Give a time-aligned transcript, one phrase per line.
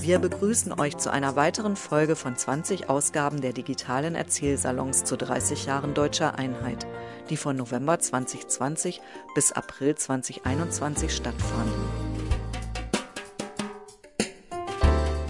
[0.00, 5.66] Wir begrüßen euch zu einer weiteren Folge von 20 Ausgaben der digitalen Erzählsalons zu 30
[5.66, 6.86] Jahren deutscher Einheit,
[7.30, 9.00] die von November 2020
[9.34, 11.84] bis April 2021 stattfanden.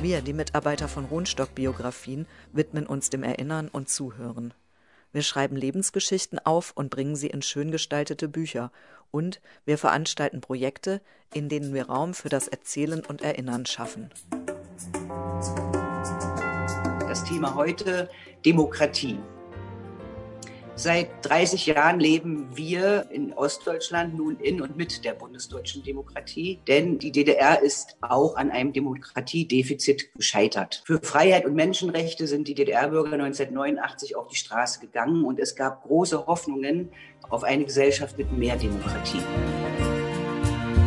[0.03, 4.53] Wir, die Mitarbeiter von Rohnstock Biografien, widmen uns dem Erinnern und Zuhören.
[5.13, 8.71] Wir schreiben Lebensgeschichten auf und bringen sie in schön gestaltete Bücher.
[9.11, 11.01] Und wir veranstalten Projekte,
[11.33, 14.11] in denen wir Raum für das Erzählen und Erinnern schaffen.
[17.29, 18.09] Thema heute
[18.47, 19.19] Demokratie.
[20.75, 26.99] Seit 30 Jahren leben wir in Ostdeutschland nun in und mit der bundesdeutschen Demokratie, denn
[26.99, 30.83] die DDR ist auch an einem Demokratiedefizit gescheitert.
[30.87, 35.83] Für Freiheit und Menschenrechte sind die DDR-Bürger 1989 auf die Straße gegangen und es gab
[35.83, 36.91] große Hoffnungen
[37.29, 39.21] auf eine Gesellschaft mit mehr Demokratie.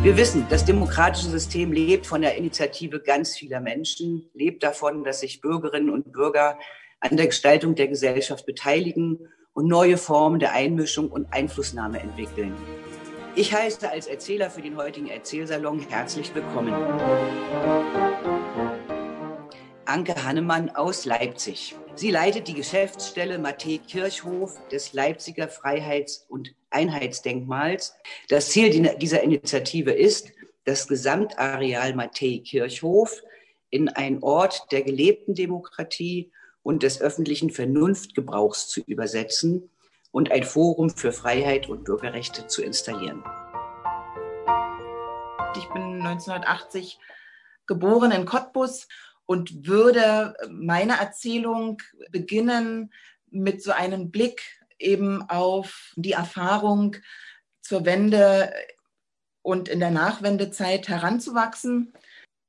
[0.02, 5.20] Wir wissen, das demokratische System lebt von der Initiative ganz vieler Menschen, lebt davon, dass
[5.20, 6.58] sich Bürgerinnen und Bürger
[6.98, 12.52] an der Gestaltung der Gesellschaft beteiligen und neue Formen der Einmischung und Einflussnahme entwickeln.
[13.36, 16.74] Ich heiße als Erzähler für den heutigen Erzählsalon herzlich willkommen.
[19.84, 21.76] Anke Hannemann aus Leipzig.
[21.94, 27.94] Sie leitet die Geschäftsstelle Matthä Kirchhof des Leipziger Freiheits- und Einheitsdenkmals.
[28.28, 30.32] Das Ziel dieser Initiative ist,
[30.64, 33.22] das Gesamtareal Matthä Kirchhof
[33.70, 36.30] in einen Ort der gelebten Demokratie
[36.62, 39.70] und des öffentlichen Vernunftgebrauchs zu übersetzen
[40.12, 43.24] und ein Forum für Freiheit und Bürgerrechte zu installieren.
[45.56, 46.98] Ich bin 1980
[47.66, 48.88] geboren in Cottbus
[49.26, 51.78] und würde meine Erzählung
[52.10, 52.92] beginnen
[53.30, 54.42] mit so einem Blick
[54.82, 56.96] eben auf die Erfahrung
[57.60, 58.52] zur Wende
[59.42, 61.92] und in der Nachwendezeit heranzuwachsen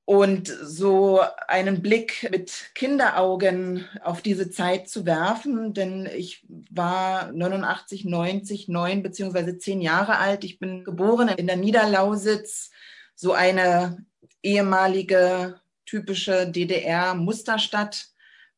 [0.05, 8.05] und so einen Blick mit Kinderaugen auf diese Zeit zu werfen, denn ich war 89,
[8.05, 10.43] 90, 9 beziehungsweise 10 Jahre alt.
[10.43, 12.71] Ich bin geboren in der Niederlausitz,
[13.15, 14.05] so eine
[14.41, 18.12] ehemalige typische DDR-Musterstadt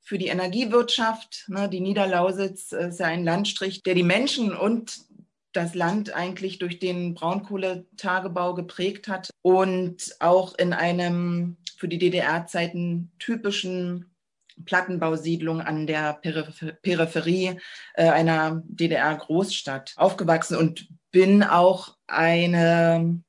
[0.05, 1.45] für die Energiewirtschaft.
[1.47, 4.99] Ne, die Niederlausitz ist ja ein Landstrich, der die Menschen und
[5.51, 13.11] das Land eigentlich durch den Braunkohletagebau geprägt hat und auch in einem für die DDR-Zeiten
[13.19, 14.11] typischen
[14.63, 17.59] Plattenbausiedlung an der Peripherie
[17.95, 23.21] äh, einer DDR-Großstadt aufgewachsen und bin auch eine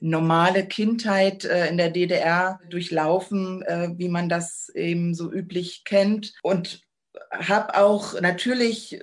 [0.00, 6.34] normale Kindheit äh, in der DDR durchlaufen, äh, wie man das eben so üblich kennt.
[6.42, 6.82] Und
[7.30, 9.00] habe auch natürlich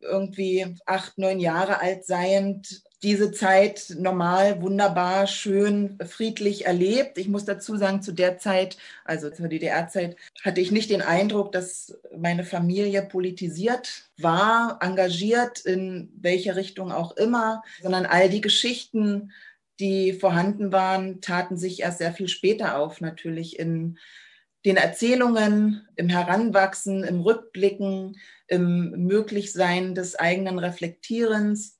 [0.00, 7.18] irgendwie acht, neun Jahre alt seiend diese Zeit normal, wunderbar, schön, friedlich erlebt.
[7.18, 11.52] Ich muss dazu sagen, zu der Zeit, also zur DDR-Zeit, hatte ich nicht den Eindruck,
[11.52, 19.30] dass meine Familie politisiert war, engagiert, in welche Richtung auch immer, sondern all die Geschichten,
[19.80, 23.98] die vorhanden waren, taten sich erst sehr viel später auf, natürlich in
[24.64, 31.78] den Erzählungen, im Heranwachsen, im Rückblicken, im Möglichsein des eigenen Reflektierens.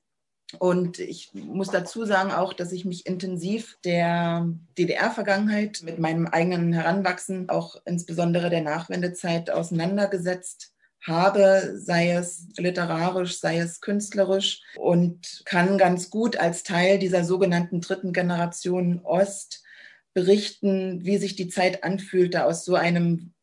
[0.59, 4.47] Und ich muss dazu sagen auch, dass ich mich intensiv der
[4.77, 10.73] DDR-Vergangenheit mit meinem eigenen Heranwachsen, auch insbesondere der Nachwendezeit auseinandergesetzt
[11.07, 17.81] habe, sei es literarisch, sei es künstlerisch und kann ganz gut als Teil dieser sogenannten
[17.81, 19.63] dritten Generation Ost
[20.13, 23.33] berichten, wie sich die Zeit anfühlte aus so einem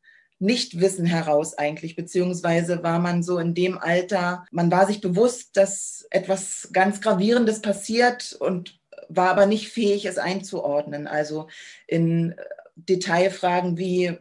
[0.40, 6.06] Nichtwissen heraus eigentlich, beziehungsweise war man so in dem Alter, man war sich bewusst, dass
[6.10, 11.06] etwas ganz Gravierendes passiert und war aber nicht fähig, es einzuordnen.
[11.06, 11.48] Also
[11.86, 12.34] in
[12.76, 14.18] Detailfragen wie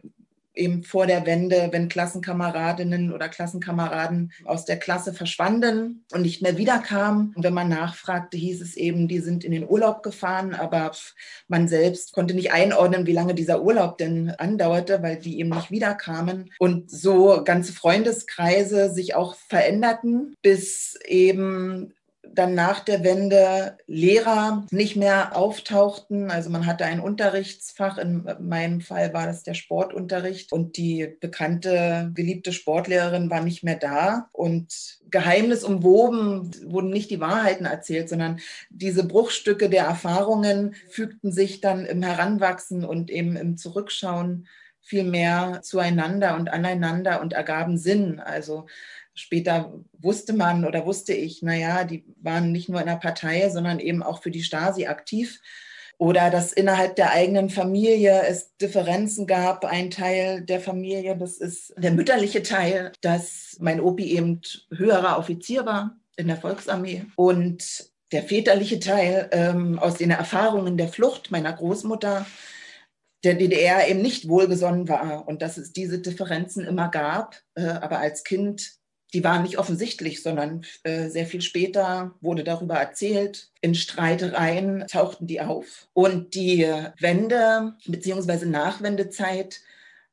[0.54, 6.56] eben vor der Wende, wenn Klassenkameradinnen oder Klassenkameraden aus der Klasse verschwanden und nicht mehr
[6.56, 7.32] wiederkamen.
[7.34, 10.92] Und wenn man nachfragte, hieß es eben, die sind in den Urlaub gefahren, aber
[11.48, 15.70] man selbst konnte nicht einordnen, wie lange dieser Urlaub denn andauerte, weil die eben nicht
[15.70, 16.50] wiederkamen.
[16.58, 21.94] Und so ganze Freundeskreise sich auch veränderten, bis eben
[22.32, 26.30] dann nach der Wende Lehrer nicht mehr auftauchten.
[26.30, 32.10] Also man hatte ein Unterrichtsfach, in meinem Fall war das der Sportunterricht und die bekannte,
[32.14, 38.40] geliebte Sportlehrerin war nicht mehr da und Geheimnis umwoben wurden nicht die Wahrheiten erzählt, sondern
[38.70, 44.48] diese Bruchstücke der Erfahrungen fügten sich dann im Heranwachsen und eben im Zurückschauen
[44.80, 48.20] viel mehr zueinander und aneinander und ergaben Sinn.
[48.20, 48.66] Also
[49.14, 53.78] Später wusste man oder wusste ich, naja, die waren nicht nur in der Partei, sondern
[53.78, 55.40] eben auch für die Stasi aktiv.
[55.96, 59.64] oder dass innerhalb der eigenen Familie es Differenzen gab.
[59.64, 64.40] Ein Teil der Familie, das ist der mütterliche Teil, dass mein Opi eben
[64.76, 70.88] höherer Offizier war in der Volksarmee und der väterliche Teil ähm, aus den Erfahrungen der
[70.88, 72.26] Flucht meiner Großmutter
[73.24, 77.40] der DDR eben nicht wohlgesonnen war und dass es diese Differenzen immer gab.
[77.54, 78.74] Äh, aber als Kind
[79.14, 83.48] die waren nicht offensichtlich, sondern äh, sehr viel später wurde darüber erzählt.
[83.60, 85.88] In Streitereien tauchten die auf.
[85.92, 86.66] Und die
[86.98, 88.46] Wende bzw.
[88.46, 89.60] Nachwendezeit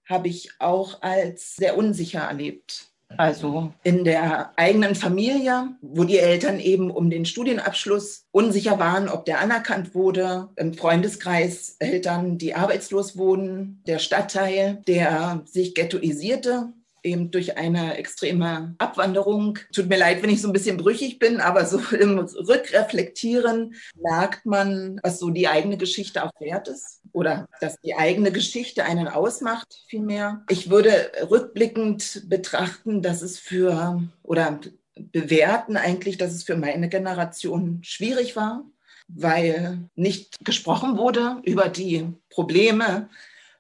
[0.06, 2.92] habe ich auch als sehr unsicher erlebt.
[3.18, 9.25] Also in der eigenen Familie, wo die Eltern eben um den Studienabschluss unsicher waren, ob
[9.25, 10.48] der anerkannt wurde.
[10.56, 16.71] Im Freundeskreis Eltern, die arbeitslos wohnen, der Stadtteil, der sich ghettoisierte
[17.03, 19.59] eben durch eine extreme Abwanderung.
[19.74, 24.45] Tut mir leid, wenn ich so ein bisschen brüchig bin, aber so im Rückreflektieren merkt
[24.45, 29.07] man, was so die eigene Geschichte auch wert ist oder dass die eigene Geschichte einen
[29.07, 30.44] ausmacht, vielmehr.
[30.50, 34.59] Ich würde rückblickend betrachten, dass es für oder
[34.95, 38.65] bewerten eigentlich, dass es für meine Generation schwierig war,
[39.07, 43.09] weil nicht gesprochen wurde über die Probleme,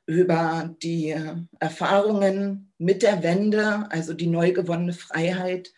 [0.05, 1.15] über die
[1.59, 5.73] Erfahrungen mit der Wende, also die neu gewonnene Freiheit,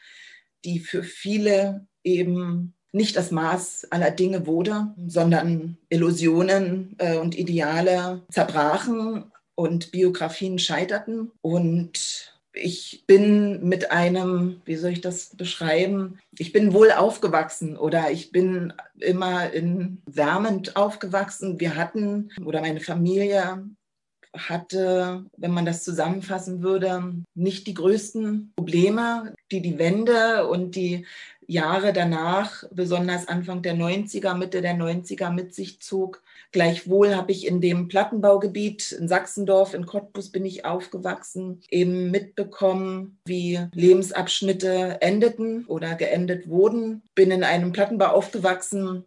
[0.66, 8.22] die für viele eben nicht das Maß aller Dinge wurde, sondern Illusionen äh, und Ideale
[8.32, 11.32] zerbrachen und Biografien scheiterten.
[11.42, 16.20] Und ich bin mit einem, wie soll ich das beschreiben?
[16.38, 21.60] Ich bin wohl aufgewachsen oder ich bin immer in wärmend aufgewachsen.
[21.60, 23.66] Wir hatten oder meine Familie
[24.34, 31.06] hatte, wenn man das zusammenfassen würde, nicht die größten Probleme, die die Wende und die
[31.48, 36.22] Jahre danach, besonders Anfang der 90er, Mitte der 90er mit sich zog.
[36.52, 43.18] Gleichwohl habe ich in dem Plattenbaugebiet in Sachsendorf, in Cottbus bin ich aufgewachsen, eben mitbekommen,
[43.26, 47.02] wie Lebensabschnitte endeten oder geendet wurden.
[47.16, 49.06] Bin in einem Plattenbau aufgewachsen,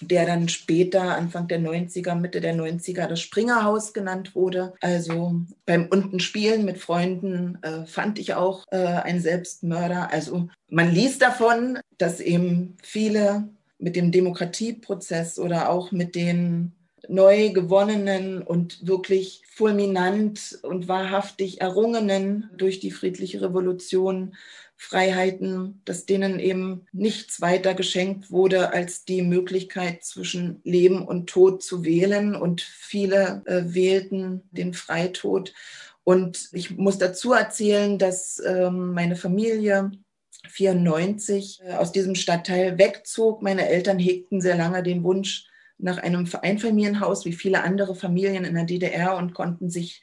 [0.00, 4.74] der dann später, Anfang der 90er, Mitte der 90er, das Springerhaus genannt wurde.
[4.80, 10.12] Also beim unten Spielen mit Freunden äh, fand ich auch äh, einen Selbstmörder.
[10.12, 13.48] Also man liest davon, dass eben viele
[13.78, 16.72] mit dem Demokratieprozess oder auch mit den
[17.08, 24.34] neu gewonnenen und wirklich fulminant und wahrhaftig errungenen durch die friedliche Revolution
[24.76, 31.62] Freiheiten, dass denen eben nichts weiter geschenkt wurde als die Möglichkeit zwischen Leben und Tod
[31.62, 32.36] zu wählen.
[32.36, 35.54] Und viele äh, wählten den Freitod.
[36.04, 39.90] Und ich muss dazu erzählen, dass ähm, meine Familie
[40.48, 43.42] 94 äh, aus diesem Stadtteil wegzog.
[43.42, 45.46] Meine Eltern hegten sehr lange den Wunsch
[45.78, 50.02] nach einem Einfamilienhaus, wie viele andere Familien in der DDR, und konnten sich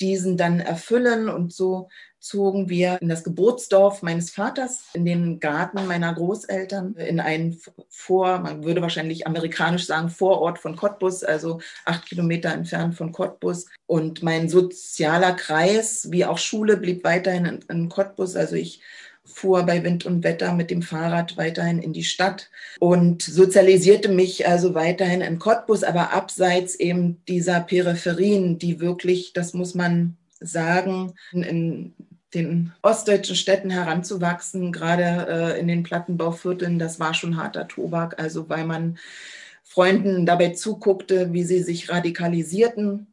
[0.00, 1.28] diesen dann erfüllen.
[1.28, 1.88] Und so
[2.22, 8.38] zogen wir in das Geburtsdorf meines Vaters, in den Garten meiner Großeltern, in einen Vor,
[8.38, 13.66] man würde wahrscheinlich amerikanisch sagen, Vorort von Cottbus, also acht Kilometer entfernt von Cottbus.
[13.86, 18.36] Und mein sozialer Kreis, wie auch Schule, blieb weiterhin in, in Cottbus.
[18.36, 18.80] Also ich
[19.24, 24.46] fuhr bei Wind und Wetter mit dem Fahrrad weiterhin in die Stadt und sozialisierte mich
[24.46, 31.14] also weiterhin in Cottbus, aber abseits eben dieser Peripherien, die wirklich, das muss man sagen,
[31.32, 31.94] in
[32.34, 38.48] den ostdeutschen Städten heranzuwachsen, gerade äh, in den Plattenbauvierteln, das war schon harter Tobak, also
[38.48, 38.98] weil man
[39.62, 43.06] Freunden dabei zuguckte, wie sie sich radikalisierten,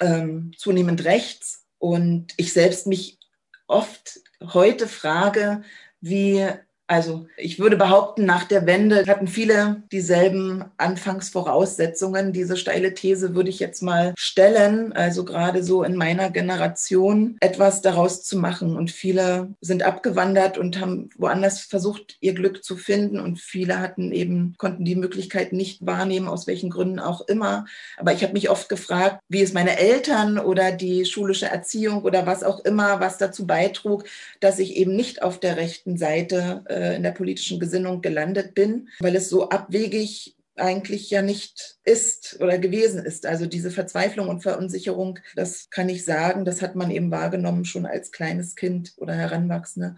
[0.00, 1.66] ähm, zunehmend rechts.
[1.78, 3.18] Und ich selbst mich
[3.66, 5.62] oft heute frage,
[6.00, 6.46] wie
[6.90, 12.32] also ich würde behaupten, nach der Wende hatten viele dieselben Anfangsvoraussetzungen.
[12.32, 14.92] Diese steile These würde ich jetzt mal stellen.
[14.92, 18.76] Also gerade so in meiner Generation etwas daraus zu machen.
[18.76, 23.20] Und viele sind abgewandert und haben woanders versucht, ihr Glück zu finden.
[23.20, 27.66] Und viele hatten eben, konnten die Möglichkeit nicht wahrnehmen, aus welchen Gründen auch immer.
[27.98, 32.26] Aber ich habe mich oft gefragt, wie es meine Eltern oder die schulische Erziehung oder
[32.26, 34.06] was auch immer, was dazu beitrug,
[34.40, 38.54] dass ich eben nicht auf der rechten Seite äh, äh, in der politischen Gesinnung gelandet
[38.54, 43.26] bin, weil es so abwegig eigentlich ja nicht ist oder gewesen ist.
[43.26, 47.86] Also diese Verzweiflung und Verunsicherung, das kann ich sagen, das hat man eben wahrgenommen schon
[47.86, 49.96] als kleines Kind oder Heranwachsende,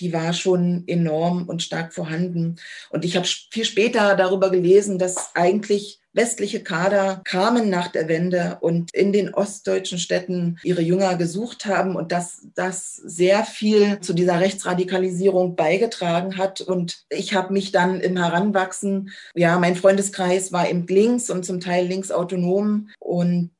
[0.00, 2.56] die war schon enorm und stark vorhanden.
[2.90, 8.58] Und ich habe viel später darüber gelesen, dass eigentlich westliche Kader kamen nach der Wende
[8.60, 14.14] und in den ostdeutschen Städten ihre Jünger gesucht haben und dass das sehr viel zu
[14.14, 16.60] dieser Rechtsradikalisierung beigetragen hat.
[16.60, 21.60] Und ich habe mich dann im Heranwachsen, ja, mein Freundeskreis war eben links und zum
[21.60, 23.50] Teil linksautonom und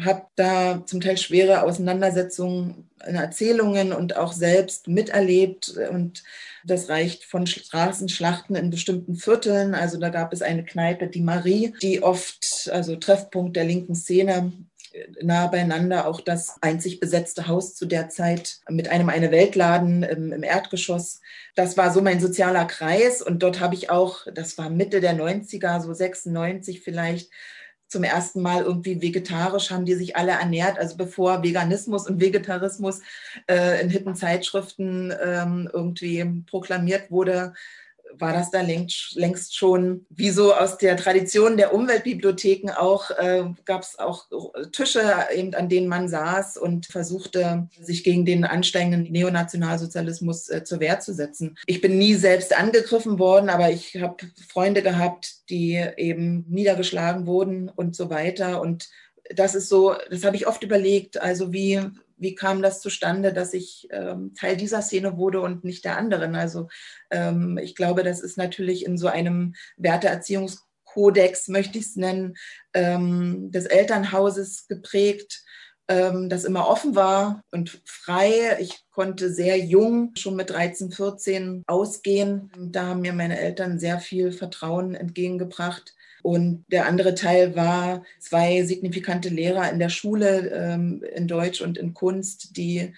[0.00, 5.76] habe da zum Teil schwere Auseinandersetzungen in Erzählungen und auch selbst miterlebt.
[5.90, 6.24] Und
[6.64, 9.74] das reicht von Straßenschlachten in bestimmten Vierteln.
[9.74, 14.52] Also da gab es eine Kneipe, die Marie, die oft, also Treffpunkt der linken Szene,
[15.22, 20.32] nah beieinander auch das einzig besetzte Haus zu der Zeit mit einem eine Weltladen im,
[20.32, 21.20] im, Erdgeschoss.
[21.56, 25.14] Das war so mein sozialer Kreis und dort habe ich auch, das war Mitte der
[25.14, 27.30] 90er, so 96 vielleicht,
[27.94, 30.80] zum ersten Mal irgendwie vegetarisch haben die sich alle ernährt.
[30.80, 33.02] Also bevor Veganismus und Vegetarismus
[33.48, 37.54] äh, in hippen Zeitschriften ähm, irgendwie proklamiert wurde,
[38.18, 43.44] war das da längst, längst schon, wie so aus der Tradition der Umweltbibliotheken auch, äh,
[43.64, 44.26] gab es auch
[44.72, 45.02] Tische,
[45.34, 51.00] eben, an denen man saß und versuchte, sich gegen den ansteigenden Neonationalsozialismus äh, zur Wehr
[51.00, 51.56] zu setzen.
[51.66, 54.16] Ich bin nie selbst angegriffen worden, aber ich habe
[54.48, 58.60] Freunde gehabt, die eben niedergeschlagen wurden und so weiter.
[58.60, 58.88] Und
[59.34, 61.80] das ist so, das habe ich oft überlegt, also wie,
[62.16, 66.34] wie kam das zustande, dass ich ähm, Teil dieser Szene wurde und nicht der anderen?
[66.34, 66.68] Also
[67.10, 72.34] ähm, ich glaube, das ist natürlich in so einem Werteerziehungskodex, möchte ich es nennen,
[72.72, 75.44] ähm, des Elternhauses geprägt,
[75.88, 78.56] ähm, das immer offen war und frei.
[78.60, 82.50] Ich konnte sehr jung, schon mit 13, 14 ausgehen.
[82.58, 85.94] Da haben mir meine Eltern sehr viel Vertrauen entgegengebracht.
[86.24, 91.76] Und der andere Teil war zwei signifikante Lehrer in der Schule ähm, in Deutsch und
[91.76, 92.94] in Kunst, die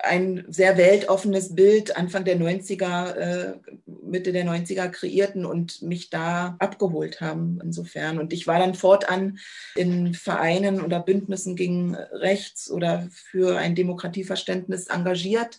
[0.00, 3.54] ein sehr weltoffenes Bild Anfang der 90er, äh,
[3.86, 8.18] Mitte der 90er kreierten und mich da abgeholt haben insofern.
[8.18, 9.38] Und ich war dann fortan
[9.74, 15.58] in Vereinen oder Bündnissen gegen rechts oder für ein Demokratieverständnis engagiert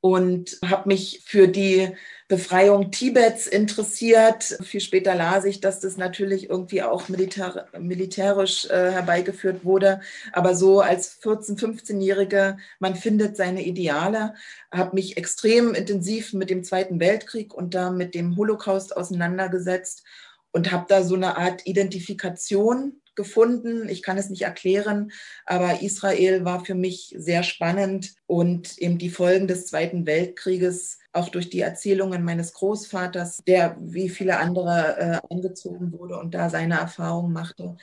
[0.00, 1.90] und habe mich für die
[2.34, 4.58] Befreiung Tibets interessiert.
[4.64, 10.00] Viel später las ich, dass das natürlich irgendwie auch militär, militärisch äh, herbeigeführt wurde.
[10.32, 14.34] Aber so als 14-, 15-Jährige, man findet seine Ideale,
[14.72, 20.02] habe mich extrem intensiv mit dem Zweiten Weltkrieg und da mit dem Holocaust auseinandergesetzt
[20.50, 23.88] und habe da so eine Art Identifikation gefunden.
[23.88, 25.12] Ich kann es nicht erklären,
[25.46, 31.28] aber Israel war für mich sehr spannend und eben die Folgen des Zweiten Weltkrieges auch
[31.28, 36.74] durch die Erzählungen meines Großvaters, der wie viele andere äh, eingezogen wurde und da seine
[36.74, 37.76] Erfahrungen machte.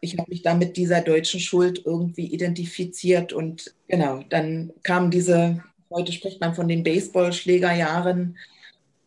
[0.00, 5.62] Ich habe mich da mit dieser deutschen Schuld irgendwie identifiziert und genau, dann kam diese,
[5.90, 8.36] heute spricht man von den Baseballschlägerjahren,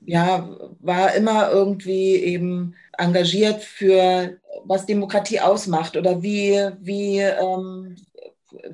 [0.05, 7.95] ja, war immer irgendwie eben engagiert für, was Demokratie ausmacht oder wie, wie ähm,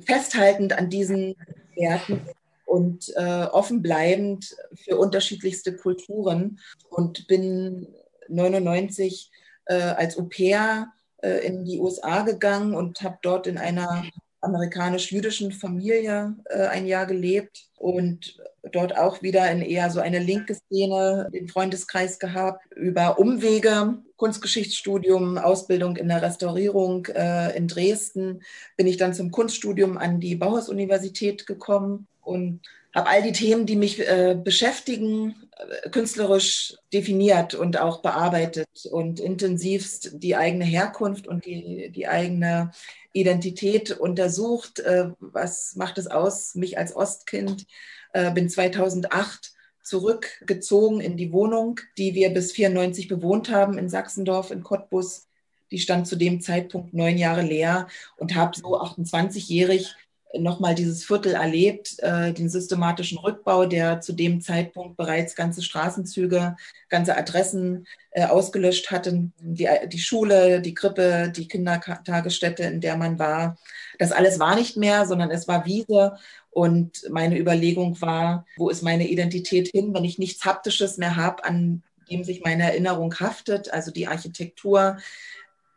[0.00, 1.34] festhaltend an diesen
[1.76, 2.20] Werten
[2.64, 6.60] und äh, offen bleibend für unterschiedlichste Kulturen.
[6.90, 7.88] Und bin
[8.28, 9.30] 99
[9.66, 14.04] äh, als Au pair äh, in die USA gegangen und habe dort in einer
[14.42, 18.38] amerikanisch-jüdischen Familie äh, ein Jahr gelebt und
[18.70, 22.66] dort auch wieder in eher so eine linke Szene den Freundeskreis gehabt.
[22.74, 28.42] Über Umwege, Kunstgeschichtsstudium, Ausbildung in der Restaurierung äh, in Dresden,
[28.76, 32.60] bin ich dann zum Kunststudium an die Bauhaus-Universität gekommen und
[32.94, 39.18] habe all die Themen, die mich äh, beschäftigen, äh, künstlerisch definiert und auch bearbeitet und
[39.18, 42.72] intensivst die eigene Herkunft und die, die eigene
[43.12, 44.80] Identität untersucht.
[44.80, 47.66] Äh, was macht es aus, mich als Ostkind?
[48.12, 54.50] Äh, bin 2008 zurückgezogen in die Wohnung, die wir bis 94 bewohnt haben in Sachsendorf
[54.50, 55.26] in Cottbus.
[55.70, 59.94] Die stand zu dem Zeitpunkt neun Jahre leer und habe so 28-jährig
[60.38, 66.56] nochmal dieses Viertel erlebt, äh, den systematischen Rückbau, der zu dem Zeitpunkt bereits ganze Straßenzüge,
[66.88, 73.18] ganze Adressen äh, ausgelöscht hatte, die, die Schule, die Krippe, die Kindertagesstätte, in der man
[73.18, 73.58] war.
[73.98, 76.16] Das alles war nicht mehr, sondern es war Wiese.
[76.50, 81.44] Und meine Überlegung war, wo ist meine Identität hin, wenn ich nichts Haptisches mehr habe,
[81.44, 84.98] an dem sich meine Erinnerung haftet, also die Architektur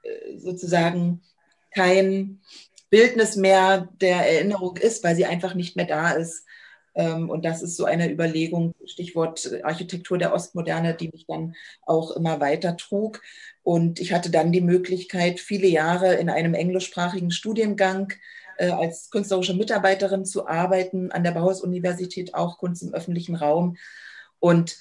[0.03, 1.21] äh, sozusagen
[1.71, 2.39] kein
[2.89, 6.45] Bildnis mehr der Erinnerung ist, weil sie einfach nicht mehr da ist.
[6.95, 12.11] Ähm, und das ist so eine Überlegung, Stichwort Architektur der Ostmoderne, die mich dann auch
[12.11, 13.21] immer weiter trug.
[13.63, 18.13] Und ich hatte dann die Möglichkeit, viele Jahre in einem englischsprachigen Studiengang
[18.57, 23.77] äh, als künstlerische Mitarbeiterin zu arbeiten, an der Bauhaus-Universität auch Kunst im öffentlichen Raum.
[24.39, 24.77] Und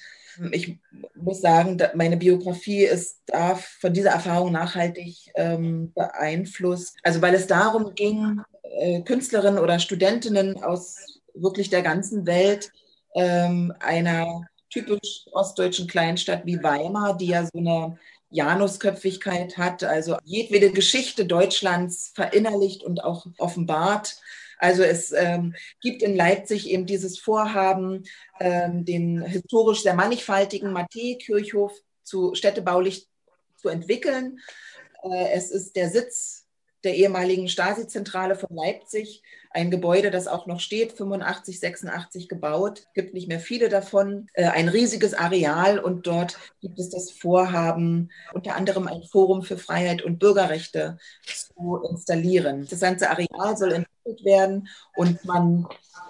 [0.51, 0.77] ich
[1.15, 6.97] muss sagen, meine Biografie ist da von dieser Erfahrung nachhaltig ähm, beeinflusst.
[7.03, 12.71] Also weil es darum ging, äh, Künstlerinnen oder Studentinnen aus wirklich der ganzen Welt
[13.15, 17.97] ähm, einer typisch ostdeutschen Kleinstadt wie Weimar, die ja so eine
[18.29, 24.17] Janusköpfigkeit hat, also jedwede Geschichte Deutschlands verinnerlicht und auch offenbart.
[24.57, 28.03] Also es ähm, gibt in Leipzig eben dieses Vorhaben,
[28.39, 33.07] ähm, den historisch sehr mannigfaltigen Matthäi-Kirchhof zu städtebaulich
[33.57, 34.39] zu entwickeln.
[35.03, 36.44] Äh, es ist der Sitz
[36.85, 39.23] der ehemaligen Stasi-Zentrale von Leipzig
[39.55, 44.47] ein Gebäude, das auch noch steht, 85, 86 gebaut, gibt nicht mehr viele davon, äh,
[44.47, 50.01] ein riesiges Areal und dort gibt es das Vorhaben, unter anderem ein Forum für Freiheit
[50.01, 52.67] und Bürgerrechte zu installieren.
[52.69, 55.67] Das ganze Areal soll entwickelt werden und man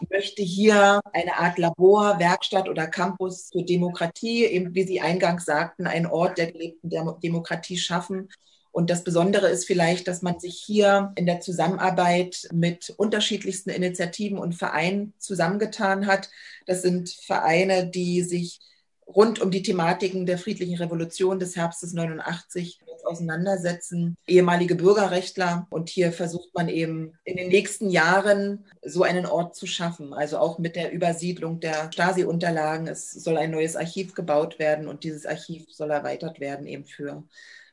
[0.09, 5.85] möchte hier eine Art Labor, Werkstatt oder Campus für Demokratie, eben wie Sie eingangs sagten,
[5.85, 8.29] einen Ort der gelebten Demokratie schaffen
[8.75, 14.37] und das Besondere ist vielleicht, dass man sich hier in der Zusammenarbeit mit unterschiedlichsten Initiativen
[14.37, 16.29] und Vereinen zusammengetan hat.
[16.65, 18.59] Das sind Vereine, die sich
[19.07, 25.67] rund um die Thematiken der friedlichen Revolution des Herbstes 89 auseinandersetzen, ehemalige Bürgerrechtler.
[25.69, 30.13] Und hier versucht man eben in den nächsten Jahren so einen Ort zu schaffen.
[30.13, 32.87] Also auch mit der Übersiedlung der Stasi-Unterlagen.
[32.87, 37.23] Es soll ein neues Archiv gebaut werden und dieses Archiv soll erweitert werden eben für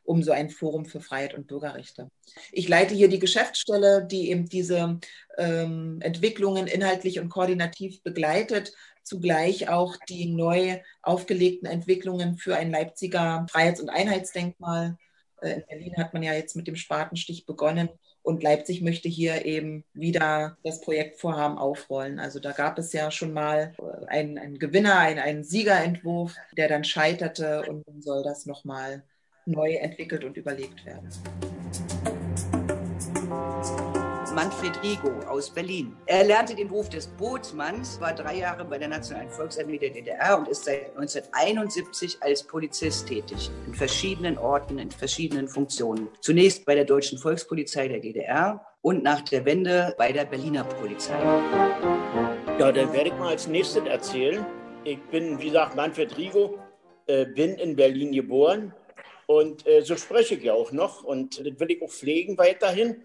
[0.04, 2.10] um so ein Forum für Freiheit und Bürgerrechte.
[2.50, 4.98] Ich leite hier die Geschäftsstelle, die eben diese
[5.38, 13.46] ähm, Entwicklungen inhaltlich und koordinativ begleitet, zugleich auch die neu aufgelegten Entwicklungen für ein Leipziger
[13.50, 14.96] Freiheits- und Einheitsdenkmal.
[15.40, 17.88] Äh, in Berlin hat man ja jetzt mit dem Spatenstich begonnen.
[18.24, 22.20] Und Leipzig möchte hier eben wieder das Projektvorhaben aufrollen.
[22.20, 23.74] Also da gab es ja schon mal
[24.06, 29.02] einen, einen Gewinner, einen, einen Siegerentwurf, der dann scheiterte und nun soll das nochmal
[29.46, 31.08] neu entwickelt und überlegt werden.
[34.34, 35.94] Manfred Rigo aus Berlin.
[36.06, 40.38] Er lernte den Beruf des Bootsmanns, war drei Jahre bei der Nationalen Volksarmee der DDR
[40.38, 46.08] und ist seit 1971 als Polizist tätig, in verschiedenen Orten, in verschiedenen Funktionen.
[46.20, 51.18] Zunächst bei der Deutschen Volkspolizei der DDR und nach der Wende bei der Berliner Polizei.
[52.58, 54.46] Ja, dann werde ich mal als nächstes erzählen.
[54.84, 56.58] Ich bin, wie gesagt, Manfred Rigo,
[57.06, 58.72] äh, bin in Berlin geboren,
[59.38, 63.02] und äh, so spreche ich ja auch noch und das will ich auch pflegen weiterhin.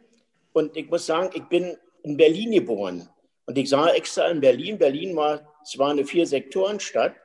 [0.53, 3.07] Und ich muss sagen, ich bin in Berlin geboren.
[3.45, 4.77] Und ich sage extra in Berlin.
[4.77, 7.15] Berlin war zwar eine Vier-Sektoren-Stadt,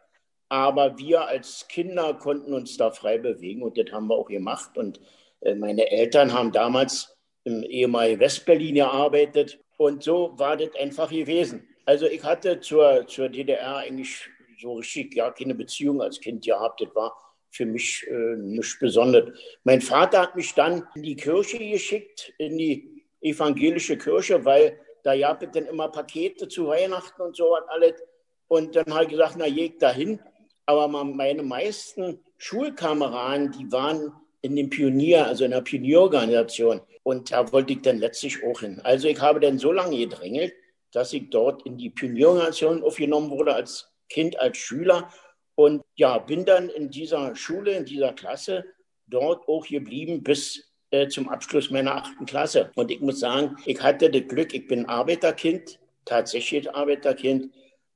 [0.48, 4.76] aber wir als Kinder konnten uns da frei bewegen und das haben wir auch gemacht.
[4.76, 5.00] Und
[5.40, 11.66] äh, meine Eltern haben damals im ehemaligen Westberlin gearbeitet und so war das einfach gewesen.
[11.84, 14.28] Also ich hatte zur, zur DDR eigentlich
[14.60, 16.80] so richtig ja keine Beziehung als Kind gehabt.
[16.80, 17.16] Das war
[17.52, 19.38] für mich äh, nichts Besonderes.
[19.64, 25.16] Mein Vater hat mich dann in die Kirche geschickt, in die evangelische Kirche, weil da
[25.16, 28.02] gab es dann immer Pakete zu Weihnachten und so was alles.
[28.48, 30.18] Und dann habe ich gesagt, na, jeg dahin.
[30.64, 36.80] Aber meine meisten Schulkameraden, die waren in dem Pionier, also in der Pionierorganisation.
[37.02, 38.80] Und da wollte ich dann letztlich auch hin.
[38.84, 40.54] Also ich habe dann so lange gedrängelt,
[40.92, 45.10] dass ich dort in die Pionierorganisation aufgenommen wurde als Kind, als Schüler
[45.54, 48.64] und ja, bin dann in dieser Schule, in dieser Klasse
[49.06, 52.70] dort auch geblieben bis äh, zum Abschluss meiner achten Klasse.
[52.74, 57.52] Und ich muss sagen, ich hatte das Glück, ich bin Arbeiterkind, tatsächlich Arbeiterkind.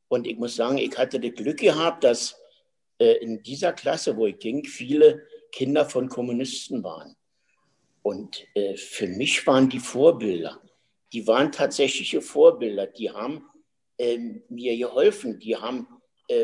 [0.09, 2.40] Und ich muss sagen, ich hatte das Glück gehabt, dass
[2.99, 7.16] äh, in dieser Klasse, wo ich ging, viele Kinder von Kommunisten waren.
[8.03, 10.61] Und äh, für mich waren die Vorbilder,
[11.12, 13.45] die waren tatsächliche Vorbilder, die haben
[13.99, 15.88] äh, mir geholfen, die haben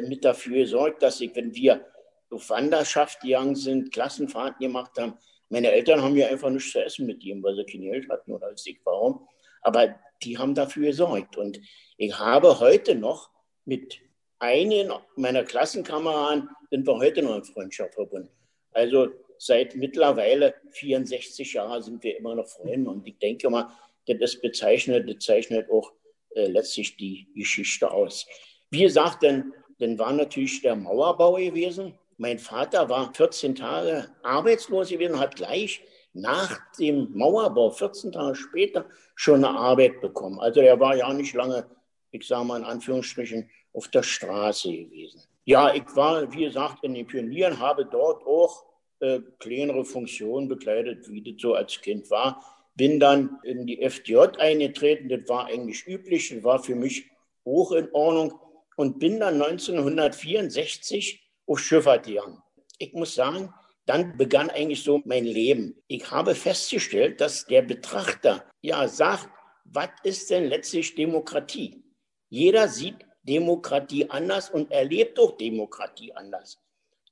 [0.03, 1.87] mit dafür gesorgt, dass ich, wenn wir
[2.31, 5.15] auf Wanderschaft gegangen sind, Klassenfahrten gemacht haben,
[5.49, 8.33] meine Eltern haben ja einfach nichts zu essen mit ihm, weil sie kein Geld hatten
[8.33, 9.29] oder als ich warum.
[9.61, 11.37] Aber die haben dafür gesorgt.
[11.37, 11.61] Und
[11.99, 13.31] ich habe heute noch
[13.67, 14.01] mit
[14.39, 18.31] einigen meiner Klassenkameraden sind wir heute noch in Freundschaft verbunden.
[18.73, 22.91] Also seit mittlerweile 64 Jahren sind wir immer noch Freunde.
[22.91, 23.69] Und ich denke mal,
[24.07, 25.93] das bezeichnet, das zeichnet auch
[26.35, 28.27] äh, letztlich die Geschichte aus.
[28.71, 31.95] Wie gesagt, denn dann war natürlich der Mauerbau gewesen.
[32.17, 38.87] Mein Vater war 14 Tage arbeitslos gewesen, hat gleich nach dem Mauerbau, 14 Tage später,
[39.17, 40.39] schon eine Arbeit bekommen.
[40.39, 41.67] Also er war ja nicht lange,
[42.13, 45.23] ich sage mal in Anführungsstrichen, auf der Straße gewesen.
[45.45, 48.65] Ja, ich war, wie gesagt, in den Pionieren, habe dort auch
[49.01, 52.41] äh, kleinere Funktionen bekleidet, wie das so als Kind war.
[52.77, 55.09] bin dann in die FDJ eingetreten.
[55.09, 57.11] Das war eigentlich üblich, das war für mich
[57.45, 58.39] hoch in Ordnung
[58.77, 62.43] und bin dann 1964 auf Schifffahrt gegangen.
[62.79, 63.53] Ich muss sagen,
[63.87, 65.83] dann begann eigentlich so mein Leben.
[65.89, 69.29] Ich habe festgestellt, dass der Betrachter ja sagt,
[69.65, 71.83] was ist denn letztlich Demokratie?
[72.29, 76.59] Jeder sieht Demokratie anders und erlebt auch Demokratie anders.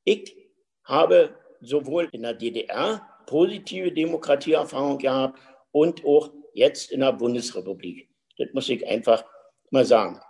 [0.04, 0.36] Ich
[0.84, 5.38] habe sowohl in der DDR positive Demokratieerfahrung gehabt
[5.72, 8.08] und auch jetzt in der Bundesrepublik.
[8.38, 9.24] Das muss ich einfach
[9.70, 10.20] mal sagen.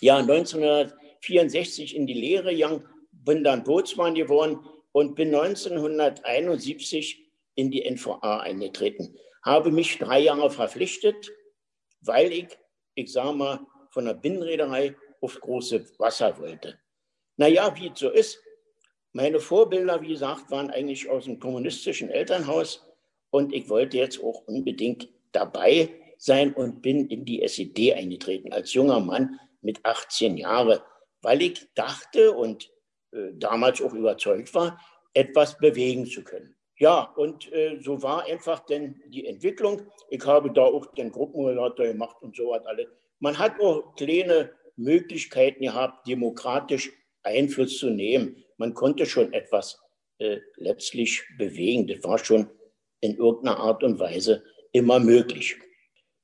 [0.00, 4.60] Ja, 1964 in die Lehre gegangen, bin dann Bootsmann geworden
[4.92, 9.16] und bin 1971 in die NVA eingetreten.
[9.42, 11.32] Habe mich drei Jahre verpflichtet,
[12.00, 12.46] weil ich,
[12.94, 16.78] ich sage mal, von der Binnenreederei auf große Wasser wollte.
[17.36, 18.38] Naja, wie es so ist,
[19.12, 22.84] meine Vorbilder, wie gesagt, waren eigentlich aus dem kommunistischen Elternhaus
[23.30, 28.74] und ich wollte jetzt auch unbedingt dabei sein und bin in die SED eingetreten als
[28.74, 30.80] junger Mann mit 18 Jahren,
[31.20, 32.70] weil ich dachte und
[33.12, 34.80] äh, damals auch überzeugt war,
[35.12, 36.56] etwas bewegen zu können.
[36.78, 39.82] Ja, und äh, so war einfach denn die Entwicklung.
[40.10, 42.86] Ich habe da auch den Gruppenmoderator gemacht und so was alles.
[43.18, 49.80] Man hat auch kleine Möglichkeiten gehabt, demokratisch Einfluss zu nehmen man konnte schon etwas
[50.18, 51.86] äh, letztlich bewegen.
[51.86, 52.50] Das war schon
[53.00, 55.56] in irgendeiner Art und Weise immer möglich.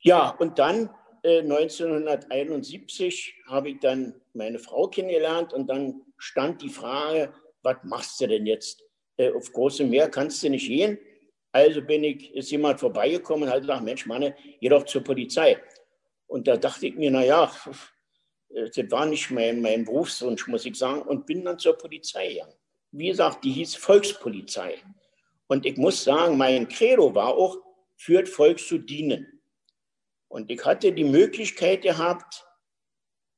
[0.00, 0.90] Ja, und dann
[1.24, 7.32] 1971 habe ich dann meine Frau kennengelernt und dann stand die Frage,
[7.62, 8.82] was machst du denn jetzt?
[9.16, 10.98] Äh, auf großem Meer kannst du nicht gehen.
[11.52, 15.58] Also bin ich, ist jemand vorbeigekommen und hat gesagt, Mensch, Mann, geh doch zur Polizei.
[16.26, 17.52] Und da dachte ich mir, naja,
[18.54, 22.32] äh, das war nicht mein, mein Berufswunsch, muss ich sagen, und bin dann zur Polizei
[22.32, 22.54] gegangen.
[22.90, 24.78] Wie gesagt, die hieß Volkspolizei.
[25.46, 27.58] Und ich muss sagen, mein Credo war auch,
[27.96, 29.41] führt Volk zu dienen.
[30.32, 32.46] Und ich hatte die Möglichkeit gehabt,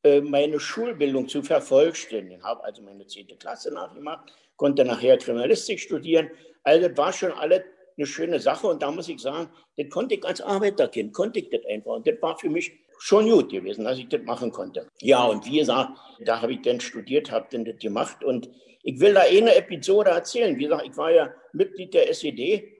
[0.04, 2.38] äh, meine Schulbildung zu vervollständigen.
[2.38, 3.36] Ich habe also meine 10.
[3.36, 6.30] Klasse nachgemacht, konnte nachher Kriminalistik studieren.
[6.62, 7.62] Also das war schon alles
[7.96, 8.68] eine schöne Sache.
[8.68, 11.94] Und da muss ich sagen, das konnte ich als Arbeiterkind, konnte ich das einfach.
[11.94, 14.86] Und das war für mich schon gut gewesen, dass ich das machen konnte.
[15.00, 18.22] Ja, und wie gesagt, da habe ich dann studiert, habe dann das gemacht.
[18.22, 18.48] Und
[18.84, 20.56] ich will da eine Episode erzählen.
[20.56, 22.70] Wie gesagt, ich war ja Mitglied der SED.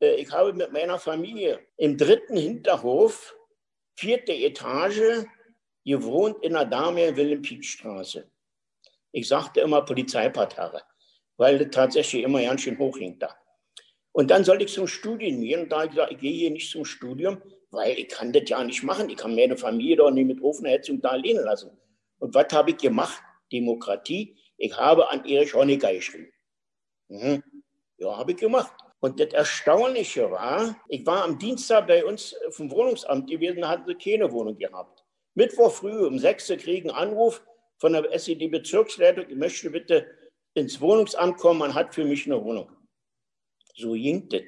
[0.00, 3.36] Äh, ich habe mit meiner Familie im dritten Hinterhof,
[4.00, 5.26] vierte Etage,
[5.84, 8.30] gewohnt in der Dame Wilhelm-Pieck-Straße.
[9.12, 10.82] Ich sagte immer Polizeiparterre,
[11.36, 13.36] weil das tatsächlich immer ganz schön hoch hing da.
[14.12, 15.62] Und dann sollte ich zum Studium gehen.
[15.62, 18.48] Und da habe ich gesagt, ich gehe hier nicht zum Studium, weil ich kann das
[18.48, 19.10] ja nicht machen.
[19.10, 21.70] Ich kann meine Familie doch nicht mit offener Hetzung da alleine lassen.
[22.18, 23.22] Und was habe ich gemacht?
[23.52, 24.36] Demokratie.
[24.56, 26.32] Ich habe an Erich Honecker geschrieben.
[27.08, 27.42] Mhm.
[27.98, 28.72] Ja, habe ich gemacht.
[29.00, 33.86] Und das Erstaunliche war, ich war am Dienstag bei uns vom Wohnungsamt gewesen, da hatten
[33.86, 35.04] sie keine Wohnung gehabt.
[35.34, 37.42] Mittwoch früh um sechs kriegen einen Anruf
[37.78, 40.06] von der SED-Bezirksleitung, ich möchte bitte
[40.54, 42.68] ins Wohnungsamt kommen, man hat für mich eine Wohnung.
[43.74, 44.42] So ging das.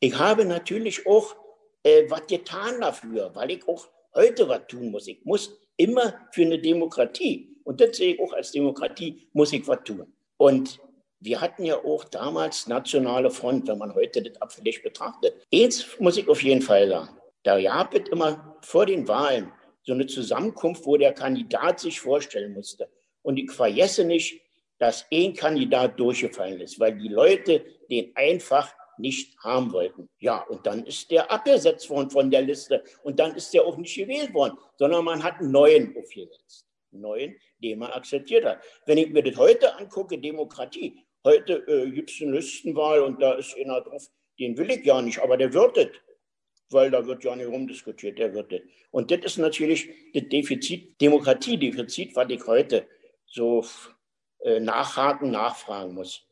[0.00, 1.34] Ich habe natürlich auch
[1.82, 5.06] äh, was getan dafür, weil ich auch heute was tun muss.
[5.06, 9.66] Ich muss immer für eine Demokratie, und das sehe ich auch als Demokratie, muss ich
[9.66, 10.12] was tun.
[10.36, 10.80] Und
[11.24, 15.34] wir hatten ja auch damals nationale Front, wenn man heute das abfällig betrachtet.
[15.50, 19.52] Jetzt muss ich auf jeden Fall sagen, da gab es immer vor den Wahlen
[19.84, 22.88] so eine Zusammenkunft, wo der Kandidat sich vorstellen musste.
[23.22, 24.40] Und ich vergesse nicht,
[24.78, 30.08] dass ein Kandidat durchgefallen ist, weil die Leute den einfach nicht haben wollten.
[30.18, 33.76] Ja, und dann ist der abgesetzt worden von der Liste und dann ist der auch
[33.76, 36.66] nicht gewählt worden, sondern man hat einen neuen aufgesetzt.
[36.90, 38.60] Neuen, den man akzeptiert hat.
[38.84, 43.34] Wenn ich mir das heute angucke, Demokratie, heute äh, gibt es eine Listenwahl und da
[43.34, 44.08] ist einer drauf,
[44.38, 45.90] den will ich ja nicht, aber der wird.
[46.70, 48.62] Weil da wird ja nicht rumdiskutiert, der wird.
[48.90, 52.86] Und das ist natürlich das Defizit, Demokratiedefizit, was ich heute
[53.26, 53.64] so
[54.40, 56.26] äh, nachhaken, nachfragen muss.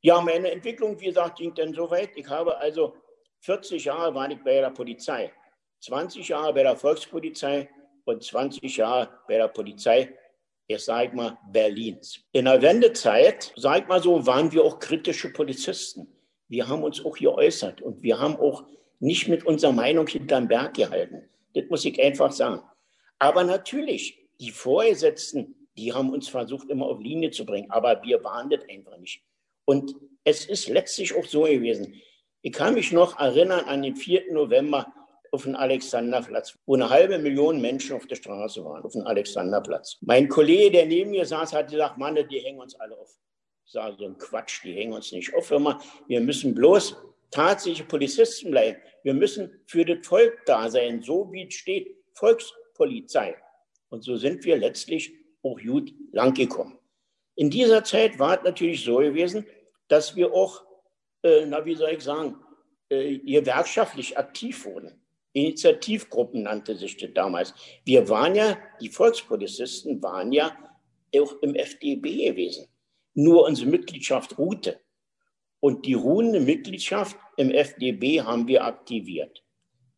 [0.00, 2.10] Ja, meine Entwicklung, wie gesagt, ging dann so weit.
[2.16, 2.96] Ich habe also
[3.40, 5.32] 40 Jahre war ich bei der Polizei,
[5.80, 7.68] 20 Jahre bei der Volkspolizei
[8.04, 10.12] und 20 Jahre bei der Polizei,
[10.66, 12.20] ich sage mal, Berlins.
[12.32, 16.08] In der Wendezeit, ich mal so, waren wir auch kritische Polizisten.
[16.48, 18.64] Wir haben uns auch geäußert und wir haben auch
[18.98, 21.28] nicht mit unserer Meinung hinterm Berg gehalten.
[21.54, 22.62] Das muss ich einfach sagen.
[23.18, 28.22] Aber natürlich, die Vorgesetzten, die haben uns versucht, immer auf Linie zu bringen, aber wir
[28.24, 29.22] waren das einfach nicht.
[29.64, 31.94] Und es ist letztlich auch so gewesen.
[32.42, 34.32] Ich kann mich noch erinnern an den 4.
[34.32, 34.92] November
[35.36, 39.98] auf dem Alexanderplatz, wo eine halbe Million Menschen auf der Straße waren, auf dem Alexanderplatz.
[40.00, 43.10] Mein Kollege, der neben mir saß, hat gesagt, Mann, die hängen uns alle auf.
[43.66, 45.50] Ich sage, so ein Quatsch, die hängen uns nicht auf.
[45.50, 46.96] Hör mal, wir müssen bloß
[47.30, 48.78] tatsächliche Polizisten bleiben.
[49.02, 53.36] Wir müssen für das Volk da sein, so wie es steht, Volkspolizei.
[53.90, 56.78] Und so sind wir letztlich auch gut langgekommen.
[57.34, 59.44] In dieser Zeit war es natürlich so gewesen,
[59.88, 60.64] dass wir auch,
[61.22, 62.36] äh, na wie soll ich sagen,
[62.88, 65.02] äh, gewerkschaftlich aktiv wurden.
[65.36, 67.54] Initiativgruppen nannte sich das damals.
[67.84, 70.56] Wir waren ja, die Volkspolizisten waren ja
[71.14, 72.66] auch im FDB gewesen.
[73.12, 74.80] Nur unsere Mitgliedschaft ruhte.
[75.60, 79.44] Und die ruhende Mitgliedschaft im FDB haben wir aktiviert.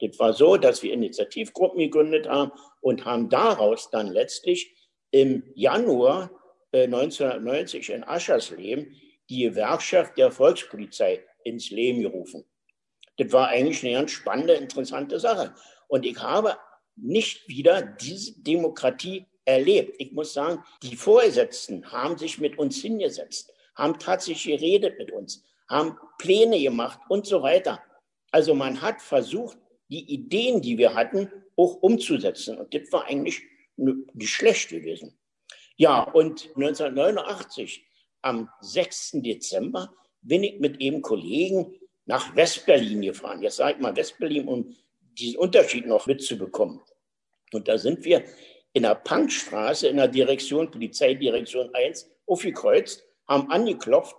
[0.00, 4.74] Das war so, dass wir Initiativgruppen gegründet haben und haben daraus dann letztlich
[5.12, 6.30] im Januar
[6.72, 8.92] 1990 äh, in Aschersleben
[9.30, 12.44] die Gewerkschaft der Volkspolizei ins Leben gerufen.
[13.18, 15.54] Das war eigentlich eine ganz spannende, interessante Sache.
[15.88, 16.56] Und ich habe
[16.96, 19.96] nicht wieder diese Demokratie erlebt.
[19.98, 25.44] Ich muss sagen, die Vorgesetzten haben sich mit uns hingesetzt, haben tatsächlich geredet mit uns,
[25.68, 27.82] haben Pläne gemacht und so weiter.
[28.30, 32.58] Also man hat versucht, die Ideen, die wir hatten, auch umzusetzen.
[32.58, 33.42] Und das war eigentlich
[33.76, 35.18] nicht schlecht gewesen.
[35.76, 37.86] Ja, und 1989,
[38.22, 39.12] am 6.
[39.14, 41.72] Dezember, bin ich mit eben Kollegen
[42.08, 43.42] nach Westberlin gefahren.
[43.42, 46.80] Jetzt sage ich mal Westberlin, um diesen Unterschied noch mitzubekommen.
[47.52, 48.24] Und da sind wir
[48.72, 54.16] in der Punkstraße in der Direktion, Polizeidirektion 1, aufgekreuzt, haben angeklopft.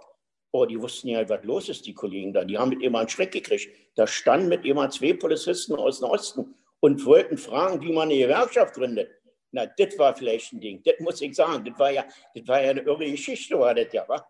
[0.52, 2.43] Oh, die wussten ja, was los ist, die Kollegen da.
[2.43, 3.69] Die haben mit einen Schreck gekriegt.
[3.95, 8.19] Da standen mit immer zwei Polizisten aus dem Osten und wollten fragen, wie man eine
[8.19, 9.10] Gewerkschaft gründet.
[9.52, 10.82] Na, das war vielleicht ein Ding.
[10.84, 11.65] Das muss ich sagen.
[11.65, 14.28] Das war ja, das war ja eine irre Geschichte, war das ja, wa?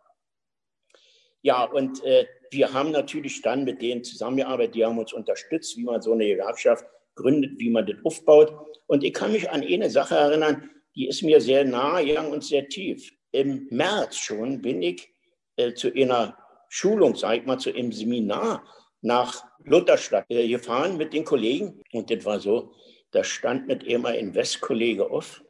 [1.41, 5.83] Ja, und äh, wir haben natürlich dann mit denen zusammengearbeitet, die haben uns unterstützt, wie
[5.83, 6.85] man so eine Gewerkschaft
[7.15, 8.53] gründet, wie man das aufbaut.
[8.87, 12.43] Und ich kann mich an eine Sache erinnern, die ist mir sehr nahe gegangen und
[12.43, 13.11] sehr tief.
[13.31, 15.09] Im März schon bin ich
[15.57, 16.37] äh, zu einer
[16.69, 18.63] Schulung, sage ich mal, zu einem Seminar
[19.01, 21.81] nach Lutherstadt äh, gefahren mit den Kollegen.
[21.91, 22.73] Und das war so,
[23.11, 25.43] da stand mit immer ein Westkollege auf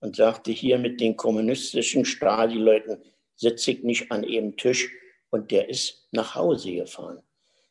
[0.00, 3.02] und sagte, hier mit den kommunistischen Stasi-Leuten
[3.36, 4.90] sitze ich nicht an einem Tisch,
[5.34, 7.20] und der ist nach Hause gefahren.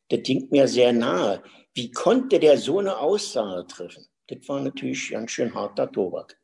[0.10, 1.42] Das ging mir sehr nahe.
[1.74, 4.06] Wie konnte der so eine Aussage treffen?
[4.28, 6.38] Das war natürlich ganz schön harter Tobak.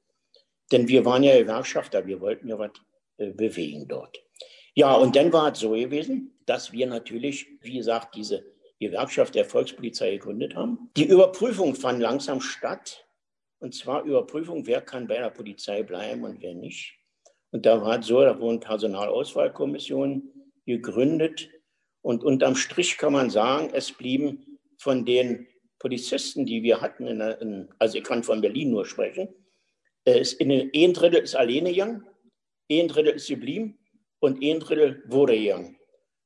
[0.71, 2.71] Denn wir waren ja Gewerkschafter, wir wollten ja was
[3.17, 4.17] äh, bewegen dort.
[4.75, 8.45] Ja, und dann war es so gewesen, dass wir natürlich, wie gesagt, diese
[8.79, 10.89] Gewerkschaft der Volkspolizei gegründet haben.
[10.95, 13.05] Die Überprüfung fand langsam statt.
[13.59, 16.93] Und zwar Überprüfung, wer kann bei der Polizei bleiben und wer nicht.
[17.51, 20.38] Und da war es so, da wurden Personalauswahlkommissionen
[20.77, 21.49] gegründet.
[22.01, 25.47] Und unterm Strich kann man sagen, es blieben von den
[25.79, 29.29] Polizisten, die wir hatten, in, in, also ich kann von Berlin nur sprechen,
[30.05, 32.05] ist in ein Drittel ist alleine gegangen,
[32.71, 33.77] ein Drittel ist geblieben
[34.19, 35.77] und ein Drittel wurde gegangen.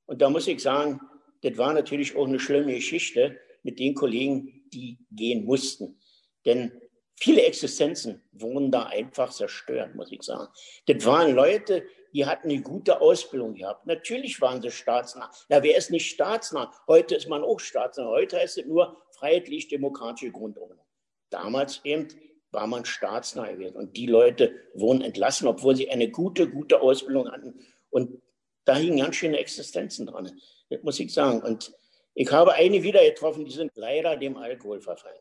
[0.06, 0.99] Und da muss ich sagen,
[1.41, 5.99] das war natürlich auch eine schlimme Geschichte mit den Kollegen, die gehen mussten.
[6.45, 6.71] Denn
[7.19, 10.51] viele Existenzen wurden da einfach zerstört, muss ich sagen.
[10.88, 13.88] Das waren Leute, die hatten eine gute Ausbildung gehabt.
[13.88, 15.32] Natürlich waren sie staatsnah.
[15.49, 16.71] Ja, wer ist nicht staatsnah?
[16.88, 18.06] Heute ist man auch staatsnah.
[18.06, 20.86] Heute heißt es nur freiheitlich-demokratische Grundordnung.
[21.30, 22.08] Damals eben
[22.52, 23.76] war man staatsnah gewesen.
[23.76, 27.60] Und die Leute wurden entlassen, obwohl sie eine gute, gute Ausbildung hatten.
[27.89, 28.21] Und
[28.65, 30.32] da hingen ganz schöne Existenzen dran.
[30.69, 31.41] Das muss ich sagen.
[31.41, 31.73] Und
[32.13, 35.19] ich habe eine wieder getroffen, die sind leider dem Alkohol verfallen.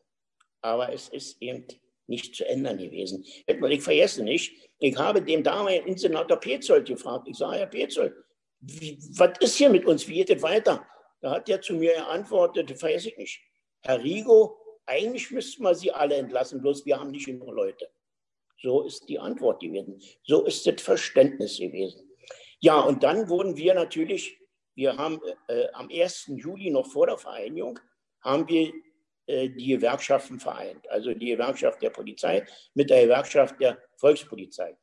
[0.61, 1.65] Aber es ist eben
[2.07, 3.25] nicht zu ändern gewesen.
[3.45, 7.27] Ich vergesse nicht, ich habe dem damaligen Senator Petzold gefragt.
[7.27, 8.13] Ich sage, Herr Petzold,
[8.59, 10.07] was ist hier mit uns?
[10.07, 10.85] Wie geht es weiter?
[11.21, 13.41] Da hat er zu mir geantwortet, vergesse ich nicht.
[13.81, 17.89] Herr Rigo, eigentlich müssten wir Sie alle entlassen, bloß wir haben nicht genug Leute.
[18.61, 20.01] So ist die Antwort gewesen.
[20.23, 22.09] So ist das Verständnis gewesen.
[22.59, 24.39] Ja, und dann wurden wir natürlich,
[24.75, 26.31] wir haben äh, am 1.
[26.35, 27.79] Juli noch vor der Vereinigung,
[28.21, 28.73] haben wir äh,
[29.27, 30.89] die Gewerkschaften vereint.
[30.89, 34.75] Also die Gewerkschaft der Polizei mit der Gewerkschaft der Volkspolizei.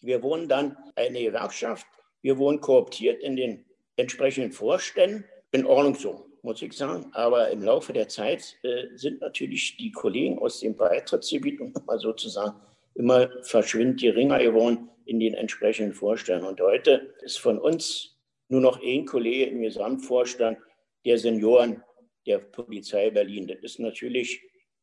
[0.00, 1.86] Wir wurden dann eine Gewerkschaft,
[2.22, 3.64] wir wurden kooptiert in den
[3.96, 5.24] entsprechenden Vorständen.
[5.50, 7.10] In Ordnung so, muss ich sagen.
[7.12, 11.98] Aber im Laufe der Zeit äh, sind natürlich die Kollegen aus dem Beitrittsgebiet, um mal
[11.98, 12.60] sozusagen,
[12.94, 16.46] immer verschwindend geringer geworden in den entsprechenden Vorständen.
[16.46, 18.18] Und heute ist von uns
[18.48, 20.58] nur noch ein Kollege im Gesamtvorstand
[21.04, 21.82] der Senioren
[22.28, 23.48] der Polizei Berlin.
[23.48, 24.40] Das ist natürlich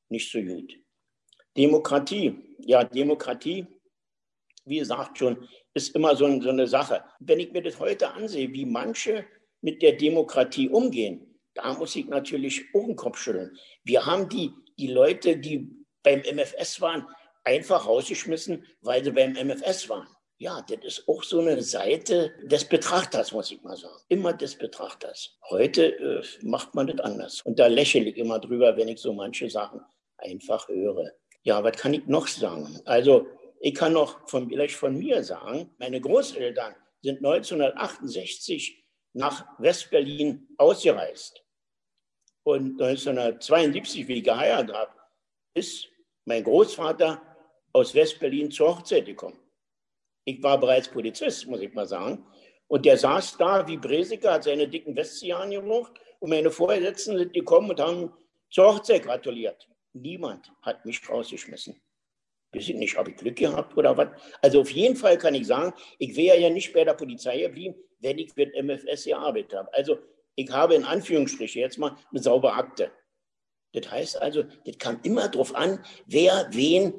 [0.09, 0.73] nicht so gut.
[1.55, 3.65] Demokratie, ja, Demokratie,
[4.65, 7.03] wie gesagt schon, ist immer so, so eine Sache.
[7.19, 9.25] Wenn ich mir das heute ansehe, wie manche
[9.61, 13.57] mit der Demokratie umgehen, da muss ich natürlich auch den Kopf schütteln.
[13.83, 15.69] Wir haben die, die Leute, die
[16.03, 17.07] beim MFS waren,
[17.43, 20.07] einfach rausgeschmissen, weil sie beim MFS waren.
[20.37, 23.95] Ja, das ist auch so eine Seite des Betrachters, muss ich mal sagen.
[24.09, 25.37] Immer des Betrachters.
[25.49, 27.41] Heute äh, macht man das anders.
[27.43, 29.81] Und da lächle ich immer drüber, wenn ich so manche Sachen
[30.17, 31.11] einfach höre.
[31.43, 32.81] Ja, was kann ich noch sagen?
[32.85, 33.27] Also,
[33.61, 41.41] ich kann noch von, vielleicht von mir sagen, meine Großeltern sind 1968 nach Westberlin ausgereist.
[42.43, 44.91] Und 1972, wie ich geheiratet habe,
[45.53, 45.87] ist
[46.25, 47.21] mein Großvater
[47.71, 49.39] aus Westberlin zur Hochzeit gekommen.
[50.25, 52.25] Ich war bereits Polizist, muss ich mal sagen.
[52.67, 57.33] Und der saß da wie Breseker, hat seine dicken Westzieher angemacht und meine Vorsitzenden sind
[57.33, 58.11] gekommen und haben
[58.49, 59.69] zur Hochzeit gratuliert.
[59.93, 61.79] Niemand hat mich rausgeschmissen.
[62.53, 64.07] Ich nicht, habe ich Glück gehabt oder was?
[64.41, 67.75] Also auf jeden Fall kann ich sagen, ich wäre ja nicht bei der Polizei geblieben,
[67.99, 69.73] wenn ich mit MFS gearbeitet habe.
[69.73, 69.99] Also
[70.35, 72.91] ich habe in Anführungsstrichen jetzt mal eine saubere Akte.
[73.73, 76.93] Das heißt also, das kam immer darauf an, wer wen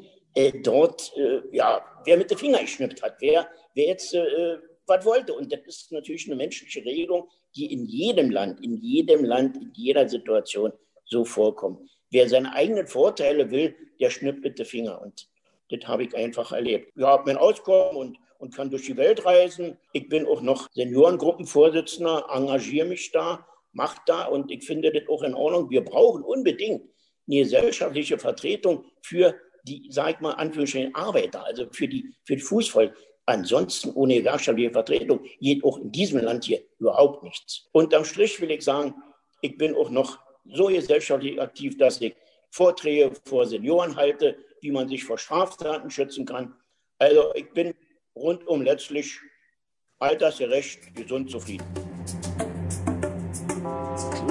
[0.63, 5.35] dort, äh, ja, wer mit den Finger geschnippt hat, wer, wer jetzt äh, was wollte.
[5.35, 9.73] Und das ist natürlich eine menschliche Regelung, die in jedem Land, in jedem Land, in
[9.75, 10.73] jeder Situation
[11.05, 11.81] so vorkommt.
[12.11, 15.01] Wer seine eigenen Vorteile will, der schnippt mit den Finger.
[15.01, 15.29] Und
[15.71, 16.93] das habe ich einfach erlebt.
[16.95, 19.77] Ich habe mein Auskommen und, und kann durch die Welt reisen.
[19.93, 25.23] Ich bin auch noch Seniorengruppenvorsitzender, engagiere mich da, mache da und ich finde das auch
[25.23, 25.71] in Ordnung.
[25.71, 26.83] Wir brauchen unbedingt
[27.29, 29.35] eine gesellschaftliche Vertretung für
[29.67, 32.97] die, sag ich mal, Anführungsstrichen Arbeiter, also für die, für die Fußvolk.
[33.27, 37.69] Ansonsten ohne gewerkschaftliche Vertretung geht auch in diesem Land hier überhaupt nichts.
[37.73, 38.95] Unterm Strich will ich sagen,
[39.41, 42.15] ich bin auch noch so gesellschaftlich aktiv, dass ich
[42.51, 46.55] Vorträge vor Senioren halte, wie man sich vor Straftaten schützen kann.
[46.99, 47.75] Also ich bin
[48.15, 49.19] rundum letztlich
[49.99, 51.86] altersgerecht, gesund, zufrieden.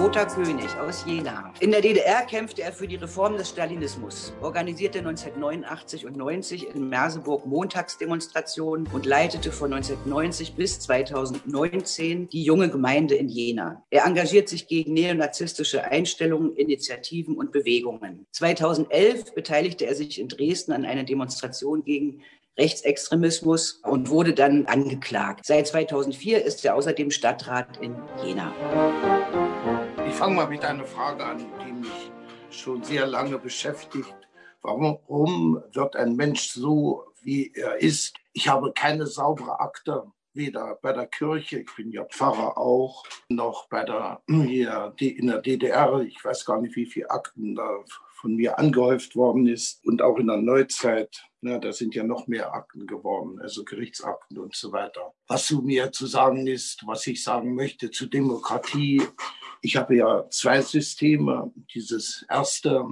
[0.06, 1.52] Lothar König aus Jena.
[1.62, 6.90] In der DDR kämpfte er für die Reform des Stalinismus, organisierte 1989 und 90 in
[6.90, 13.84] Merseburg Montagsdemonstrationen und leitete von 1990 bis 2019 die junge Gemeinde in Jena.
[13.90, 18.28] Er engagiert sich gegen neonazistische Einstellungen, Initiativen und Bewegungen.
[18.32, 22.22] 2011 beteiligte er sich in Dresden an einer Demonstration gegen
[22.60, 25.48] Rechtsextremismus und wurde dann angeklagt.
[25.48, 28.54] Seit 2004 ist er außerdem Stadtrat in Jena.
[30.08, 32.12] Ich fange mal mit einer Frage an, die mich
[32.50, 34.16] schon sehr lange beschäftigt.
[34.62, 38.16] Warum wird ein Mensch so, wie er ist?
[38.34, 43.68] Ich habe keine saubere Akte, weder bei der Kirche, ich bin ja Pfarrer auch, noch
[43.70, 46.02] bei der, hier, in der DDR.
[46.02, 47.70] Ich weiß gar nicht, wie viele Akten da
[48.16, 49.86] von mir angehäuft worden ist.
[49.86, 54.40] Und auch in der Neuzeit, na, da sind ja noch mehr Akten geworden, also Gerichtsakten
[54.40, 55.14] und so weiter.
[55.28, 59.02] Was zu mir zu sagen ist, was ich sagen möchte zu Demokratie.
[59.66, 61.52] Ich habe ja zwei Systeme.
[61.74, 62.86] Dieses erste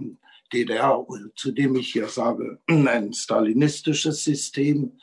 [0.52, 1.06] DDR,
[1.36, 4.98] zu dem ich hier sage, ein stalinistisches System.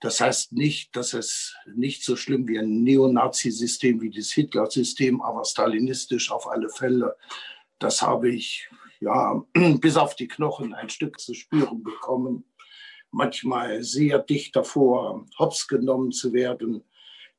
[0.00, 5.44] Das heißt nicht, dass es nicht so schlimm wie ein Neonazi-System wie das Hitler-System, aber
[5.44, 7.14] stalinistisch auf alle Fälle.
[7.78, 9.44] Das habe ich ja
[9.82, 12.44] bis auf die Knochen ein Stück zu spüren bekommen.
[13.10, 16.84] Manchmal sehr dicht davor, hops genommen zu werden.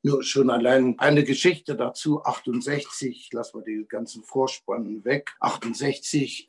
[0.04, 6.48] Nur schon allein eine Geschichte dazu, 68, lassen wir die ganzen Vorspannen weg, 68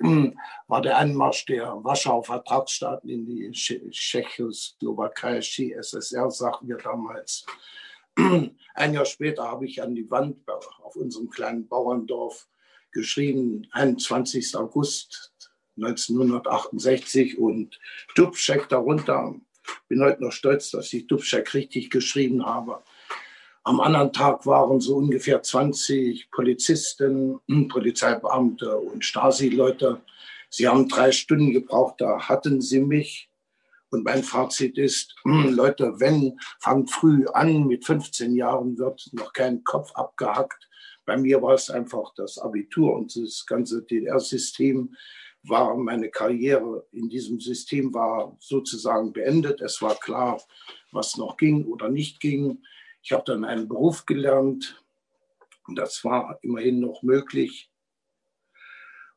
[0.68, 7.46] war der Einmarsch der Warschauer Vertragsstaaten in die Tschechoslowakei, CSSR, sagten wir damals.
[8.16, 12.48] Ein Jahr später habe ich an die Wand auf unserem kleinen Bauerndorf
[12.92, 14.56] geschrieben, 21.
[14.56, 15.32] August
[15.78, 17.80] 1968 und
[18.16, 19.36] Dubček darunter.
[19.88, 22.84] Bin heute noch stolz, dass ich Dubček richtig geschrieben habe.
[23.66, 30.02] Am anderen Tag waren so ungefähr 20 Polizisten, hm, Polizeibeamte und Stasi-Leute.
[30.50, 33.30] Sie haben drei Stunden gebraucht, da hatten sie mich.
[33.90, 39.32] Und mein Fazit ist, hm, Leute, wenn, fangt früh an, mit 15 Jahren wird noch
[39.32, 40.68] kein Kopf abgehackt.
[41.06, 44.94] Bei mir war es einfach das Abitur und das ganze DDR-System
[45.44, 49.62] war meine Karriere in diesem System war sozusagen beendet.
[49.62, 50.42] Es war klar,
[50.92, 52.60] was noch ging oder nicht ging.
[53.04, 54.82] Ich habe dann einen Beruf gelernt
[55.68, 57.70] und das war immerhin noch möglich.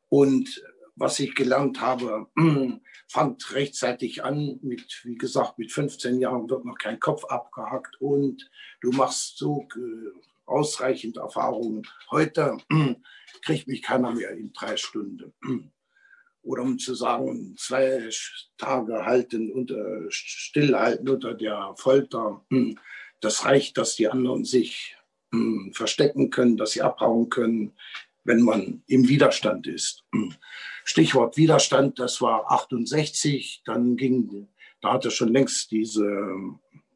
[0.09, 0.61] Und
[0.95, 2.27] was ich gelernt habe,
[3.07, 4.59] fängt rechtzeitig an.
[4.61, 8.49] Mit, wie gesagt, mit 15 Jahren wird noch kein Kopf abgehackt und
[8.81, 11.87] du machst so äh, ausreichend Erfahrungen.
[12.11, 12.57] Heute
[13.43, 15.33] kriegt mich keiner mehr in drei Stunden.
[16.41, 18.09] Oder um zu sagen, zwei
[18.57, 22.45] Tage halten unter, stillhalten unter der Folter
[23.21, 24.95] das reicht, dass die anderen sich
[25.31, 27.73] mh, hm, verstecken können, dass sie abhauen können,
[28.23, 30.03] wenn man im Widerstand ist.
[30.13, 30.33] Hm.
[30.83, 34.47] Stichwort Widerstand, das war 68, dann ging,
[34.81, 36.35] da hatte schon längst diese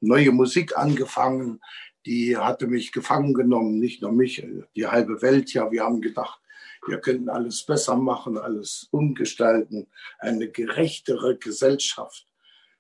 [0.01, 1.61] neue Musik angefangen,
[2.05, 4.45] die hatte mich gefangen genommen, nicht nur mich,
[4.76, 5.53] die halbe Welt.
[5.53, 6.39] Ja, wir haben gedacht,
[6.88, 9.88] wir könnten alles besser machen, alles umgestalten,
[10.19, 12.28] eine gerechtere Gesellschaft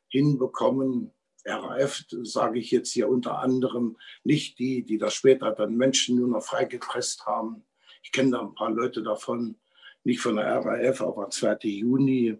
[0.07, 1.11] hinbekommen.
[1.45, 6.27] RAF sage ich jetzt hier unter anderem nicht die, die das später dann Menschen nur
[6.27, 7.63] noch freigepresst haben.
[8.03, 9.55] Ich kenne da ein paar Leute davon,
[10.03, 11.57] nicht von der RAF, aber 2.
[11.63, 12.37] Juni.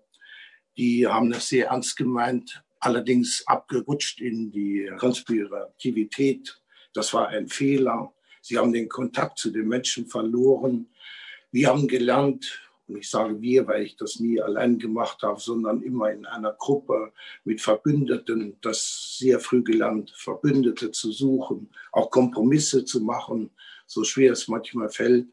[0.78, 6.62] Die haben das sehr ernst gemeint, allerdings abgerutscht in die Konspirativität.
[6.93, 8.14] Das war ein Fehler.
[8.41, 10.89] Sie haben den Kontakt zu den Menschen verloren.
[11.52, 12.62] Wir haben gelernt,
[12.92, 16.52] und ich sage wir, weil ich das nie allein gemacht habe, sondern immer in einer
[16.52, 17.14] Gruppe
[17.46, 23.52] mit Verbündeten, das sehr früh gelernt, Verbündete zu suchen, auch Kompromisse zu machen,
[23.86, 25.28] so schwer es manchmal fällt.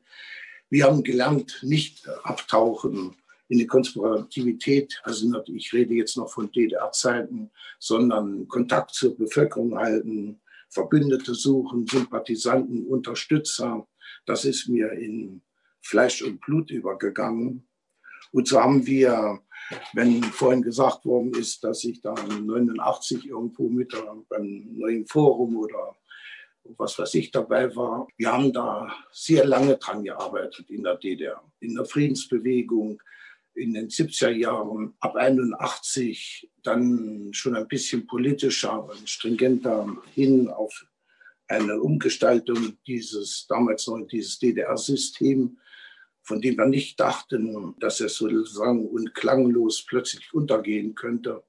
[0.70, 3.16] Wir haben gelernt, nicht abtauchen
[3.48, 7.50] in die Konspirativität, also ich rede jetzt noch von DDR-Zeiten,
[7.80, 13.88] sondern Kontakt zur Bevölkerung halten, Verbündete suchen, Sympathisanten, Unterstützer.
[14.26, 15.42] Das ist mir in
[15.88, 17.66] Fleisch und Blut übergegangen.
[18.30, 19.40] Und so haben wir,
[19.94, 23.94] wenn vorhin gesagt worden ist, dass ich da 89 irgendwo mit
[24.28, 25.96] beim neuen Forum oder
[26.76, 31.42] was weiß ich dabei war, wir haben da sehr lange dran gearbeitet in der DDR,
[31.60, 33.02] in der Friedensbewegung,
[33.54, 40.84] in den 70er Jahren, ab 81 dann schon ein bisschen politischer und stringenter hin auf
[41.46, 45.56] eine Umgestaltung dieses damals noch dieses DDR-System
[46.28, 51.42] von dem wir nicht dachten, dass es sozusagen unklanglos plötzlich untergehen könnte.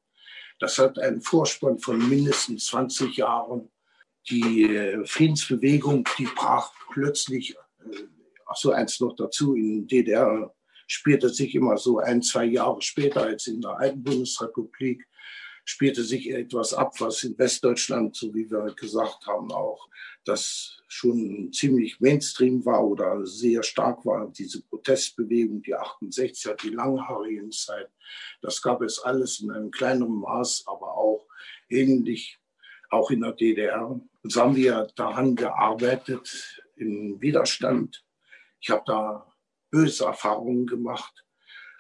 [0.58, 3.70] Das hat einen Vorspann von mindestens 20 Jahren.
[4.30, 8.06] Die äh, Friedensbewegung, die brach plötzlich, äh,
[8.48, 10.56] ach so eins noch dazu, in DDR
[10.88, 15.06] spielte sich immer so ein, zwei Jahre später als in der alten Bundesrepublik
[15.70, 19.88] spielte sich etwas ab, was in Westdeutschland, so wie wir gesagt haben, auch
[20.26, 27.52] das schon ziemlich Mainstream war oder sehr stark war, diese Protestbewegung, die 68er, die langhaarigen
[27.52, 27.88] Zeit.
[28.42, 31.28] Das gab es alles in einem kleineren Maß, aber auch
[31.70, 32.40] ähnlich,
[32.90, 33.90] auch in der DDR.
[33.92, 38.04] Und so haben wir daran gearbeitet, im Widerstand.
[38.60, 39.32] Ich habe da
[39.70, 41.24] böse Erfahrungen gemacht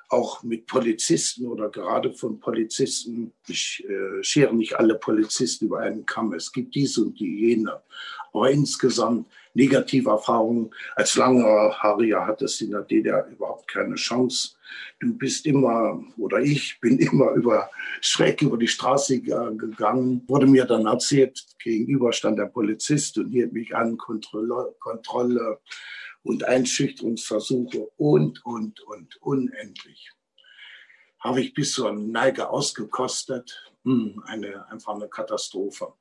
[0.09, 3.31] auch mit Polizisten oder gerade von Polizisten.
[3.47, 6.33] Ich äh, schere nicht alle Polizisten über einen Kamm.
[6.33, 7.81] Es gibt diese und die jene.
[8.33, 10.71] Aber insgesamt negative Erfahrungen.
[10.95, 14.51] Als Langhaariger hat es in der DDR überhaupt keine Chance.
[14.99, 17.69] Du bist immer, oder ich bin immer über
[18.01, 20.23] schräg über die Straße gegangen.
[20.27, 25.59] Wurde mir dann erzählt, gegenüber stand der Polizist und hielt mich an, Kontrolle, Kontrolle
[26.23, 30.11] und Einschüchterungsversuche und, und, und, unendlich.
[31.19, 33.71] Habe ich bis zur Neige ausgekostet.
[33.83, 35.93] Hm, eine, einfach eine Katastrophe.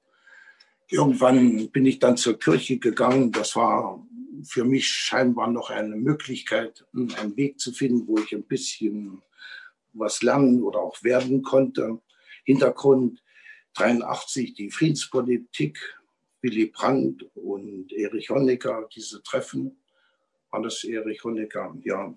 [0.89, 3.33] Irgendwann bin ich dann zur Kirche gegangen.
[3.33, 4.07] Das war
[4.45, 9.23] für mich scheinbar noch eine Möglichkeit, hm, einen Weg zu finden, wo ich ein bisschen
[9.93, 12.01] was lernen oder auch werden konnte.
[12.45, 13.23] Hintergrund
[13.75, 15.79] 83 die Friedenspolitik,
[16.41, 19.79] Willy Brandt und Erich Honecker, diese Treffen
[20.51, 22.15] alles Erich Honecker, ja,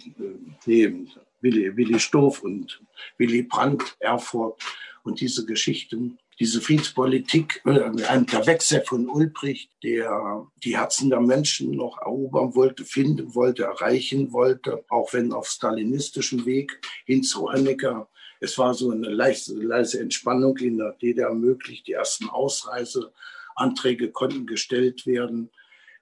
[0.65, 1.05] nee,
[1.41, 2.81] Willi, Willi Stoff und
[3.17, 4.61] Willy Brandt, Erfurt
[5.03, 6.17] und diese Geschichten.
[6.39, 12.83] Diese Friedenspolitik, äh, der Wechsel von Ulbricht, der die Herzen der Menschen noch erobern wollte,
[12.83, 18.09] finden wollte, erreichen wollte, auch wenn auf stalinistischem Weg hin zu Honecker.
[18.39, 21.83] Es war so eine leise, leise Entspannung in der DDR möglich.
[21.83, 25.51] Die ersten Ausreiseanträge konnten gestellt werden.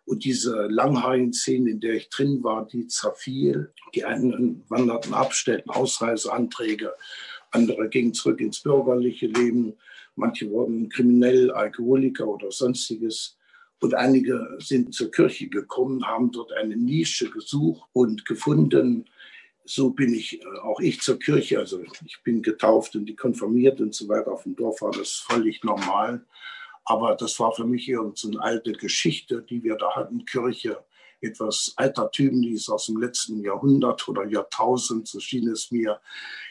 [0.10, 3.72] Und diese langhaarigen Szene, in der ich drin war, die zerfiel.
[3.94, 6.96] Die einen wanderten ab, stellten Ausreiseanträge,
[7.52, 9.74] andere gingen zurück ins bürgerliche Leben.
[10.16, 13.38] Manche wurden kriminell, Alkoholiker oder sonstiges.
[13.82, 19.06] Und einige sind zur Kirche gekommen, haben dort eine Nische gesucht und gefunden.
[19.64, 21.60] So bin ich, äh, auch ich zur Kirche.
[21.60, 24.32] Also ich bin getauft und die konfirmiert und so weiter.
[24.32, 26.26] Auf dem Dorf war das völlig normal.
[26.86, 30.84] Aber das war für mich irgendeine alte Geschichte, die wir da hatten, Kirche,
[31.22, 36.00] etwas Altertümliches aus dem letzten Jahrhundert oder Jahrtausend, so schien es mir.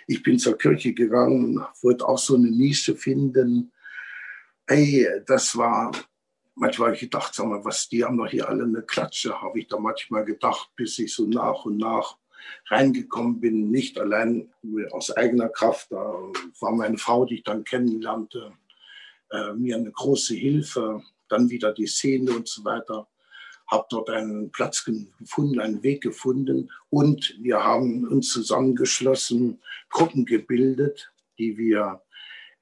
[0.07, 3.73] Ich bin zur Kirche gegangen, wollte auch so eine Nische finden.
[4.67, 5.93] Ey, das war,
[6.55, 9.59] manchmal habe ich gedacht, sag mal, was, die haben doch hier alle eine Klatsche, habe
[9.61, 12.19] ich da manchmal gedacht, bis ich so nach und nach
[12.67, 14.53] reingekommen bin, nicht allein
[14.93, 15.91] aus eigener Kraft.
[15.91, 16.15] Da
[16.61, 18.53] war meine Frau, die ich dann kennenlernte,
[19.31, 23.09] äh, mir eine große Hilfe, dann wieder die Szene und so weiter.
[23.67, 29.61] Habe dort einen Platz gefunden, einen Weg gefunden und wir haben uns zusammengeschlossen,
[29.91, 32.03] Gruppen gebildet, die wir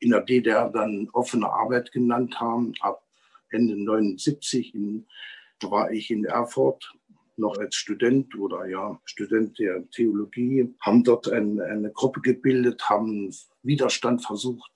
[0.00, 2.74] in der DDR dann offene Arbeit genannt haben.
[2.80, 3.04] Ab
[3.50, 5.06] Ende 79 in,
[5.62, 6.92] war ich in Erfurt
[7.36, 13.34] noch als Student oder ja Student der Theologie, haben dort ein, eine Gruppe gebildet, haben
[13.62, 14.70] Widerstand versucht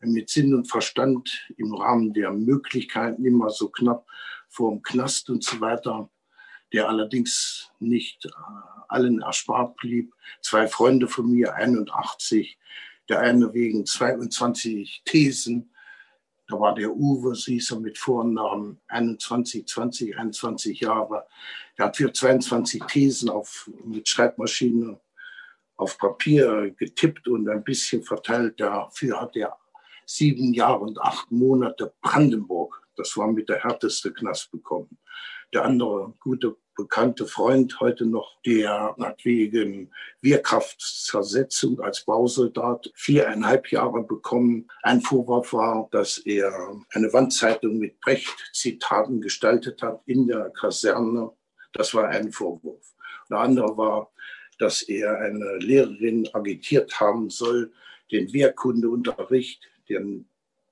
[0.00, 4.06] mit Sinn und Verstand im Rahmen der Möglichkeiten immer so knapp
[4.48, 6.10] vor dem Knast und so weiter,
[6.72, 8.30] der allerdings nicht äh,
[8.88, 10.14] allen erspart blieb.
[10.42, 12.58] Zwei Freunde von mir, 81,
[13.08, 15.70] der eine wegen 22 Thesen,
[16.50, 21.26] da war der Uwe, sie ist mit Vornamen 21, 20, 21 Jahre.
[21.78, 24.98] Der hat für 22 Thesen auf, mit Schreibmaschine
[25.76, 28.58] auf Papier getippt und ein bisschen verteilt.
[28.58, 29.56] Dafür hat er
[30.10, 34.98] sieben Jahre und acht Monate Brandenburg, das war mit der härteste Knast bekommen.
[35.52, 44.02] Der andere gute bekannte Freund heute noch, der hat wegen Wehrkraftzersetzung als Bausoldat viereinhalb Jahre
[44.02, 44.68] bekommen.
[44.82, 46.52] Ein Vorwurf war, dass er
[46.90, 51.30] eine Wandzeitung mit Brecht-Zitaten gestaltet hat in der Kaserne.
[51.72, 52.94] Das war ein Vorwurf.
[53.28, 54.10] Der andere war,
[54.58, 57.72] dass er eine Lehrerin agitiert haben soll,
[58.10, 60.02] den Wehrkundeunterricht der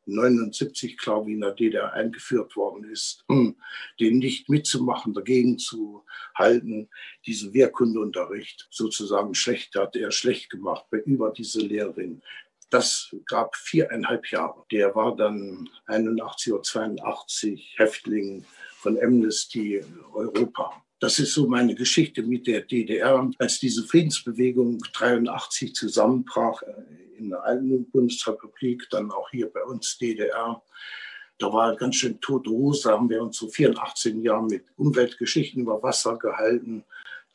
[0.09, 3.57] 79, glaube ich, in der DDR eingeführt worden ist, hm,
[4.01, 6.05] den nicht mitzumachen, dagegen zu
[6.35, 6.89] halten,
[7.27, 12.23] diesen Wehrkundeunterricht sozusagen schlecht, hat er schlecht gemacht bei über diese Lehrerin.
[12.71, 14.64] Das gab viereinhalb Jahre.
[14.71, 18.45] Der war dann 81 oder 82 Häftling
[18.77, 20.83] von Amnesty Europa.
[21.01, 23.31] Das ist so meine Geschichte mit der DDR.
[23.39, 29.99] Als diese Friedensbewegung 83 zusammenbrach äh, in der alten Bundesrepublik, dann auch hier bei uns
[29.99, 30.63] DDR,
[31.39, 35.81] da war ganz schön tote Hose, haben wir uns so 84 Jahren mit Umweltgeschichten über
[35.83, 36.85] Wasser gehalten,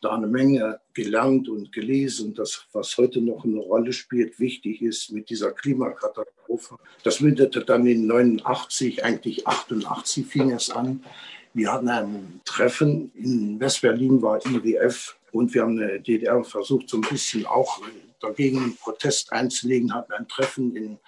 [0.02, 5.12] da eine Menge gelernt und gelesen, das, was heute noch eine Rolle spielt, wichtig ist
[5.12, 6.78] mit dieser Klimakatastrophe.
[7.04, 11.06] Das mündete dann in 89, eigentlich 88 fing es an,
[11.54, 16.98] wir hatten ein Treffen in Westberlin, war IWF, und wir haben eine DDR versucht, so
[16.98, 17.82] ein bisschen auch
[18.20, 21.00] dagegen einen Protest einzulegen, hatten ein Treffen in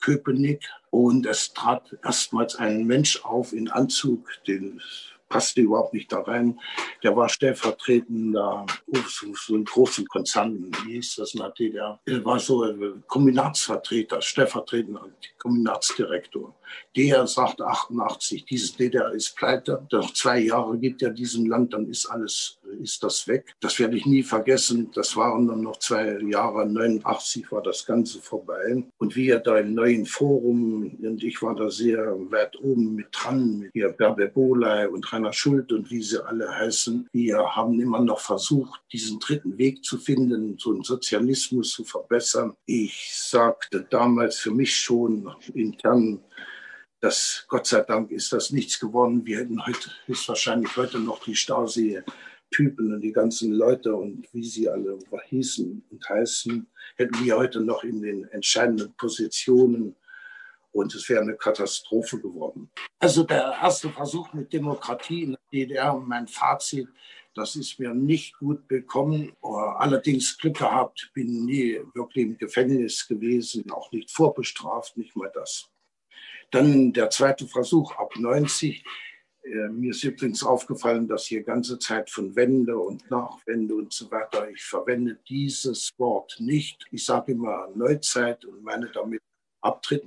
[0.00, 4.80] Köpenick und es trat erstmals ein Mensch auf in Anzug, den
[5.28, 6.60] passte überhaupt nicht da rein.
[7.02, 8.66] Der war stellvertretender,
[9.06, 12.00] so, so ein großen Konzern, wie hieß das in der DDR?
[12.04, 12.64] Er war so
[13.06, 15.02] Kombinatsvertreter, stellvertretender
[15.44, 16.54] Kombinatsdirektor.
[16.96, 19.86] Der sagt 88, dieses DDR ist pleite.
[19.92, 23.54] Noch zwei Jahre gibt ja diesem Land, dann ist alles, ist das weg.
[23.60, 24.90] Das werde ich nie vergessen.
[24.94, 26.66] Das waren dann noch zwei Jahre.
[26.66, 28.84] 89 war das Ganze vorbei.
[28.96, 33.58] Und wir da im neuen Forum, und ich war da sehr weit oben mit dran,
[33.58, 37.08] mit hier Berbe Boley und Rainer Schuld und wie sie alle heißen.
[37.12, 42.54] Wir haben immer noch versucht, diesen dritten Weg zu finden, so einen Sozialismus zu verbessern.
[42.64, 46.22] Ich sagte damals für mich schon intern,
[47.00, 49.26] dass Gott sei Dank ist das nichts geworden.
[49.26, 54.68] Wir hätten heute höchstwahrscheinlich heute noch die Stasi-Typen und die ganzen Leute und wie sie
[54.68, 56.66] alle hießen und heißen,
[56.96, 59.96] hätten wir heute noch in den entscheidenden Positionen
[60.72, 62.70] und es wäre eine Katastrophe geworden.
[62.98, 66.88] Also der erste Versuch mit Demokratie in der DDR, mein Fazit,
[67.34, 69.32] das ist mir nicht gut bekommen.
[69.42, 75.68] Allerdings Glück gehabt, bin nie wirklich im Gefängnis gewesen, auch nicht vorbestraft, nicht mal das.
[76.50, 78.84] Dann der zweite Versuch ab 90.
[79.42, 84.10] Äh, mir ist übrigens aufgefallen, dass hier ganze Zeit von Wende und Nachwende und so
[84.10, 86.86] weiter, ich verwende dieses Wort nicht.
[86.92, 89.20] Ich sage immer Neuzeit und meine damit
[89.60, 90.02] ab 3.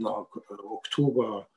[0.63, 1.47] Oktober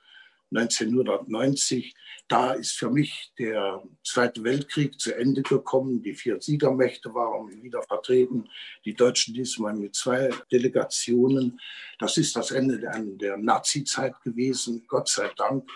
[0.54, 1.94] 1990.
[2.28, 6.02] Da ist für mich der Zweite Weltkrieg zu Ende gekommen.
[6.02, 8.48] Die vier Siegermächte waren wieder vertreten.
[8.84, 11.60] Die Deutschen diesmal mit zwei Delegationen.
[11.98, 15.68] Das ist das Ende der, der Nazi-Zeit gewesen, Gott sei Dank.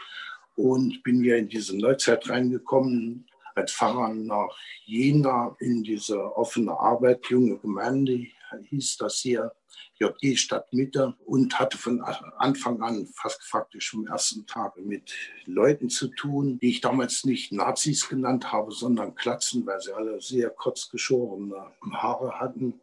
[0.57, 7.27] Und bin wir in diese Neuzeit reingekommen als Pfarrer nach Jena in diese offene Arbeit,
[7.27, 8.27] junge Gemeinde
[8.63, 9.53] hieß das hier.
[9.99, 15.15] JG Stadtmitte und hatte von Anfang an fast faktisch vom ersten Tag mit
[15.47, 20.21] Leuten zu tun, die ich damals nicht Nazis genannt habe, sondern Klatzen, weil sie alle
[20.21, 22.81] sehr kurz geschorene Haare hatten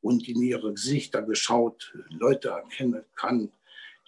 [0.00, 3.52] und in ihre Gesichter geschaut, Leute erkennen kann,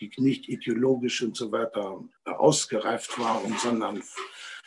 [0.00, 4.02] die nicht ideologisch und so weiter ausgereift waren, sondern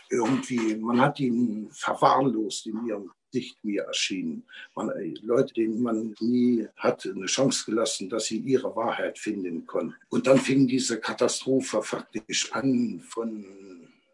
[0.09, 4.43] irgendwie, man hat ihn verwahrlost in ihrem nicht mir erschienen.
[4.75, 9.95] Man, Leute, denen man nie hat eine Chance gelassen, dass sie ihre Wahrheit finden konnten.
[10.09, 13.45] Und dann fing diese Katastrophe faktisch an von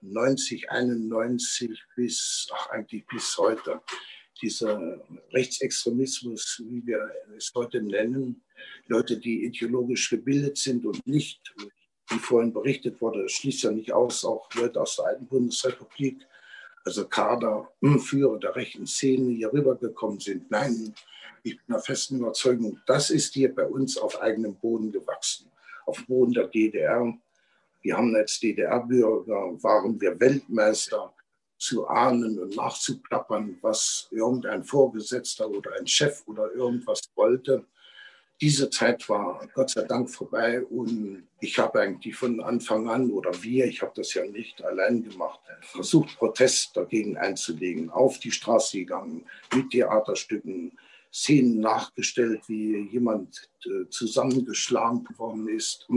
[0.01, 3.81] 90, 91 bis, ach eigentlich bis heute.
[4.41, 5.01] dieser
[5.33, 8.41] Rechtsextremismus, wie wir es heute nennen,
[8.87, 11.53] Leute, die ideologisch gebildet sind und nicht,
[12.09, 16.25] wie vorhin berichtet wurde, schließt ja nicht aus, auch Leute aus der alten Bundesrepublik,
[16.89, 20.49] also Kaderführer der rechten Szene hier rübergekommen sind.
[20.49, 20.95] Nein,
[21.43, 25.51] ich bin der festen Überzeugung, das ist hier bei uns auf eigenem Boden gewachsen,
[25.85, 27.13] auf Boden der DDR.
[27.81, 31.13] Wir haben als DDR-Bürger, waren wir Weltmeister
[31.59, 37.65] zu ahnen und nachzuplappern, was irgendein Vorgesetzter oder ein Chef oder irgendwas wollte.
[38.41, 43.31] Diese Zeit war Gott sei Dank vorbei und ich habe eigentlich von Anfang an oder
[43.43, 48.79] wir, ich habe das ja nicht allein gemacht, versucht, Protest dagegen einzulegen, auf die Straße
[48.79, 50.77] gegangen, mit Theaterstücken,
[51.11, 55.87] Szenen nachgestellt, wie jemand äh, zusammengeschlagen worden ist,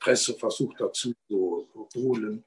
[0.00, 2.44] Presse versucht dazu zu holen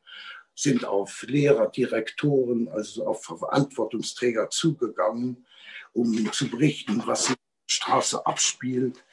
[0.59, 5.45] sind auf Lehrer, Direktoren, also auf Verantwortungsträger zugegangen,
[5.93, 7.35] um zu berichten, was der
[7.69, 9.03] Straße abspielt,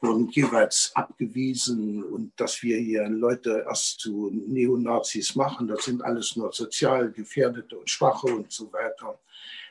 [0.00, 6.36] wurden jeweils abgewiesen und dass wir hier Leute erst zu Neonazis machen, das sind alles
[6.36, 9.18] nur sozial Gefährdete und Schwache und so weiter.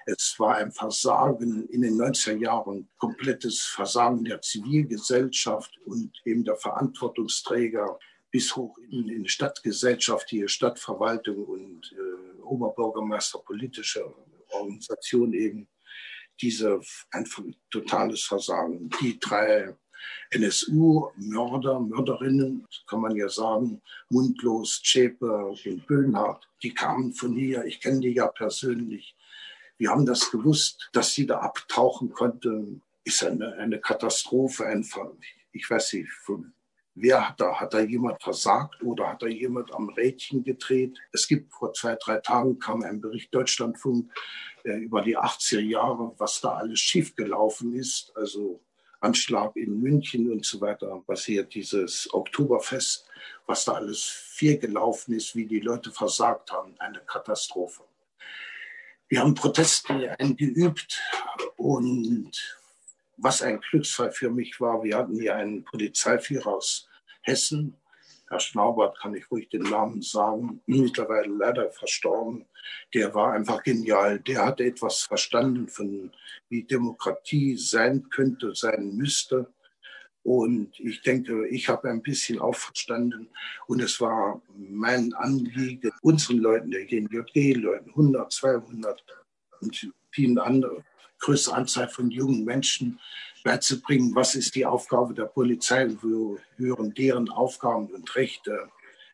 [0.05, 6.55] Es war ein Versagen in den 90er Jahren, komplettes Versagen der Zivilgesellschaft und eben der
[6.55, 7.97] Verantwortungsträger
[8.32, 14.13] bis hoch in, in Stadtgesellschaft, hier Stadtverwaltung und äh, Oberbürgermeister, politische
[14.51, 15.67] Organisation eben,
[16.41, 16.79] diese
[17.11, 17.25] ein
[17.71, 18.89] totales Versagen.
[19.01, 19.75] Die drei
[20.31, 27.81] NSU-Mörder, Mörderinnen, kann man ja sagen, Mundlos, Zschäpe und Böhnhardt, die kamen von hier, ich
[27.81, 29.15] kenne die ja persönlich.
[29.77, 35.09] Wir haben das gewusst, dass sie da abtauchen konnten, ist eine, eine Katastrophe einfach.
[35.51, 36.09] Ich weiß nicht,
[36.99, 37.59] Wer hat da?
[37.59, 40.97] Hat da jemand versagt oder hat da jemand am Rädchen gedreht?
[41.11, 44.11] Es gibt vor zwei, drei Tagen kam ein Bericht Deutschlandfunk
[44.63, 48.11] äh, über die 80er Jahre, was da alles schiefgelaufen ist.
[48.15, 48.61] Also
[48.99, 53.05] Anschlag in München und so weiter, was hier dieses Oktoberfest,
[53.45, 57.83] was da alles viel gelaufen ist, wie die Leute versagt haben, eine Katastrophe.
[59.07, 60.99] Wir haben Proteste eingeübt
[61.57, 62.57] und
[63.18, 66.88] was ein Glücksfall für mich war, wir hatten hier einen Polizeiführer aus
[67.22, 67.76] Hessen,
[68.30, 72.45] Herr Schnaubert, kann ich ruhig den Namen sagen, mittlerweile leider verstorben.
[72.93, 74.20] Der war einfach genial.
[74.20, 76.11] Der hatte etwas verstanden von,
[76.49, 79.53] wie Demokratie sein könnte, sein müsste.
[80.24, 83.30] Und ich denke, ich habe ein bisschen auch verstanden.
[83.68, 89.05] Und es war mein Anliegen, unseren Leuten, den JG-Leuten, 100, 200
[89.61, 90.84] und vielen anderen,
[91.20, 92.99] größere Anzahl von jungen Menschen
[93.43, 98.70] beizubringen, was ist die Aufgabe der Polizei, wo hören deren Aufgaben und Rechte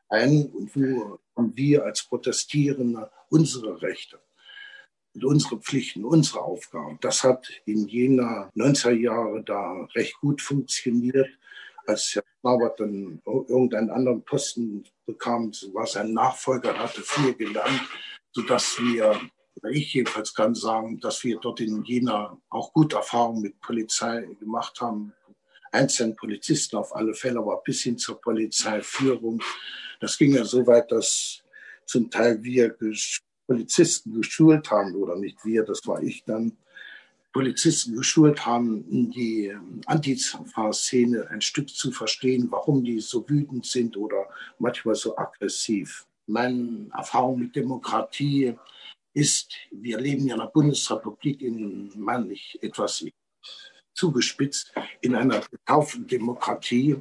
[0.09, 4.19] ein und wo haben wir als Protestierende unsere Rechte
[5.15, 6.97] und unsere Pflichten, unsere Aufgaben.
[7.01, 11.29] Das hat in jener 90er Jahre da recht gut funktioniert.
[11.85, 17.81] Als Herr Norbert dann irgendeinen anderen Posten bekam, war sein Nachfolger, hatte viel gelernt,
[18.31, 19.19] sodass wir
[19.71, 24.81] ich jedenfalls kann sagen, dass wir dort in Jena auch gute Erfahrungen mit Polizei gemacht
[24.81, 25.13] haben.
[25.71, 29.41] Einzelnen Polizisten auf alle Fälle, aber bis hin zur Polizeiführung.
[29.99, 31.43] Das ging ja so weit, dass
[31.85, 32.75] zum Teil wir
[33.47, 36.57] Polizisten geschult haben, oder nicht wir, das war ich dann,
[37.33, 39.51] Polizisten geschult haben, die
[39.87, 44.27] Antifa-Szene ein Stück zu verstehen, warum die so wütend sind oder
[44.59, 46.05] manchmal so aggressiv.
[46.27, 48.53] Meine Erfahrung mit Demokratie
[49.13, 53.05] ist, wir leben ja in einer Bundesrepublik in, manch etwas
[53.93, 56.97] zugespitzt, in einer gekauften Demokratie.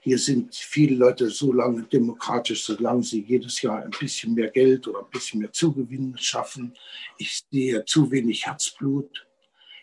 [0.00, 4.88] Hier sind viele Leute so lange demokratisch, solange sie jedes Jahr ein bisschen mehr Geld
[4.88, 6.74] oder ein bisschen mehr Zugewinn schaffen.
[7.18, 9.26] Ich sehe zu wenig Herzblut.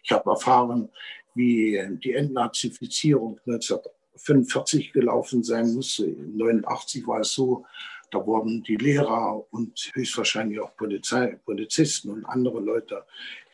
[0.03, 0.89] Ich habe erfahren,
[1.35, 5.99] wie die Entnazifizierung 1945 gelaufen sein muss.
[5.99, 7.65] 1989 war es so,
[8.11, 13.05] da wurden die Lehrer und höchstwahrscheinlich auch Polizei, Polizisten und andere Leute,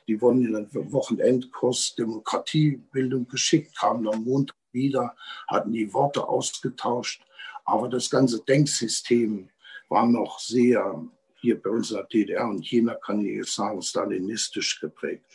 [0.07, 5.15] die wurden in einen Wochenendkurs Demokratiebildung geschickt, kamen am Montag wieder,
[5.47, 7.23] hatten die Worte ausgetauscht.
[7.63, 9.49] Aber das ganze Denksystem
[9.89, 11.03] war noch sehr,
[11.41, 15.25] hier bei unserer DDR und China kann ich jetzt sagen, stalinistisch geprägt.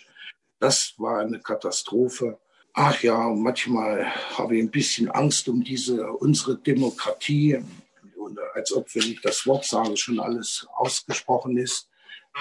[0.61, 2.39] Das war eine Katastrophe.
[2.75, 4.07] Ach ja, manchmal
[4.37, 7.59] habe ich ein bisschen Angst um diese, unsere Demokratie
[8.21, 11.89] und als ob, wenn ich das Wort sage, schon alles ausgesprochen ist.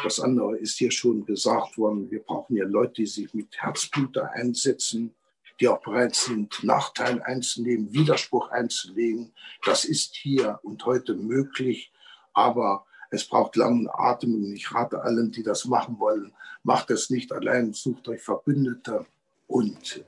[0.04, 2.12] Das andere ist hier schon gesagt worden.
[2.12, 5.16] Wir brauchen ja Leute, die sich mit Herzblut einsetzen,
[5.60, 9.34] die auch bereit sind, Nachteile einzunehmen, Widerspruch einzulegen.
[9.66, 11.92] Das ist hier und heute möglich.
[12.34, 16.32] Aber Es braucht langen Atem und ich rate allen, die das machen wollen,
[16.64, 19.06] macht es nicht allein, sucht euch Verbündete
[19.48, 20.06] und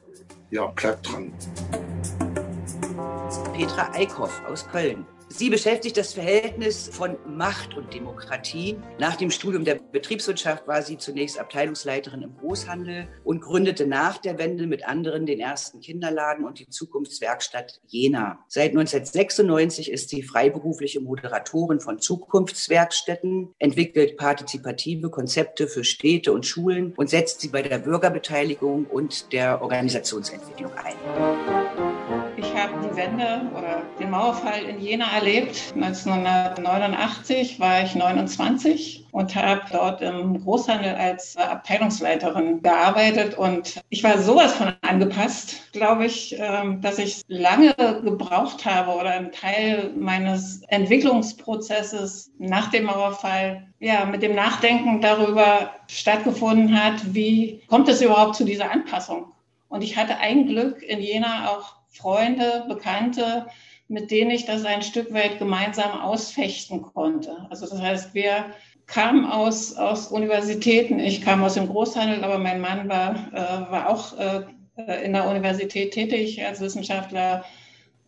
[0.52, 1.34] ja, bleibt dran.
[3.54, 5.06] Petra Eickhoff aus Köln.
[5.34, 8.78] Sie beschäftigt das Verhältnis von Macht und Demokratie.
[9.00, 14.38] Nach dem Studium der Betriebswirtschaft war sie zunächst Abteilungsleiterin im Großhandel und gründete nach der
[14.38, 18.40] Wende mit anderen den ersten Kinderladen und die Zukunftswerkstatt Jena.
[18.50, 26.94] Seit 1996 ist sie freiberufliche Moderatorin von Zukunftswerkstätten, entwickelt partizipative Konzepte für Städte und Schulen
[26.98, 32.01] und setzt sie bei der Bürgerbeteiligung und der Organisationsentwicklung ein.
[32.62, 35.74] Habe die Wende oder den Mauerfall in Jena erlebt.
[35.74, 43.36] 1989 war ich 29 und habe dort im Großhandel als Abteilungsleiterin gearbeitet.
[43.36, 46.38] Und ich war sowas von angepasst, glaube ich,
[46.82, 54.22] dass ich lange gebraucht habe oder ein Teil meines Entwicklungsprozesses nach dem Mauerfall ja, mit
[54.22, 59.32] dem Nachdenken darüber stattgefunden hat, wie kommt es überhaupt zu dieser Anpassung?
[59.68, 63.48] Und ich hatte ein Glück in Jena auch Freunde, Bekannte,
[63.88, 67.46] mit denen ich das ein Stück weit gemeinsam ausfechten konnte.
[67.50, 68.46] Also das heißt, wir
[68.88, 71.00] kamen aus, aus Universitäten.
[71.00, 74.44] Ich kam aus dem Großhandel, aber mein Mann war, äh, war auch äh,
[75.04, 77.44] in der Universität tätig als Wissenschaftler.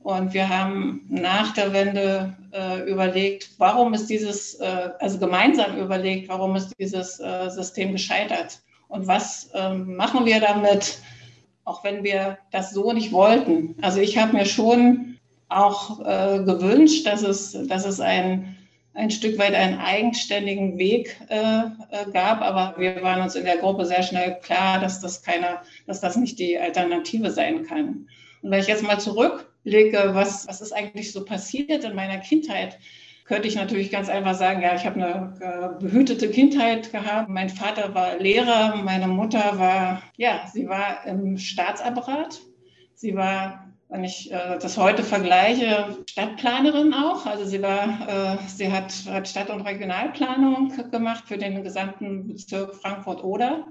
[0.02, 6.28] Und wir haben nach der Wende äh, überlegt, warum ist dieses, äh, also gemeinsam überlegt,
[6.28, 8.60] warum ist dieses äh, System gescheitert?
[8.90, 11.00] Und was ähm, machen wir damit?
[11.66, 13.76] Auch wenn wir das so nicht wollten.
[13.82, 15.18] Also ich habe mir schon
[15.50, 18.58] auch äh, gewünscht, dass es, dass es ein,
[18.94, 23.58] ein Stück weit einen eigenständigen Weg äh, äh, gab, aber wir waren uns in der
[23.58, 28.08] Gruppe sehr schnell klar, dass das keine, dass das nicht die Alternative sein kann.
[28.42, 32.78] Und wenn ich jetzt mal zurückblicke, was, was ist eigentlich so passiert in meiner Kindheit,
[33.26, 37.30] könnte ich natürlich ganz einfach sagen, ja, ich habe eine äh, behütete Kindheit gehabt.
[37.30, 42.42] Mein Vater war Lehrer, meine Mutter war, ja, sie war im Staatsapparat.
[42.96, 47.26] Sie war, wenn ich äh, das heute vergleiche, Stadtplanerin auch.
[47.26, 52.76] Also sie war, äh, sie hat, hat Stadt- und Regionalplanung gemacht für den gesamten Bezirk
[52.76, 53.68] Frankfurt-Oder.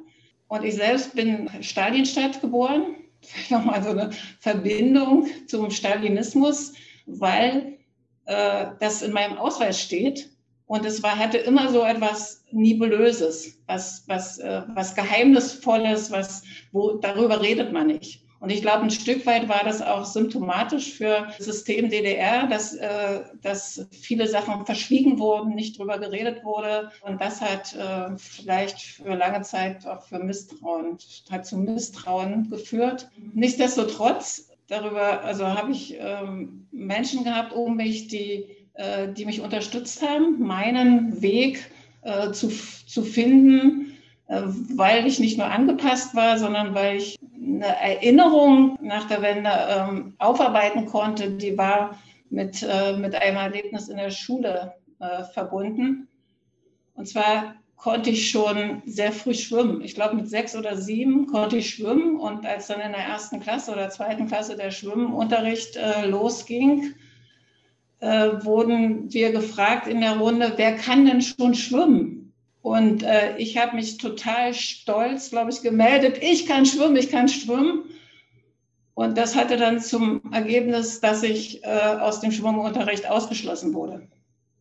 [0.48, 2.96] Und ich selbst bin Stalinstadt geboren.
[3.50, 6.72] Nochmal so eine Verbindung zum Stalinismus,
[7.06, 7.78] weil
[8.26, 10.30] äh, das in meinem Ausweis steht.
[10.66, 16.94] Und es war, hatte immer so etwas Nibelöses, was, was, äh, was Geheimnisvolles, was, wo,
[16.94, 18.22] darüber redet man nicht.
[18.42, 22.74] Und ich glaube, ein Stück weit war das auch symptomatisch für das System DDR, dass,
[22.74, 26.90] äh, dass viele Sachen verschwiegen wurden, nicht drüber geredet wurde.
[27.02, 30.98] Und das hat äh, vielleicht für lange Zeit auch für Misstrauen,
[31.30, 33.08] hat zu Misstrauen geführt.
[33.32, 40.02] Nichtsdestotrotz darüber, also habe ich ähm, Menschen gehabt um mich, die, äh, die mich unterstützt
[40.02, 41.70] haben, meinen Weg
[42.02, 43.98] äh, zu, zu finden,
[44.28, 44.42] äh,
[44.74, 50.14] weil ich nicht nur angepasst war, sondern weil ich eine Erinnerung nach der Wende ähm,
[50.18, 51.98] aufarbeiten konnte, die war
[52.30, 56.08] mit, äh, mit einem Erlebnis in der Schule äh, verbunden.
[56.94, 59.80] Und zwar konnte ich schon sehr früh schwimmen.
[59.80, 62.16] Ich glaube, mit sechs oder sieben konnte ich schwimmen.
[62.16, 66.94] Und als dann in der ersten Klasse oder zweiten Klasse der Schwimmunterricht äh, losging,
[67.98, 72.32] äh, wurden wir gefragt in der Runde, wer kann denn schon schwimmen?
[72.60, 77.28] Und äh, ich habe mich total stolz, glaube ich, gemeldet, ich kann schwimmen, ich kann
[77.28, 77.82] schwimmen.
[78.94, 84.06] Und das hatte dann zum Ergebnis, dass ich äh, aus dem Schwimmunterricht ausgeschlossen wurde,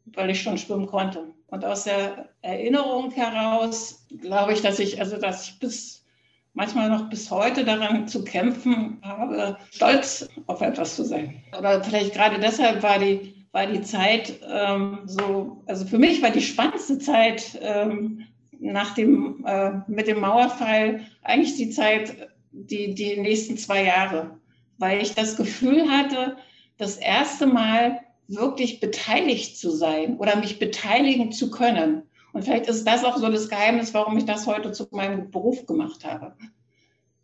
[0.05, 1.35] weil ich schon schwimmen konnte.
[1.51, 6.05] Und aus der Erinnerung heraus glaube ich, dass ich, also dass ich bis
[6.53, 11.43] manchmal noch bis heute daran zu kämpfen habe, stolz auf etwas zu sein.
[11.57, 16.29] Oder vielleicht gerade deshalb war die, war die Zeit ähm, so, also für mich war
[16.31, 18.25] die spannendste Zeit ähm,
[18.59, 24.39] nach dem, äh, mit dem Mauerfall eigentlich die Zeit, die, die nächsten zwei Jahre,
[24.77, 26.37] weil ich das Gefühl hatte,
[26.77, 27.99] das erste Mal
[28.31, 32.03] wirklich beteiligt zu sein oder mich beteiligen zu können.
[32.33, 35.65] Und vielleicht ist das auch so das Geheimnis, warum ich das heute zu meinem Beruf
[35.65, 36.35] gemacht habe.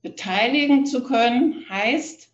[0.01, 2.29] Beteiligen zu können heißt,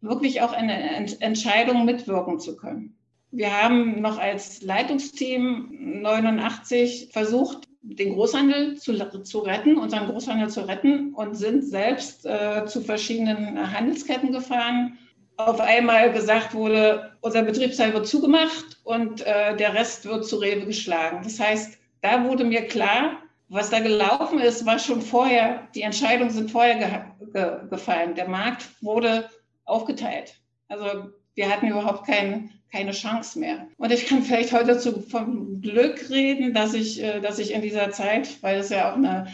[0.00, 2.96] wirklich auch eine Entscheidung mitwirken zu können.
[3.30, 10.68] Wir haben noch als Leitungsteam 89 versucht, den Großhandel zu, zu retten, unseren Großhandel zu
[10.68, 14.98] retten und sind selbst äh, zu verschiedenen Handelsketten gefahren
[15.36, 20.66] auf einmal gesagt wurde, unser Betriebsteil wird zugemacht und äh, der Rest wird zu Rewe
[20.66, 21.20] geschlagen.
[21.24, 23.18] Das heißt, da wurde mir klar,
[23.48, 28.14] was da gelaufen ist, war schon vorher, die Entscheidungen sind vorher ge ge gefallen.
[28.14, 29.28] Der Markt wurde
[29.64, 30.34] aufgeteilt.
[30.68, 33.68] Also wir hatten überhaupt kein, keine Chance mehr.
[33.76, 37.62] Und ich kann vielleicht heute dazu vom Glück reden, dass ich, äh, dass ich in
[37.62, 39.26] dieser Zeit, weil es ja auch eine,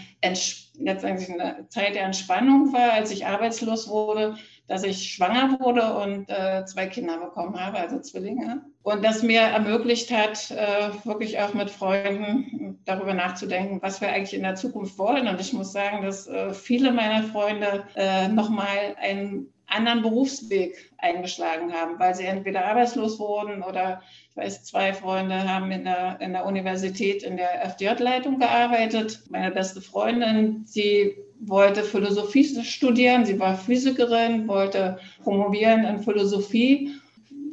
[0.79, 4.37] letztendlich eine Zeit der Entspannung war, als ich arbeitslos wurde,
[4.69, 8.63] dass ich schwanger wurde und äh, zwei Kinder bekommen habe, also Zwillinge.
[8.83, 14.35] Und das mir ermöglicht hat, äh, wirklich auch mit Freunden darüber nachzudenken, was wir eigentlich
[14.35, 15.27] in der Zukunft wollen.
[15.27, 21.73] Und ich muss sagen, dass äh, viele meiner Freunde äh, nochmal einen anderen Berufsweg eingeschlagen
[21.73, 26.33] haben, weil sie entweder arbeitslos wurden oder ich weiß, zwei Freunde haben in der, in
[26.33, 29.21] der Universität in der FDJ-Leitung gearbeitet.
[29.29, 36.95] Meine beste Freundin, sie wollte Philosophie studieren, sie war Physikerin, wollte promovieren in Philosophie.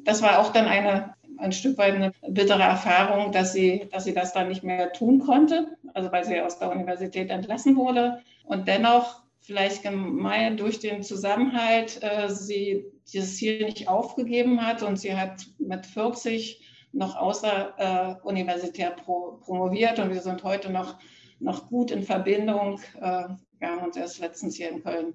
[0.03, 4.13] Das war auch dann eine, ein Stück weit eine bittere Erfahrung, dass sie, dass sie
[4.13, 8.21] das dann nicht mehr tun konnte, also weil sie aus der Universität entlassen wurde.
[8.45, 14.97] Und dennoch vielleicht gemein durch den Zusammenhalt äh, sie dieses Ziel nicht aufgegeben hat und
[14.97, 16.61] sie hat mit 40
[16.91, 20.97] noch außer äh, universitär pro, promoviert und wir sind heute noch,
[21.39, 22.79] noch gut in Verbindung.
[22.99, 23.25] Äh,
[23.65, 25.13] wir haben uns erst letztens hier in Köln,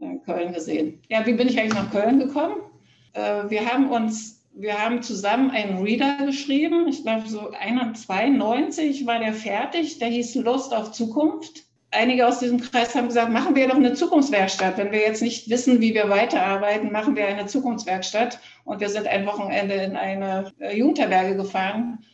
[0.00, 1.02] in Köln gesehen.
[1.08, 2.56] Ja, wie bin ich eigentlich nach Köln gekommen?
[3.14, 6.86] Äh, wir haben uns, wir haben zusammen einen Reader geschrieben.
[6.88, 9.98] Ich glaube, so 92 war der fertig.
[9.98, 13.94] Der hieß Lust auf Zukunft einige aus diesem Kreis haben gesagt, machen wir doch eine
[13.94, 14.78] Zukunftswerkstatt.
[14.78, 18.38] Wenn wir jetzt nicht wissen, wie wir weiterarbeiten, machen wir eine Zukunftswerkstatt.
[18.64, 22.04] Und wir sind ein Wochenende in eine äh, Jugendherberge gefahren.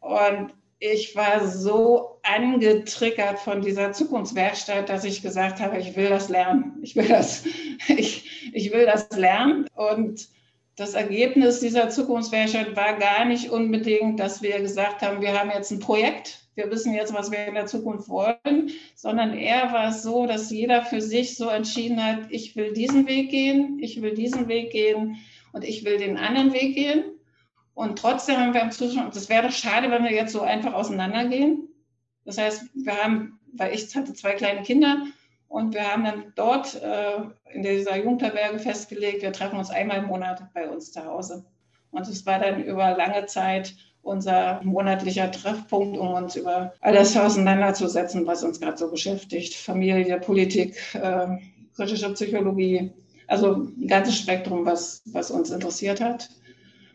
[0.00, 6.28] Und ich war so angetriggert von dieser Zukunftswerkstatt, dass ich gesagt habe, ich will das
[6.28, 6.78] lernen.
[6.82, 7.44] Ich will das,
[7.88, 9.66] ich, ich will das lernen.
[9.74, 10.28] Und
[10.76, 15.70] das Ergebnis dieser Zukunftswerkstatt war gar nicht unbedingt, dass wir gesagt haben, wir haben jetzt
[15.70, 20.02] ein Projekt, wir wissen jetzt, was wir in der Zukunft wollen, sondern eher war es
[20.02, 24.14] so, dass jeder für sich so entschieden hat, ich will diesen Weg gehen, ich will
[24.14, 25.16] diesen Weg gehen
[25.52, 27.04] und ich will den anderen Weg gehen.
[27.76, 30.72] Und trotzdem haben wir im Zustand, das wäre doch schade, wenn wir jetzt so einfach
[30.72, 31.68] auseinandergehen.
[32.24, 35.02] Das heißt, wir haben, weil ich hatte zwei kleine Kinder
[35.46, 37.18] und wir haben dann dort äh,
[37.52, 41.44] in dieser Jugendherberge festgelegt, wir treffen uns einmal im Monat bei uns zu Hause.
[41.90, 48.26] Und es war dann über lange Zeit unser monatlicher Treffpunkt, um uns über alles auseinanderzusetzen,
[48.26, 49.52] was uns gerade so beschäftigt.
[49.52, 51.26] Familie, Politik, äh,
[51.74, 52.90] kritische Psychologie,
[53.26, 56.30] also ein ganzes Spektrum, was, was uns interessiert hat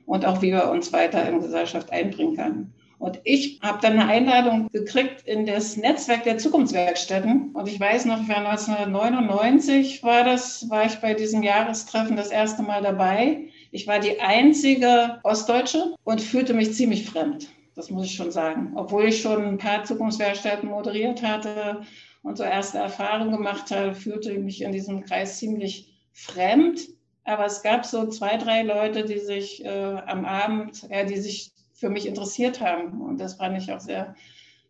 [0.05, 2.73] und auch wie wir uns weiter in Gesellschaft einbringen können.
[3.01, 7.49] Und ich habe dann eine Einladung gekriegt in das Netzwerk der Zukunftswerkstätten.
[7.53, 12.83] Und ich weiß noch, 1999 war das, war ich bei diesem Jahrestreffen das erste Mal
[12.83, 13.47] dabei.
[13.71, 17.47] Ich war die einzige Ostdeutsche und fühlte mich ziemlich fremd.
[17.73, 18.73] Das muss ich schon sagen.
[18.75, 21.81] Obwohl ich schon ein paar Zukunftswerkstätten moderiert hatte
[22.21, 26.81] und so erste Erfahrungen gemacht habe, fühlte ich mich in diesem Kreis ziemlich fremd.
[27.23, 31.51] Aber es gab so zwei, drei Leute, die sich äh, am Abend, ja, die sich
[31.73, 33.01] für mich interessiert haben.
[33.01, 34.15] Und das fand ich auch sehr,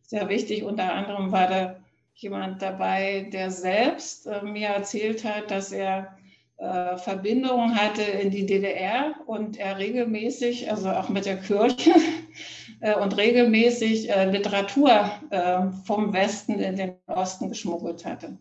[0.02, 0.64] sehr wichtig.
[0.64, 1.76] Unter anderem war da
[2.16, 6.18] jemand dabei, der selbst äh, mir erzählt hat, dass er
[6.58, 11.94] äh, Verbindungen hatte in die DDR und er regelmäßig, also auch mit der Kirche,
[12.82, 18.38] äh, und regelmäßig äh, Literatur äh, vom Westen in den Osten geschmuggelt hatte.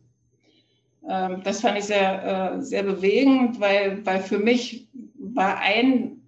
[1.08, 4.88] Ähm, das fand ich sehr, äh, sehr bewegend, weil, weil für mich
[5.18, 6.20] war ein,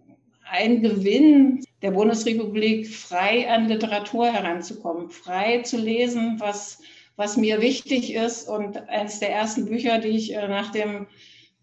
[0.50, 6.80] ein Gewinn der Bundesrepublik, frei an Literatur heranzukommen, frei zu lesen, was,
[7.16, 8.48] was mir wichtig ist.
[8.48, 11.06] Und eines der ersten Bücher, die ich äh, nach dem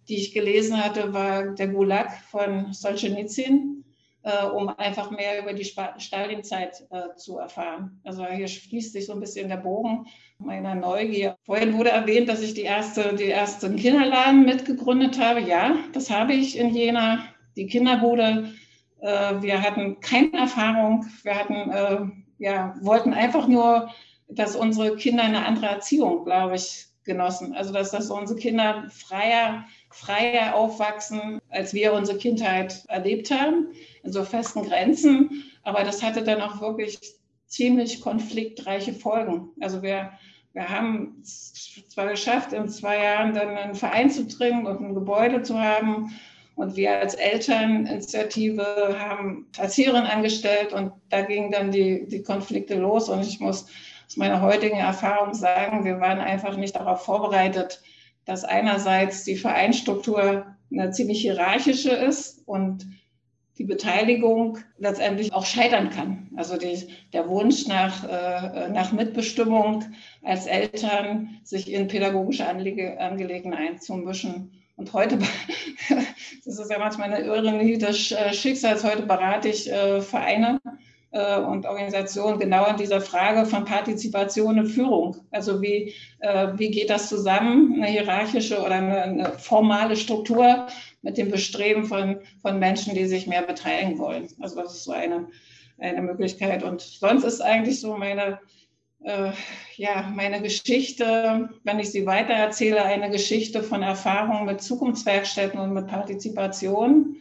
[0.09, 3.78] die ich gelesen hatte, war der Gulag von Solzhenitsyn,
[4.23, 8.01] äh, um einfach mehr über die Stalinzeit äh, zu erfahren.
[8.03, 10.07] Also hier schließt sich so ein bisschen der Bogen
[10.39, 11.37] meiner Neugier.
[11.43, 15.41] Vorhin wurde erwähnt, dass ich die erste, die ersten Kinderladen mitgegründet habe.
[15.41, 17.23] Ja, das habe ich in Jena.
[17.55, 18.53] Die Kinderbude.
[19.01, 21.05] Äh, wir hatten keine Erfahrung.
[21.23, 21.99] Wir hatten, äh,
[22.37, 23.89] ja, wollten einfach nur,
[24.27, 27.53] dass unsere Kinder eine andere Erziehung, glaube ich, genossen.
[27.53, 33.69] Also dass, dass unsere Kinder freier freier aufwachsen, als wir unsere Kindheit erlebt haben,
[34.03, 35.43] in so festen Grenzen.
[35.63, 36.99] Aber das hatte dann auch wirklich
[37.47, 39.49] ziemlich konfliktreiche Folgen.
[39.59, 40.11] Also wir,
[40.53, 44.93] wir haben es zwar geschafft, in zwei Jahren dann einen Verein zu trinken und ein
[44.93, 46.13] Gebäude zu haben.
[46.55, 53.07] Und wir als Elterninitiative haben Erzieherin angestellt und da gingen dann die, die Konflikte los.
[53.09, 53.67] Und ich muss
[54.05, 57.81] aus meiner heutigen Erfahrung sagen, wir waren einfach nicht darauf vorbereitet,
[58.29, 62.85] dass einerseits die Vereinsstruktur eine ziemlich hierarchische ist und
[63.57, 66.29] die Beteiligung letztendlich auch scheitern kann.
[66.35, 69.83] Also die, der Wunsch nach, äh, nach Mitbestimmung
[70.21, 74.51] als Eltern, sich in pädagogische Anliege, Angelegenheiten einzumischen.
[74.75, 75.17] Und heute,
[76.45, 78.83] das ist ja manchmal eine Ironie des Schicksals.
[78.83, 80.59] Heute berate ich äh, Vereine
[81.11, 85.17] und Organisationen genau an dieser Frage von Partizipation und Führung.
[85.31, 90.67] Also wie, äh, wie geht das zusammen, eine hierarchische oder eine, eine, formale Struktur
[91.01, 94.27] mit dem Bestreben von, von Menschen, die sich mehr beteiligen wollen.
[94.39, 95.27] Also das ist so eine,
[95.79, 96.63] eine Möglichkeit.
[96.63, 98.39] Und sonst ist eigentlich so meine,
[99.03, 99.31] äh,
[99.77, 105.87] ja, meine Geschichte, wenn ich sie weitererzähle, eine Geschichte von Erfahrungen mit Zukunftswerkstätten und mit
[105.87, 107.15] Partizipation,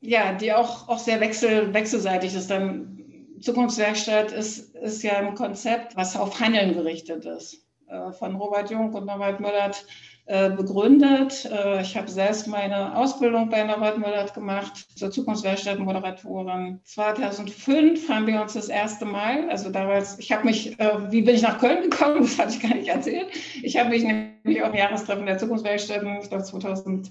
[0.00, 2.50] ja, die auch, auch sehr wechsel, wechselseitig ist.
[2.50, 3.03] Dann
[3.44, 7.64] Zukunftswerkstatt ist, ist ja ein Konzept, was auf Handeln gerichtet ist.
[7.88, 9.84] Äh, von Robert Jung und Norbert Müllert
[10.26, 11.44] äh, begründet.
[11.44, 16.80] Äh, ich habe selbst meine Ausbildung bei Norbert Müllert gemacht zur Zukunftswerkstatt-Moderatorin.
[16.84, 20.78] 2005 haben wir uns das erste Mal, also damals, ich habe mich,
[21.10, 22.22] wie bin ich nach Köln gekommen?
[22.22, 23.26] Das hatte ich gar nicht erzählt.
[23.62, 27.10] Ich habe mich nämlich auf ein Jahrestreffen der Zukunftswerkstätten, ich glaube 2002,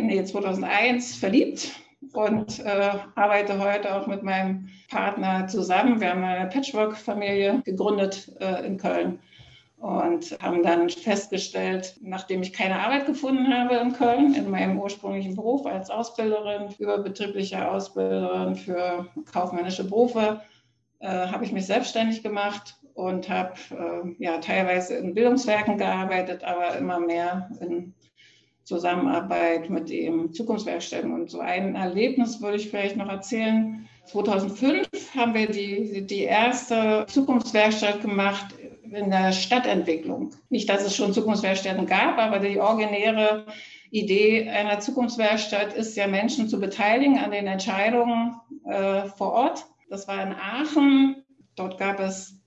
[0.00, 1.72] nee, 2001 verliebt
[2.12, 6.00] und äh, arbeite heute auch mit meinem Partner zusammen.
[6.00, 9.18] Wir haben eine Patchwork-Familie gegründet äh, in Köln
[9.82, 15.34] und haben dann festgestellt, nachdem ich keine Arbeit gefunden habe in Köln, in meinem ursprünglichen
[15.34, 20.40] Beruf als Ausbilderin, überbetriebliche Ausbilderin für kaufmännische Berufe,
[21.00, 26.76] äh, habe ich mich selbstständig gemacht und habe äh, ja teilweise in Bildungswerken gearbeitet, aber
[26.76, 27.92] immer mehr in
[28.64, 31.12] Zusammenarbeit mit dem Zukunftswerkstätten.
[31.12, 33.88] Und so ein Erlebnis würde ich vielleicht noch erzählen.
[34.06, 38.46] 2005 haben wir die, die erste Zukunftswerkstatt gemacht
[38.90, 40.30] in der Stadtentwicklung.
[40.50, 43.46] Nicht, dass es schon Zukunftswerkstätten gab, aber die originäre
[43.90, 49.66] Idee einer Zukunftswerkstatt ist ja, Menschen zu beteiligen an den Entscheidungen äh, vor Ort.
[49.88, 51.24] Das war in Aachen.
[51.56, 52.41] Dort gab es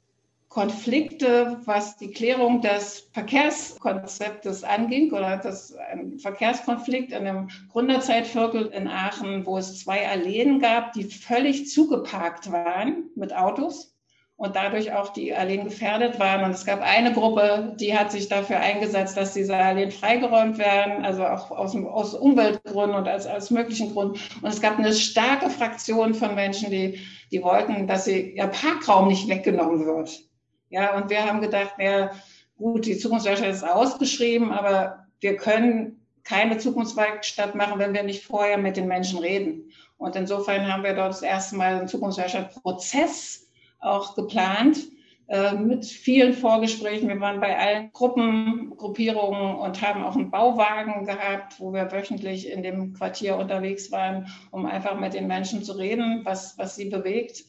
[0.56, 8.88] Konflikte, was die Klärung des Verkehrskonzeptes anging, oder das ein Verkehrskonflikt in einem Gründerzeitviertel in
[8.88, 13.98] Aachen, wo es zwei Alleen gab, die völlig zugeparkt waren mit Autos
[14.38, 16.46] und dadurch auch die Alleen gefährdet waren.
[16.46, 21.04] Und es gab eine Gruppe, die hat sich dafür eingesetzt, dass diese Alleen freigeräumt werden,
[21.04, 24.18] also auch aus, aus Umweltgründen und als, als möglichen Gründen.
[24.42, 27.02] Und es gab eine starke Fraktion von Menschen, die,
[27.34, 30.26] die wollten, dass ihr Parkraum nicht weggenommen wird.
[30.70, 32.12] Ja, und wir haben gedacht, ja,
[32.58, 38.58] gut, die Zukunftswerkstatt ist ausgeschrieben, aber wir können keine Zukunftswerkstatt machen, wenn wir nicht vorher
[38.58, 39.72] mit den Menschen reden.
[39.98, 43.48] Und insofern haben wir dort das erste Mal einen Zukunftswerkstatt-Prozess
[43.80, 44.80] auch geplant
[45.28, 47.08] äh, mit vielen Vorgesprächen.
[47.08, 52.50] Wir waren bei allen Gruppen, Gruppierungen und haben auch einen Bauwagen gehabt, wo wir wöchentlich
[52.50, 56.90] in dem Quartier unterwegs waren, um einfach mit den Menschen zu reden, was, was sie
[56.90, 57.46] bewegt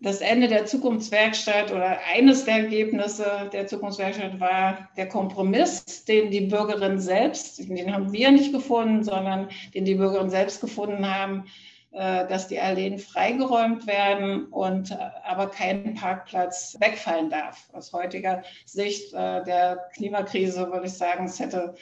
[0.00, 6.42] das Ende der Zukunftswerkstatt oder eines der Ergebnisse der Zukunftswerkstatt war der Kompromiss, den die
[6.42, 11.44] Bürgerinnen selbst, den haben wir nicht gefunden, sondern den die Bürgerinnen selbst gefunden haben,
[11.92, 17.68] äh, dass die Alleen freigeräumt werden und äh, aber kein Parkplatz wegfallen darf.
[17.72, 21.74] Aus heutiger Sicht äh, der Klimakrise würde ich sagen, es hätte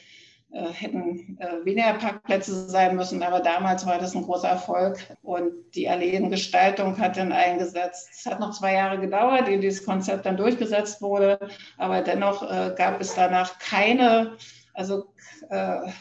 [0.61, 5.89] hätten äh, weniger Parkplätze sein müssen, aber damals war das ein großer Erfolg und die
[5.89, 8.09] Alleengestaltung hat dann eingesetzt.
[8.13, 11.39] Es hat noch zwei Jahre gedauert, ehe dieses Konzept dann durchgesetzt wurde,
[11.77, 14.37] aber dennoch äh, gab es danach keine,
[14.75, 15.07] also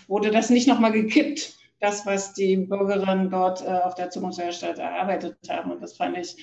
[0.07, 5.71] wurde das nicht nochmal gekippt, das, was die Bürgerinnen dort auf der Zukunftswerkstatt erarbeitet haben.
[5.71, 6.37] Und das fand ich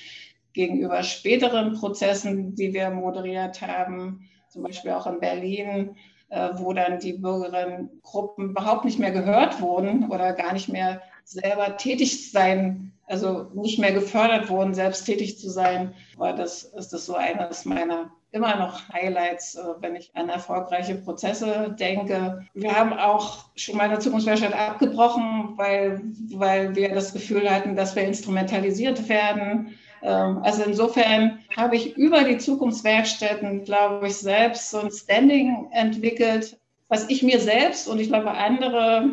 [0.52, 7.00] gegenüber späteren Prozessen, die wir moderiert haben, zum Beispiel auch in Berlin, äh, wo dann
[7.00, 13.50] die Bürgerinnengruppen überhaupt nicht mehr gehört wurden oder gar nicht mehr selber tätig sein, also
[13.54, 18.10] nicht mehr gefördert wurden, selbst tätig zu sein, war das, ist das so eines meiner
[18.32, 22.46] immer noch Highlights, äh, wenn ich an erfolgreiche Prozesse denke.
[22.54, 26.00] Wir haben auch schon mal eine Zukunftswerkstatt abgebrochen, weil,
[26.34, 32.38] weil wir das Gefühl hatten, dass wir instrumentalisiert werden also insofern habe ich über die
[32.38, 38.30] Zukunftswerkstätten, glaube ich, selbst so ein Standing entwickelt, was ich mir selbst und ich glaube
[38.30, 39.10] andere,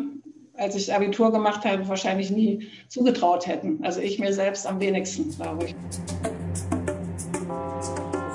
[0.56, 3.84] als ich Abitur gemacht habe, wahrscheinlich nie zugetraut hätten.
[3.84, 5.74] Also ich mir selbst am wenigsten, glaube ich.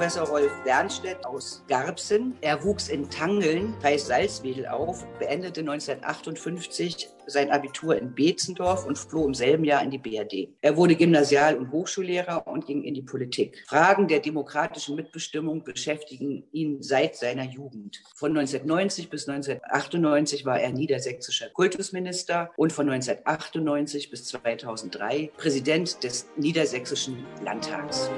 [0.04, 2.34] Professor Rolf Bernstedt aus Garbsen.
[2.42, 9.26] Er wuchs in Tangeln, Kreis Salzwedel auf, beendete 1958 sein Abitur in Beetzendorf und floh
[9.26, 10.50] im selben Jahr in die BRD.
[10.62, 13.64] Er wurde Gymnasial- und Hochschullehrer und ging in die Politik.
[13.68, 18.02] Fragen der demokratischen Mitbestimmung beschäftigen ihn seit seiner Jugend.
[18.16, 26.28] Von 1990 bis 1998 war er niedersächsischer Kultusminister und von 1998 bis 2003 Präsident des
[26.38, 28.10] Niedersächsischen Landtags.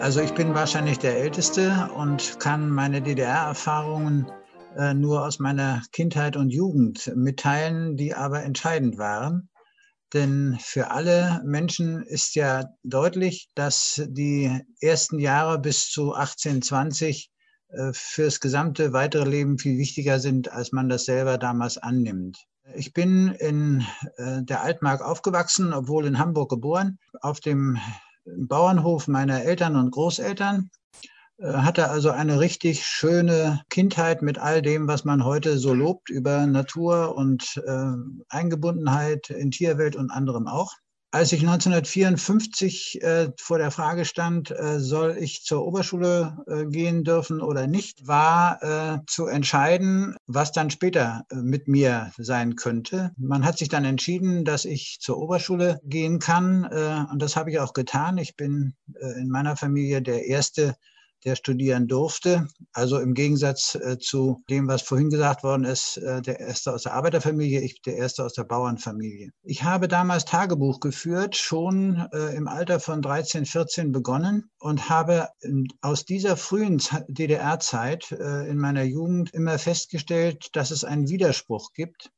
[0.00, 4.26] Also ich bin wahrscheinlich der Älteste und kann meine DDR-Erfahrungen
[4.94, 9.48] nur aus meiner Kindheit und Jugend mitteilen, die aber entscheidend waren.
[10.12, 17.30] Denn für alle Menschen ist ja deutlich, dass die ersten Jahre bis zu 18, 20
[17.68, 22.36] äh, fürs gesamte weitere Leben viel wichtiger sind, als man das selber damals annimmt.
[22.74, 23.84] Ich bin in
[24.16, 27.78] äh, der Altmark aufgewachsen, obwohl in Hamburg geboren, auf dem
[28.24, 30.81] Bauernhof meiner Eltern und Großeltern äh,
[31.42, 36.46] hatte also eine richtig schöne Kindheit mit all dem, was man heute so lobt über
[36.46, 37.92] Natur und äh,
[38.28, 40.72] Eingebundenheit in Tierwelt und anderem auch.
[41.14, 47.04] Als ich 1954 äh, vor der Frage stand, äh, soll ich zur Oberschule äh, gehen
[47.04, 53.10] dürfen oder nicht, war äh, zu entscheiden, was dann später äh, mit mir sein könnte.
[53.18, 57.60] Man hat sich dann entschieden, dass ich zur Oberschule gehen kann und das habe ich
[57.60, 58.16] auch getan.
[58.16, 58.74] Ich bin
[59.18, 60.76] in meiner Familie der erste
[61.24, 62.48] der studieren durfte.
[62.72, 66.82] Also im Gegensatz äh, zu dem, was vorhin gesagt worden ist, äh, der erste aus
[66.82, 69.30] der Arbeiterfamilie, ich der erste aus der Bauernfamilie.
[69.42, 75.28] Ich habe damals Tagebuch geführt, schon äh, im Alter von 13, 14 begonnen und habe
[75.80, 82.10] aus dieser frühen DDR-Zeit äh, in meiner Jugend immer festgestellt, dass es einen Widerspruch gibt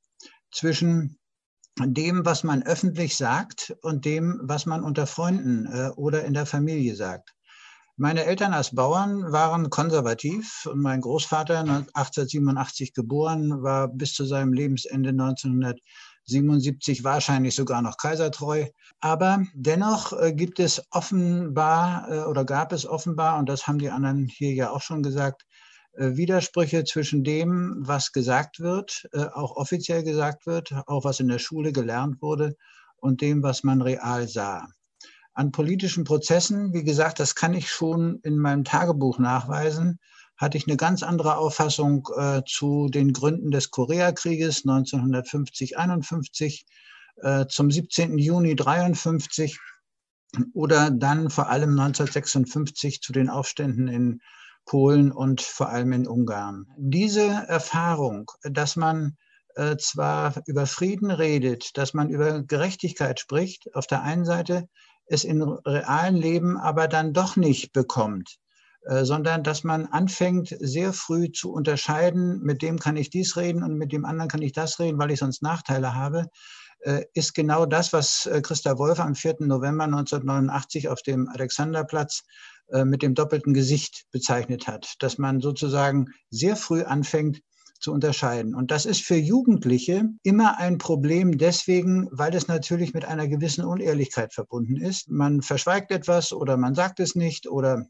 [0.51, 1.19] zwischen
[1.79, 6.47] dem, was man öffentlich sagt und dem, was man unter Freunden äh, oder in der
[6.47, 7.34] Familie sagt.
[7.97, 14.53] Meine Eltern als Bauern waren konservativ und mein Großvater, 1887 geboren, war bis zu seinem
[14.53, 18.67] Lebensende 1977 wahrscheinlich sogar noch kaisertreu.
[18.99, 23.91] Aber dennoch äh, gibt es offenbar äh, oder gab es offenbar, und das haben die
[23.91, 25.47] anderen hier ja auch schon gesagt,
[25.93, 31.39] äh, Widersprüche zwischen dem, was gesagt wird, auch offiziell gesagt wird, auch was in der
[31.39, 32.57] Schule gelernt wurde
[32.97, 34.67] und dem, was man real sah
[35.35, 39.99] an politischen Prozessen, wie gesagt, das kann ich schon in meinem Tagebuch nachweisen,
[40.37, 46.63] hatte ich eine ganz andere Auffassung äh, zu den Gründen des Koreakrieges 1950-51,
[47.17, 48.19] äh, zum 17.
[48.19, 49.59] Juni 53
[50.53, 54.21] oder dann vor allem 1956 zu den Aufständen in
[54.65, 56.67] Polen und vor allem in Ungarn.
[56.77, 59.17] Diese Erfahrung, dass man
[59.57, 64.69] äh, zwar über Frieden redet, dass man über Gerechtigkeit spricht, auf der einen Seite,
[65.07, 68.39] es im realen Leben aber dann doch nicht bekommt,
[68.83, 73.63] äh, sondern dass man anfängt, sehr früh zu unterscheiden, mit dem kann ich dies reden
[73.63, 76.27] und mit dem anderen kann ich das reden, weil ich sonst Nachteile habe,
[76.81, 79.37] äh, ist genau das, was äh, Christa Wolf am 4.
[79.41, 82.23] November 1989 auf dem Alexanderplatz
[82.73, 87.43] mit dem doppelten Gesicht bezeichnet hat, dass man sozusagen sehr früh anfängt,
[87.85, 88.55] zu unterscheiden.
[88.55, 93.65] Und das ist für Jugendliche immer ein Problem deswegen, weil es natürlich mit einer gewissen
[93.65, 95.11] Unehrlichkeit verbunden ist.
[95.11, 97.85] Man verschweigt etwas oder man sagt es nicht oder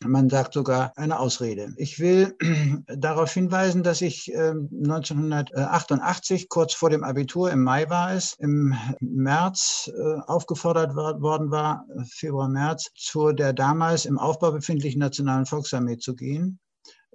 [0.00, 1.74] man sagt sogar eine Ausrede.
[1.76, 2.36] Ich will
[2.86, 8.74] darauf hinweisen, dass ich 1988, ähm, kurz vor dem Abitur, im Mai war es, im
[9.00, 15.98] März äh, aufgefordert worden war, Februar, März, zu der damals im Aufbau befindlichen Nationalen Volksarmee
[15.98, 16.60] zu gehen.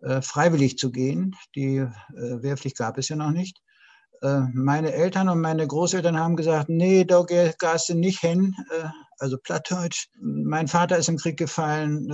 [0.04, 1.34] Äh, freiwillig zu gehen.
[1.56, 3.62] Die äh, Wehrpflicht gab es ja noch nicht.
[4.22, 8.54] Äh, meine Eltern und meine Großeltern haben gesagt, nee, da gehst du nicht hin.
[9.18, 10.10] Also Plattdeutsch.
[10.20, 12.10] Mein Vater ist im Krieg gefallen,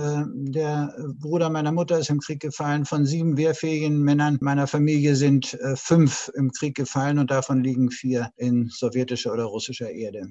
[0.52, 2.84] der Bruder meiner Mutter ist im Krieg gefallen.
[2.84, 8.30] Von sieben wehrfähigen Männern meiner Familie sind fünf im Krieg gefallen und davon liegen vier
[8.36, 10.28] in sowjetischer oder russischer Erde.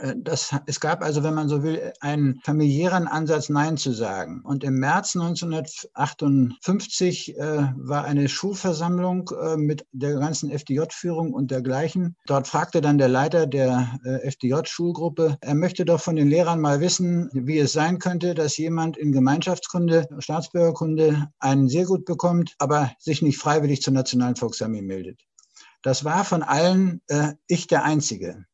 [0.00, 4.42] Äh, das, es gab also, wenn man so will, einen familiären Ansatz, Nein zu sagen.
[4.44, 12.16] Und im März 1958 äh, war eine Schulversammlung äh, mit der ganzen FDJ-Führung und dergleichen.
[12.26, 16.80] Dort fragte dann der Leiter der äh, FDJ-Schulgruppe, er möchte doch von den Lehrern mal
[16.80, 22.92] wissen, wie es sein könnte, dass jemand in Gemeinschaftskunde, Staatsbürgerkunde einen sehr gut bekommt, aber
[22.98, 25.20] sich nicht freiwillig zur Nationalen Volksarmee meldet.
[25.82, 28.44] Das war von allen äh, ich der Einzige.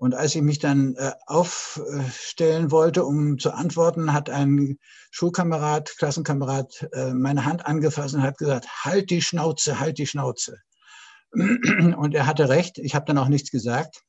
[0.00, 4.78] Und als ich mich dann äh, aufstellen wollte, um zu antworten, hat ein
[5.10, 10.56] Schulkamerad, Klassenkamerad äh, meine Hand angefasst und hat gesagt, halt die Schnauze, halt die Schnauze.
[11.32, 14.00] Und er hatte recht, ich habe dann auch nichts gesagt,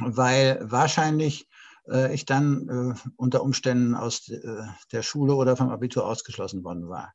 [0.00, 1.48] weil wahrscheinlich
[1.90, 4.38] äh, ich dann äh, unter Umständen aus äh,
[4.92, 7.12] der Schule oder vom Abitur ausgeschlossen worden war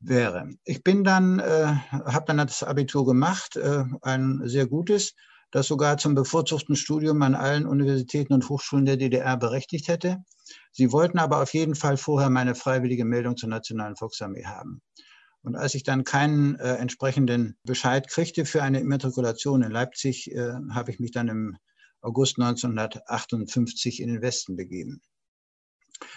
[0.00, 0.48] wäre.
[0.64, 3.56] Ich bin dann, äh, habe dann das Abitur gemacht,
[4.02, 5.14] ein sehr gutes
[5.50, 10.24] das sogar zum bevorzugten Studium an allen Universitäten und Hochschulen der DDR berechtigt hätte.
[10.72, 14.82] Sie wollten aber auf jeden Fall vorher meine freiwillige Meldung zur Nationalen Volksarmee haben.
[15.42, 20.54] Und als ich dann keinen äh, entsprechenden Bescheid kriegte für eine Immatrikulation in Leipzig, äh,
[20.70, 21.56] habe ich mich dann im
[22.00, 25.00] August 1958 in den Westen begeben.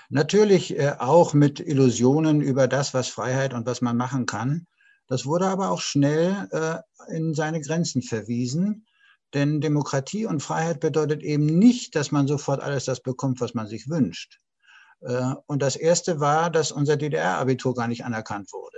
[0.10, 4.66] Natürlich äh, auch mit Illusionen über das, was Freiheit und was man machen kann.
[5.08, 8.86] Das wurde aber auch schnell äh, in seine Grenzen verwiesen.
[9.34, 13.68] Denn Demokratie und Freiheit bedeutet eben nicht, dass man sofort alles das bekommt, was man
[13.68, 14.40] sich wünscht.
[15.02, 18.78] Äh, und das Erste war, dass unser DDR-Abitur gar nicht anerkannt wurde.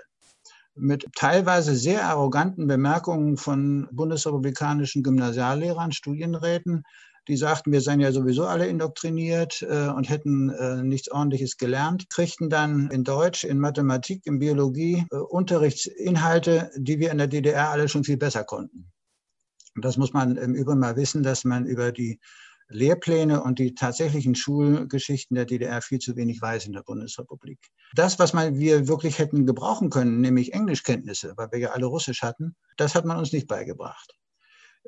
[0.75, 6.83] Mit teilweise sehr arroganten Bemerkungen von bundesrepublikanischen Gymnasiallehrern, Studienräten,
[7.27, 12.09] die sagten, wir seien ja sowieso alle indoktriniert äh, und hätten äh, nichts Ordentliches gelernt,
[12.09, 17.87] kriegten dann in Deutsch, in Mathematik, in Biologie Unterrichtsinhalte, die wir in der DDR alle
[17.87, 18.91] schon viel besser konnten.
[19.75, 22.19] Das muss man im Übrigen mal wissen, dass man über die
[22.71, 27.59] Lehrpläne und die tatsächlichen Schulgeschichten der DDR viel zu wenig weiß in der Bundesrepublik.
[27.93, 32.21] Das, was man, wir wirklich hätten gebrauchen können, nämlich Englischkenntnisse, weil wir ja alle Russisch
[32.21, 34.15] hatten, das hat man uns nicht beigebracht.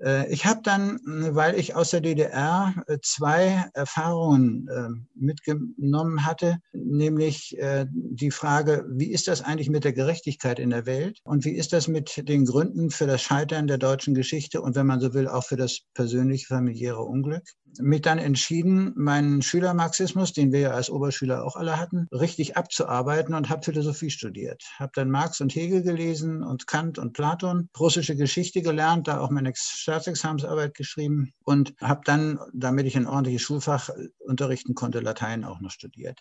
[0.01, 6.57] Äh, ich habe dann, weil ich aus der DDR äh, zwei Erfahrungen äh, mitgenommen hatte,
[6.73, 7.55] nämlich
[7.93, 11.73] die Frage, wie ist das eigentlich mit der Gerechtigkeit in der Welt und wie ist
[11.73, 15.27] das mit den Gründen für das Scheitern der deutschen Geschichte und wenn man so will,
[15.27, 17.43] auch für das persönliche familiäre Unglück
[17.79, 23.33] mich dann entschieden, meinen Schülermarxismus, den wir ja als Oberschüler auch alle hatten, richtig abzuarbeiten
[23.33, 24.63] und habe Philosophie studiert.
[24.77, 29.29] Habe dann Marx und Hegel gelesen und Kant und Platon, russische Geschichte gelernt, da auch
[29.29, 33.89] meine Staatsexamensarbeit geschrieben und habe dann, damit ich ein ordentliches Schulfach
[34.19, 36.19] unterrichten konnte, Latein auch noch studiert.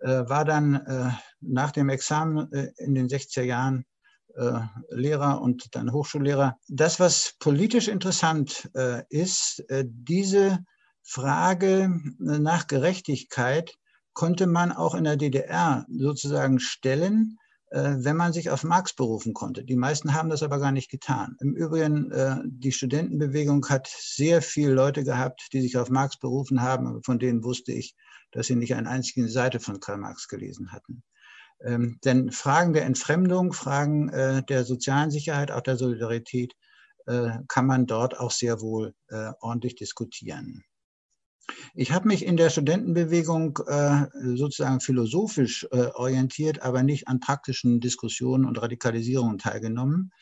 [0.00, 1.10] Äh, war dann äh,
[1.40, 3.84] nach dem Examen äh, in den 60er Jahren
[4.36, 4.60] äh,
[4.90, 6.58] Lehrer und dann Hochschullehrer.
[6.68, 10.58] Das, was politisch interessant äh, ist, äh, diese
[11.04, 13.74] Frage nach Gerechtigkeit
[14.14, 17.38] konnte man auch in der DDR sozusagen stellen,
[17.70, 19.64] äh, wenn man sich auf Marx berufen konnte.
[19.64, 21.36] Die meisten haben das aber gar nicht getan.
[21.40, 26.62] Im Übrigen, äh, die Studentenbewegung hat sehr viele Leute gehabt, die sich auf Marx berufen
[26.62, 27.96] haben, von denen wusste ich,
[28.30, 31.02] dass sie nicht eine einzige Seite von Karl Marx gelesen hatten.
[31.62, 36.54] Ähm, denn Fragen der Entfremdung, Fragen äh, der sozialen Sicherheit, auch der Solidarität,
[37.48, 38.94] kann man dort auch sehr wohl
[39.40, 40.64] ordentlich diskutieren.
[41.74, 44.06] Ich habe mich in der Studentenbewegung äh,
[44.36, 50.12] sozusagen philosophisch äh, orientiert, aber nicht an praktischen Diskussionen und Radikalisierungen teilgenommen,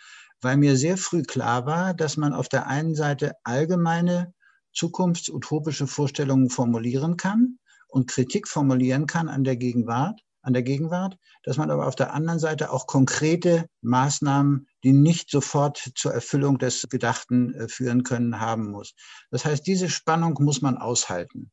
[0.41, 4.35] weil mir sehr früh klar war, dass man auf der einen Seite allgemeine
[4.73, 7.59] zukunftsutopische Vorstellungen formulieren kann
[7.89, 12.13] und Kritik formulieren kann an der Gegenwart an der Gegenwart, dass man aber auf der
[12.13, 18.41] anderen Seite auch konkrete Maßnahmen, die nicht sofort zur Erfüllung des Gedachten äh, führen können,
[18.41, 18.95] haben muss.
[19.31, 21.51] Das heißt, diese Spannung muss man aushalten.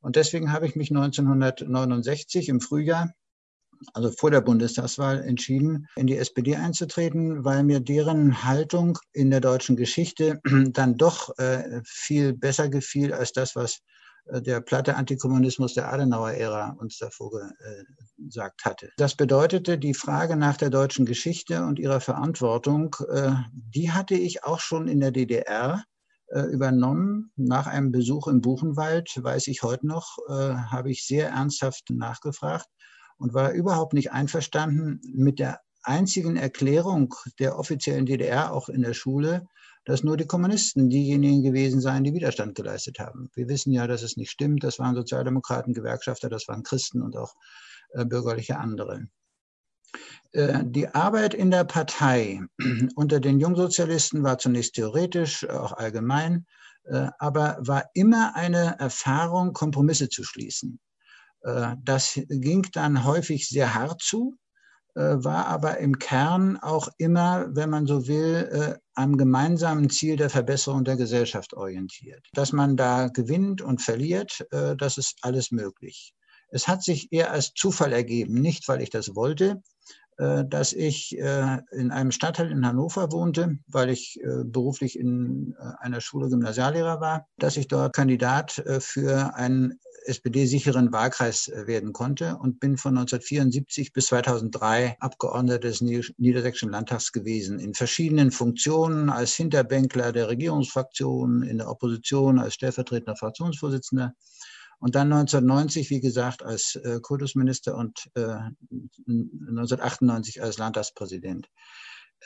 [0.00, 3.12] Und deswegen habe ich mich 1969 im Frühjahr
[3.94, 9.40] also vor der Bundestagswahl, entschieden, in die SPD einzutreten, weil mir deren Haltung in der
[9.40, 10.40] deutschen Geschichte
[10.72, 13.80] dann doch äh, viel besser gefiel als das, was
[14.26, 17.30] der platte Antikommunismus der Adenauer-Ära uns davor
[18.18, 18.90] gesagt hatte.
[18.96, 24.44] Das bedeutete, die Frage nach der deutschen Geschichte und ihrer Verantwortung, äh, die hatte ich
[24.44, 25.84] auch schon in der DDR
[26.28, 27.32] äh, übernommen.
[27.36, 32.66] Nach einem Besuch im Buchenwald, weiß ich heute noch, habe ich sehr ernsthaft nachgefragt
[33.18, 38.94] und war überhaupt nicht einverstanden mit der einzigen Erklärung der offiziellen DDR, auch in der
[38.94, 39.46] Schule,
[39.84, 43.30] dass nur die Kommunisten diejenigen gewesen seien, die Widerstand geleistet haben.
[43.34, 44.62] Wir wissen ja, dass es nicht stimmt.
[44.62, 47.34] Das waren Sozialdemokraten, Gewerkschafter, das waren Christen und auch
[47.90, 49.06] äh, bürgerliche andere.
[50.32, 52.40] Äh, die Arbeit in der Partei
[52.94, 56.46] unter den Jungsozialisten war zunächst theoretisch, auch allgemein,
[56.84, 60.80] äh, aber war immer eine Erfahrung, Kompromisse zu schließen.
[61.84, 64.39] Das ging dann häufig sehr hart zu, äh,
[64.94, 70.30] war aber im Kern auch immer, wenn man so will, äh, am gemeinsamen Ziel der
[70.30, 72.26] Verbesserung der Gesellschaft orientiert.
[72.32, 76.14] Dass man da gewinnt und verliert, äh, das ist alles möglich.
[76.50, 79.62] Es hat sich eher als Zufall ergeben, nicht weil ich das wollte,
[80.48, 87.00] dass ich in einem Stadtteil in Hannover wohnte, weil ich beruflich in einer Schule Gymnasiallehrer
[87.00, 92.96] war, dass ich dort Kandidat für einen SPD-sicheren Wahlkreis äh, werden konnte und bin von
[92.96, 101.42] 1974 bis 2003 Abgeordneter des Niedersächsischen Landtags gewesen, in verschiedenen Funktionen als Hinterbänkler der Regierungsfraktion,
[101.42, 104.14] in der Opposition als stellvertretender Fraktionsvorsitzender
[104.80, 108.38] und dann 1990, wie gesagt, als äh, Kultusminister und äh,
[109.06, 111.48] 1998 als Landtagspräsident.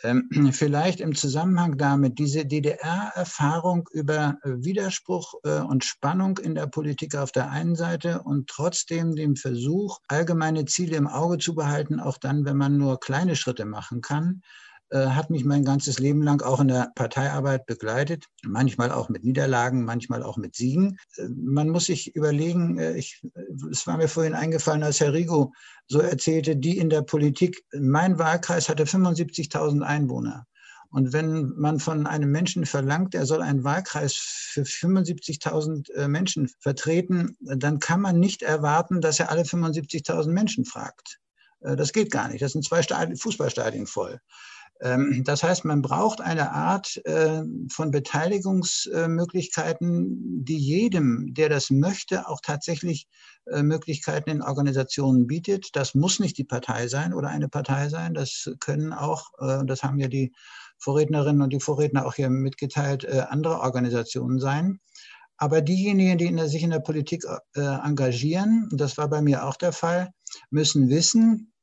[0.03, 7.17] Ähm, vielleicht im Zusammenhang damit diese DDR-Erfahrung über Widerspruch äh, und Spannung in der Politik
[7.17, 12.19] auf der einen Seite und trotzdem dem Versuch, allgemeine Ziele im Auge zu behalten, auch
[12.19, 14.43] dann, wenn man nur kleine Schritte machen kann,
[14.91, 19.25] äh, hat mich mein ganzes Leben lang auch in der Parteiarbeit begleitet, manchmal auch mit
[19.25, 20.99] Niederlagen, manchmal auch mit Siegen.
[21.17, 23.23] Äh, man muss sich überlegen, äh, ich,
[23.71, 25.53] es war mir vorhin eingefallen, als Herr Rigo
[25.89, 30.47] so erzählte, die in der Politik, mein Wahlkreis hatte 75.000 Einwohner.
[30.91, 37.37] Und wenn man von einem Menschen verlangt, er soll einen Wahlkreis für 75.000 Menschen vertreten,
[37.41, 41.19] dann kann man nicht erwarten, dass er alle 75.000 Menschen fragt.
[41.59, 42.43] Das geht gar nicht.
[42.43, 44.21] Das sind zwei Fußballstadien voll.
[44.85, 47.43] Ähm, das heißt, man braucht eine Art äh,
[47.73, 53.09] von Beteiligungsmöglichkeiten, die jedem, der das möchte, auch tatsächlich
[53.47, 55.71] äh, Möglichkeiten in Organisationen bietet.
[55.73, 58.13] Das muss nicht die Partei sein oder eine Partei sein.
[58.13, 60.35] Das können auch, äh, das haben ja die
[60.79, 64.81] Vorrednerinnen und die Vorredner auch hier mitgeteilt, andere Organisationen sein.
[65.39, 67.25] Aber diejenigen, die sich in der Politik
[67.55, 70.11] engagieren, das war bei mir auch der Fall,
[70.51, 71.54] müssen wissen,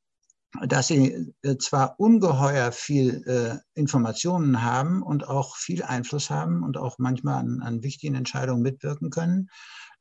[0.68, 6.78] dass sie äh, zwar ungeheuer viel äh, Informationen haben und auch viel Einfluss haben und
[6.78, 9.50] auch manchmal an, an wichtigen Entscheidungen mitwirken können,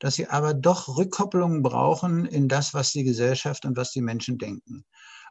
[0.00, 4.38] dass sie aber doch Rückkopplungen brauchen in das, was die Gesellschaft und was die Menschen
[4.38, 4.84] denken.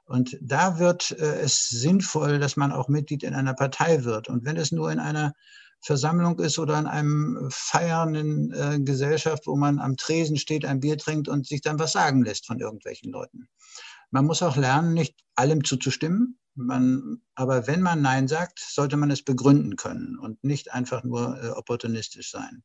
[0.05, 4.29] Und da wird äh, es sinnvoll, dass man auch Mitglied in einer Partei wird.
[4.29, 5.33] Und wenn es nur in einer
[5.81, 10.97] Versammlung ist oder in einem feiernden äh, Gesellschaft, wo man am Tresen steht, ein Bier
[10.97, 13.47] trinkt und sich dann was sagen lässt von irgendwelchen Leuten.
[14.11, 16.39] Man muss auch lernen, nicht allem zuzustimmen.
[16.55, 21.41] Man, aber wenn man Nein sagt, sollte man es begründen können und nicht einfach nur
[21.41, 22.63] äh, opportunistisch sein.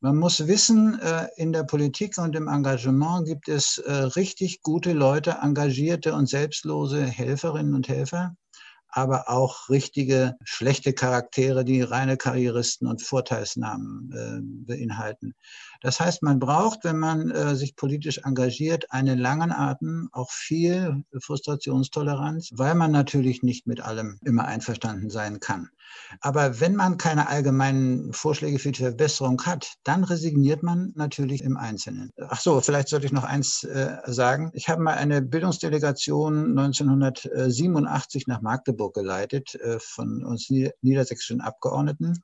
[0.00, 4.92] Man muss wissen, äh, in der Politik und im Engagement gibt es äh, richtig gute
[4.92, 8.36] Leute, engagierte und selbstlose Helferinnen und Helfer
[8.90, 15.34] aber auch richtige schlechte Charaktere, die reine Karrieristen und Vorteilsnahmen äh, beinhalten.
[15.80, 21.04] Das heißt, man braucht, wenn man äh, sich politisch engagiert, einen langen Atem, auch viel
[21.20, 25.70] Frustrationstoleranz, weil man natürlich nicht mit allem immer einverstanden sein kann.
[26.20, 31.56] Aber wenn man keine allgemeinen Vorschläge für die Verbesserung hat, dann resigniert man natürlich im
[31.56, 32.10] Einzelnen.
[32.28, 34.50] Ach so, vielleicht sollte ich noch eins äh, sagen.
[34.54, 40.50] Ich habe mal eine Bildungsdelegation 1987 nach Magdeburg geleitet äh, von uns
[40.82, 42.22] niedersächsischen Abgeordneten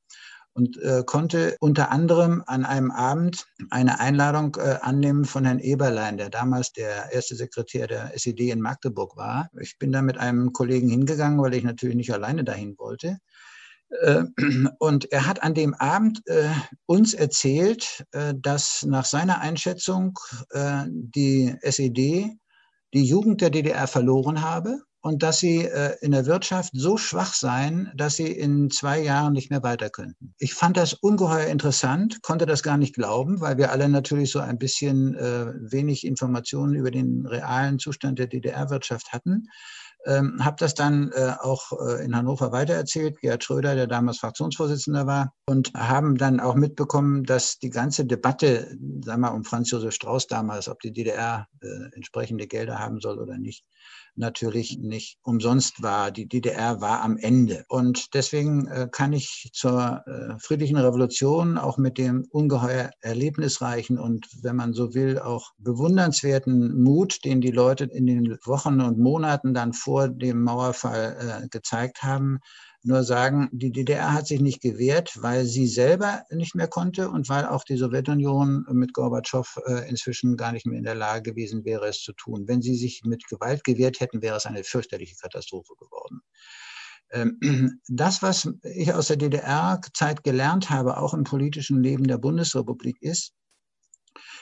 [0.54, 6.16] und äh, konnte unter anderem an einem Abend eine Einladung äh, annehmen von Herrn Eberlein,
[6.16, 9.50] der damals der erste Sekretär der SED in Magdeburg war.
[9.60, 13.18] Ich bin da mit einem Kollegen hingegangen, weil ich natürlich nicht alleine dahin wollte.
[14.02, 14.24] Äh,
[14.78, 16.48] und er hat an dem Abend äh,
[16.86, 20.18] uns erzählt, äh, dass nach seiner Einschätzung
[20.90, 22.30] die SED
[22.92, 25.68] die Jugend der DDR verloren habe und dass sie
[26.00, 30.34] in der Wirtschaft so schwach seien, dass sie in zwei Jahren nicht mehr weiter könnten.
[30.38, 34.38] Ich fand das ungeheuer interessant, konnte das gar nicht glauben, weil wir alle natürlich so
[34.38, 39.48] ein bisschen wenig Informationen über den realen Zustand der DDR-Wirtschaft hatten.
[40.06, 45.06] Ähm, habe das dann äh, auch äh, in Hannover weitererzählt, Gerhard Schröder, der damals Fraktionsvorsitzender
[45.06, 49.94] war, und haben dann auch mitbekommen, dass die ganze Debatte, sagen wir, um Franz Josef
[49.94, 53.64] Strauß damals, ob die DDR äh, entsprechende Gelder haben soll oder nicht,
[54.16, 56.10] natürlich nicht umsonst war.
[56.10, 57.64] Die DDR war am Ende.
[57.68, 64.26] Und deswegen äh, kann ich zur äh, friedlichen Revolution auch mit dem ungeheuer erlebnisreichen und,
[64.42, 69.54] wenn man so will, auch bewundernswerten Mut, den die Leute in den Wochen und Monaten
[69.54, 72.40] dann vor dem Mauerfall äh, gezeigt haben,
[72.86, 77.28] nur sagen, die DDR hat sich nicht gewehrt, weil sie selber nicht mehr konnte und
[77.28, 81.64] weil auch die Sowjetunion mit Gorbatschow äh, inzwischen gar nicht mehr in der Lage gewesen
[81.64, 82.44] wäre, es zu tun.
[82.46, 86.20] Wenn sie sich mit Gewalt gewehrt hätten, wäre es eine fürchterliche Katastrophe geworden.
[87.10, 87.38] Ähm,
[87.88, 93.32] das, was ich aus der DDR-Zeit gelernt habe, auch im politischen Leben der Bundesrepublik, ist,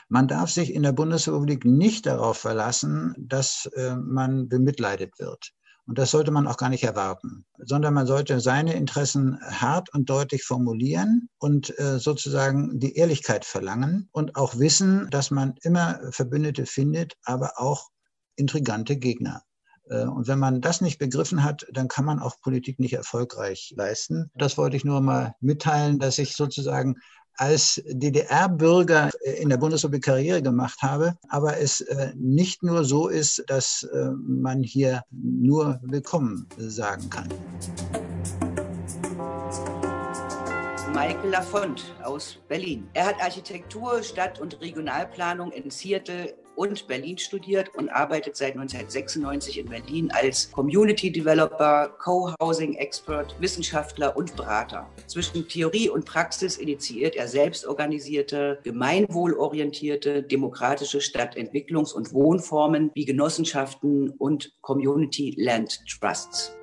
[0.09, 5.53] man darf sich in der Bundesrepublik nicht darauf verlassen, dass äh, man bemitleidet wird.
[5.87, 10.09] Und das sollte man auch gar nicht erwarten, sondern man sollte seine Interessen hart und
[10.09, 16.67] deutlich formulieren und äh, sozusagen die Ehrlichkeit verlangen und auch wissen, dass man immer Verbündete
[16.67, 17.91] findet, aber auch
[18.37, 19.43] intrigante Gegner.
[19.89, 23.73] Äh, und wenn man das nicht begriffen hat, dann kann man auch Politik nicht erfolgreich
[23.77, 24.31] leisten.
[24.35, 26.97] Das wollte ich nur mal mitteilen, dass ich sozusagen
[27.37, 29.11] als DDR-Bürger
[29.41, 34.11] in der Bundesrepublik Karriere gemacht habe, aber es äh, nicht nur so ist, dass äh,
[34.27, 37.29] man hier nur willkommen sagen kann.
[40.93, 42.87] Michael Lafont aus Berlin.
[42.93, 49.59] Er hat Architektur, Stadt- und Regionalplanung in Seattle und Berlin studiert und arbeitet seit 1996
[49.59, 54.89] in Berlin als Community Developer, Co-Housing Expert, Wissenschaftler und Berater.
[55.07, 64.53] Zwischen Theorie und Praxis initiiert er selbstorganisierte, gemeinwohlorientierte, demokratische Stadtentwicklungs- und Wohnformen wie Genossenschaften und
[64.61, 66.57] Community Land Trusts.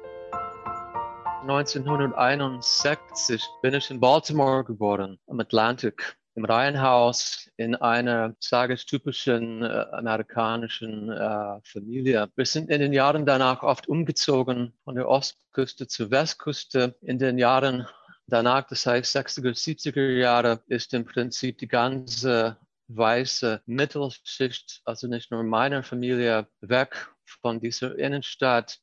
[1.41, 11.11] 1961 bin ich in Baltimore geboren, am Atlantik im Reihenhaus in einer tagestypischen äh, amerikanischen
[11.11, 12.30] äh, Familie.
[12.34, 16.95] Wir sind in den Jahren danach oft umgezogen von der Ostküste zur Westküste.
[17.02, 17.86] In den Jahren
[18.28, 22.56] danach, das heißt 60er, 70er Jahre, ist im Prinzip die ganze
[22.88, 28.80] weiße Mittelschicht, also nicht nur meiner Familie, weg von dieser Innenstadt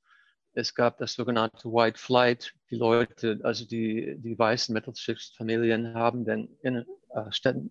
[0.58, 2.54] es gab das sogenannte White Flight.
[2.70, 6.48] Die Leute, also die, die weißen Mittelschichtsfamilien haben den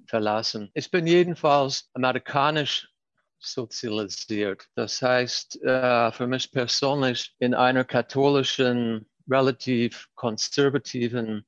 [0.08, 0.72] verlassen.
[0.74, 2.90] Ich bin jedenfalls amerikanisch
[3.40, 4.68] sozialisiert.
[4.76, 11.46] Das heißt, äh, für mich persönlich in einer katholischen, relativ konservativen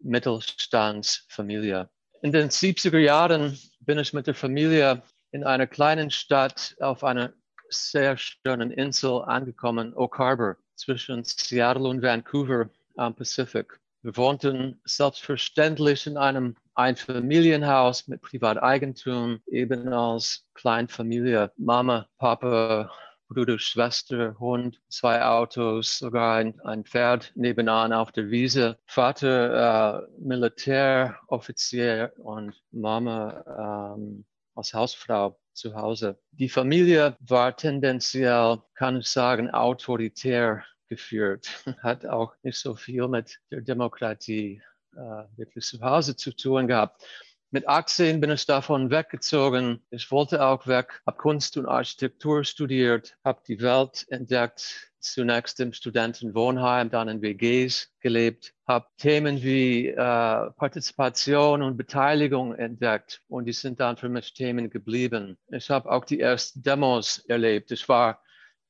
[0.00, 1.88] Mittelstandsfamilie.
[2.22, 7.32] In den 70er Jahren bin ich mit der Familie in einer kleinen Stadt auf einer
[7.68, 13.78] sehr schönen Insel angekommen, Oak Harbor zwischen Seattle und Vancouver am Pacific.
[14.06, 21.50] Wir wohnten selbstverständlich in einem Einfamilienhaus mit Privateigentum, eben als Kleinfamilie.
[21.56, 22.92] Mama, Papa,
[23.26, 28.78] Bruder, Schwester, Hund, zwei Autos, sogar ein, ein Pferd nebenan auf der Wiese.
[28.86, 34.24] Vater äh, Militäroffizier und Mama ähm,
[34.54, 36.16] als Hausfrau zu Hause.
[36.30, 41.48] Die Familie war tendenziell, kann ich sagen, autoritär geführt,
[41.82, 44.62] hat auch nicht so viel mit der Demokratie
[44.94, 47.04] äh, wirklich zu Hause zu tun gehabt.
[47.52, 49.80] Mit 18 bin ich davon weggezogen.
[49.90, 55.72] Ich wollte auch weg, habe Kunst und Architektur studiert, habe die Welt entdeckt, zunächst im
[55.72, 63.52] Studentenwohnheim, dann in WGs gelebt, habe Themen wie äh, Partizipation und Beteiligung entdeckt und die
[63.52, 65.38] sind dann für mich Themen geblieben.
[65.48, 67.70] Ich habe auch die ersten Demos erlebt.
[67.70, 68.20] Ich war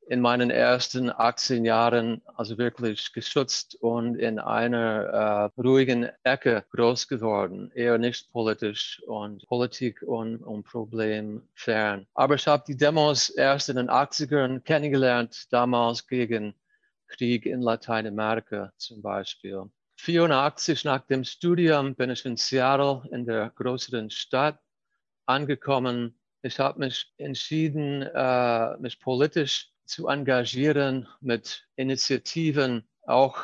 [0.08, 7.08] in meinen ersten 18 Jahren also wirklich geschützt und in einer äh, ruhigen Ecke groß
[7.08, 12.06] geworden, eher nicht politisch und Politik und, und Problem fern.
[12.14, 16.54] Aber ich habe die Demos erst in den 80ern kennengelernt, damals gegen
[17.08, 19.64] Krieg in Lateinamerika zum Beispiel.
[19.96, 24.60] 84 nach dem Studium bin ich in Seattle in der größeren Stadt
[25.26, 26.16] angekommen.
[26.42, 33.38] Ich habe mich entschieden, äh, mich politisch zu engagieren mit Initiativen, auch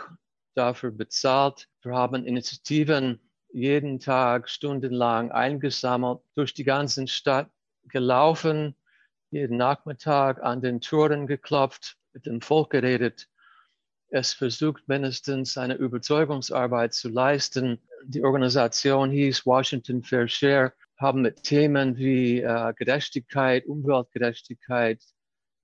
[0.54, 1.68] dafür bezahlt.
[1.82, 3.20] Wir haben Initiativen
[3.52, 7.50] jeden Tag stundenlang eingesammelt, durch die ganze Stadt
[7.84, 8.74] gelaufen,
[9.30, 13.28] jeden Nachmittag an den Türen geklopft, mit dem Volk geredet.
[14.08, 17.80] Es versucht mindestens eine Überzeugungsarbeit zu leisten.
[18.04, 25.02] Die Organisation hieß Washington Fair Share, haben mit Themen wie äh, Gerechtigkeit, Umweltgerechtigkeit,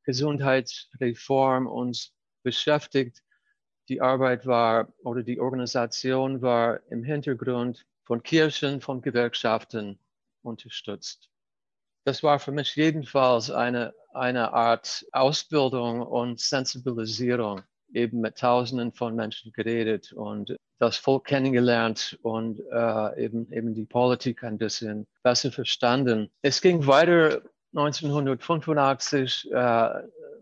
[0.08, 3.22] Gesundheitsreform uns beschäftigt.
[3.90, 9.98] Die Arbeit war oder die Organisation war im Hintergrund von Kirchen, von Gewerkschaften
[10.40, 11.28] unterstützt.
[12.06, 17.60] Das war für mich jedenfalls eine, eine Art Ausbildung und Sensibilisierung,
[17.92, 23.84] eben mit Tausenden von Menschen geredet und das Volk kennengelernt und äh, eben, eben die
[23.84, 26.30] Politik ein bisschen besser verstanden.
[26.40, 27.42] Es ging weiter
[27.74, 29.88] 1985 äh,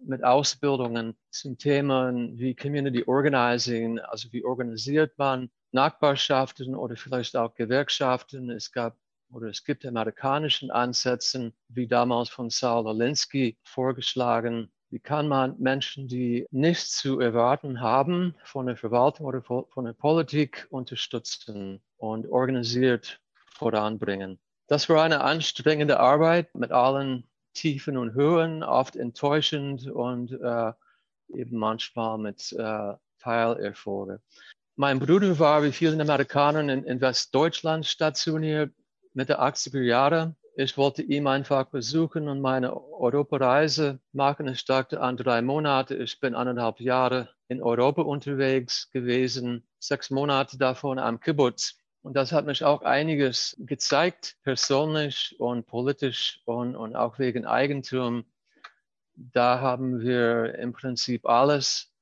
[0.07, 7.55] mit Ausbildungen zum Thema wie Community Organizing, also wie organisiert man Nachbarschaften oder vielleicht auch
[7.55, 8.51] Gewerkschaften.
[8.51, 8.97] Es gab
[9.32, 14.70] oder es gibt amerikanischen Ansätzen, wie damals von Saul Alinsky vorgeschlagen.
[14.90, 19.94] Wie kann man Menschen, die nichts zu erwarten haben von der Verwaltung oder von der
[19.94, 24.39] Politik unterstützen und organisiert voranbringen?
[24.66, 27.24] Das war eine anstrengende Arbeit mit allen
[27.55, 30.72] Tiefen und Höhen, oft enttäuschend und äh,
[31.28, 34.20] eben manchmal mit äh, Teilerfolge.
[34.74, 38.74] Mein Bruder war wie vielen Amerikanern in, in Westdeutschland stationiert
[39.14, 40.36] Mitte 80er Jahre.
[40.56, 44.48] Ich wollte ihn einfach besuchen und meine Europareise machen.
[44.48, 45.94] Ich dachte an drei Monate.
[45.97, 51.78] Ich bin anderthalb Jahre in Europa unterwegs gewesen, sechs Monate davon am Kibbutz.
[52.07, 58.24] Und das hat mich auch einiges gezeigt, persönlich und politisch und, und auch wegen Eigentum.
[59.16, 61.93] Da haben wir im Prinzip alles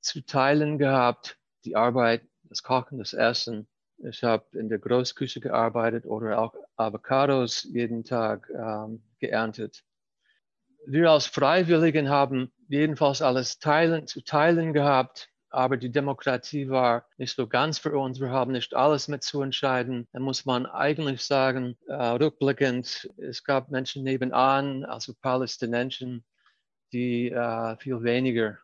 [0.00, 1.38] zu teilen gehabt.
[1.64, 3.68] Die Arbeit, das Kochen, das Essen.
[3.98, 9.84] Ich habe in der Großküche gearbeitet oder auch Avocados jeden Tag ähm, geerntet.
[10.84, 17.36] Wir als Freiwilligen haben jedenfalls alles teilen, zu teilen gehabt aber die Demokratie war nicht
[17.36, 18.20] so ganz für uns.
[18.20, 20.08] Wir haben nicht alles mitzuentscheiden.
[20.12, 26.20] Da muss man eigentlich sagen, äh, rückblickend, es gab Menschen nebenan, also Palästinenser,
[26.92, 28.58] die äh, viel weniger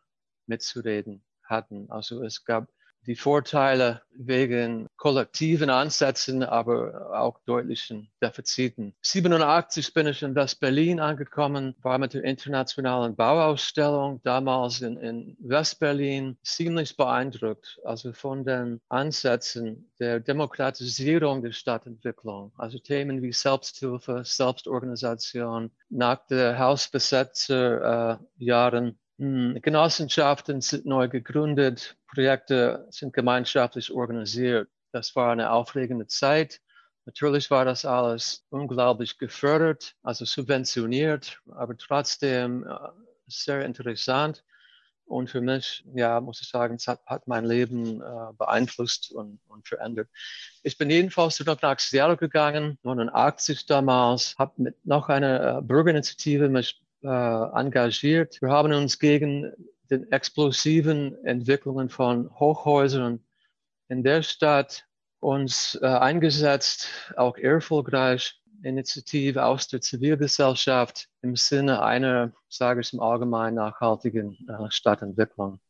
[0.47, 1.91] mitzureden hatten.
[1.91, 2.69] Also es gab
[3.07, 8.95] die Vorteile wegen kollektiven Ansätzen, aber auch deutlichen Defiziten.
[9.01, 16.37] 87 bin ich in West-Berlin angekommen, war mit der internationalen Bauausstellung damals in, in West-Berlin
[16.43, 25.71] ziemlich beeindruckt, also von den Ansätzen der Demokratisierung der Stadtentwicklung, also Themen wie Selbsthilfe, Selbstorganisation,
[25.91, 34.69] nach der Hausbesetzerjahren äh, hm, Genossenschaften sind neu gegründet, Projekte sind gemeinschaftlich organisiert.
[34.93, 36.61] Das war eine aufregende Zeit.
[37.05, 42.77] Natürlich war das alles unglaublich gefördert, also subventioniert, aber trotzdem äh,
[43.27, 44.45] sehr interessant.
[45.07, 49.67] Und für mich, ja, muss ich sagen, es hat, mein Leben äh, beeinflusst und, und,
[49.67, 50.09] verändert.
[50.63, 56.51] Ich bin jedenfalls zurück nach Seattle gegangen, 89 damals, habe mit noch einer äh, Bürgerinitiative
[56.51, 58.39] mich äh, engagiert.
[58.43, 59.51] Wir haben uns gegen
[59.91, 63.25] den explosiven Entwicklungen von Hochhäusern
[63.89, 64.85] in der Stadt
[65.21, 73.01] uns äh, eingesetzt, auch erfolgreich Initiative aus der Zivilgesellschaft im Sinne einer, sage ich im
[73.01, 75.61] Allgemeinen, nachhaltigen äh, Stadtentwicklung.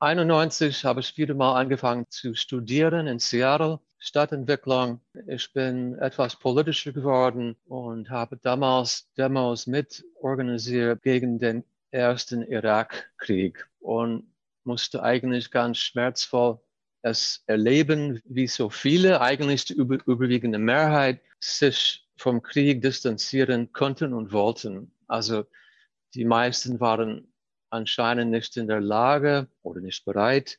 [0.00, 5.00] 91 habe ich wieder mal angefangen zu studieren in Seattle Stadtentwicklung.
[5.26, 13.68] Ich bin etwas politischer geworden und habe damals Demos mit organisiert gegen den ersten Irakkrieg
[13.80, 14.32] und
[14.64, 16.60] musste eigentlich ganz schmerzvoll
[17.02, 24.12] es erleben, wie so viele, eigentlich die über, überwiegende Mehrheit, sich vom Krieg distanzieren konnten
[24.12, 24.92] und wollten.
[25.06, 25.44] Also
[26.14, 27.32] die meisten waren
[27.70, 30.58] anscheinend nicht in der Lage oder nicht bereit,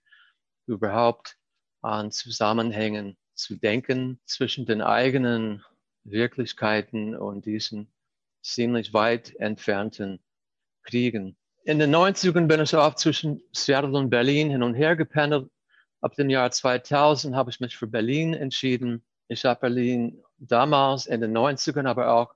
[0.65, 1.37] überhaupt
[1.81, 5.63] an Zusammenhängen zu denken zwischen den eigenen
[6.03, 7.91] Wirklichkeiten und diesen
[8.41, 10.19] ziemlich weit entfernten
[10.89, 11.37] Kriegen.
[11.63, 15.49] In den 90ern bin ich auch zwischen Seattle und Berlin hin und her gependelt.
[16.01, 19.03] Ab dem Jahr 2000 habe ich mich für Berlin entschieden.
[19.27, 22.33] Ich habe Berlin damals in den 90ern, aber auch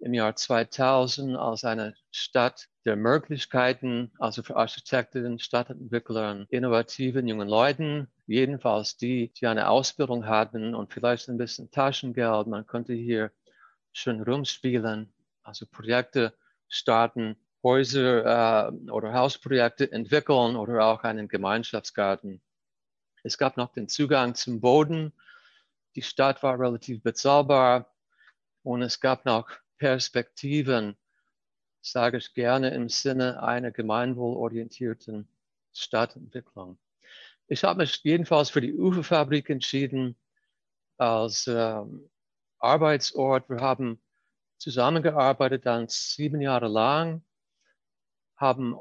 [0.00, 8.08] im Jahr 2000 als eine Stadt der Möglichkeiten, also für Architekten, Stadtentwicklern, innovativen jungen Leuten,
[8.26, 12.48] jedenfalls die, die eine Ausbildung hatten und vielleicht ein bisschen Taschengeld.
[12.48, 13.30] Man könnte hier
[13.92, 15.12] schön rumspielen,
[15.44, 16.34] also Projekte
[16.68, 22.42] starten, Häuser äh, oder Hausprojekte entwickeln oder auch einen Gemeinschaftsgarten.
[23.22, 25.12] Es gab noch den Zugang zum Boden.
[25.94, 27.94] Die Stadt war relativ bezahlbar
[28.62, 29.48] und es gab noch
[29.78, 30.96] Perspektiven,
[31.80, 35.28] sage ich gerne im Sinne einer gemeinwohlorientierten
[35.72, 36.78] Stadtentwicklung.
[37.46, 40.16] Ich habe mich jedenfalls für die Uferfabrik entschieden
[40.96, 42.08] als ähm,
[42.58, 43.48] Arbeitsort.
[43.50, 44.00] Wir haben
[44.58, 47.22] zusammengearbeitet dann sieben Jahre lang,
[48.42, 48.76] haben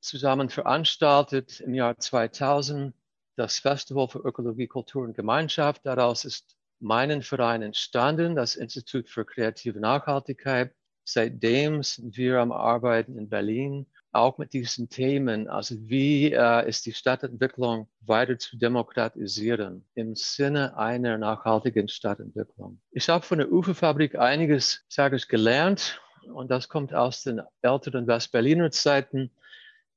[0.00, 2.94] zusammen veranstaltet im Jahr 2000
[3.36, 5.84] das Festival für Ökologie, Kultur und Gemeinschaft.
[5.84, 10.74] Daraus ist meinen Verein entstanden, das Institut für kreative Nachhaltigkeit.
[11.04, 15.48] Seitdem sind wir am Arbeiten in Berlin, auch mit diesen Themen.
[15.48, 22.80] Also wie äh, ist die Stadtentwicklung weiter zu demokratisieren im Sinne einer nachhaltigen Stadtentwicklung?
[22.90, 28.06] Ich habe von der Uferfabrik einiges, sage ich, gelernt und das kommt aus den älteren
[28.06, 29.30] Westberliner Zeiten.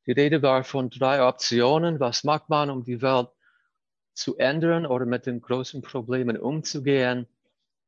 [0.06, 2.00] Die Rede war von drei Optionen.
[2.00, 3.30] Was macht man, um die Welt
[4.16, 7.28] zu ändern oder mit den großen Problemen umzugehen.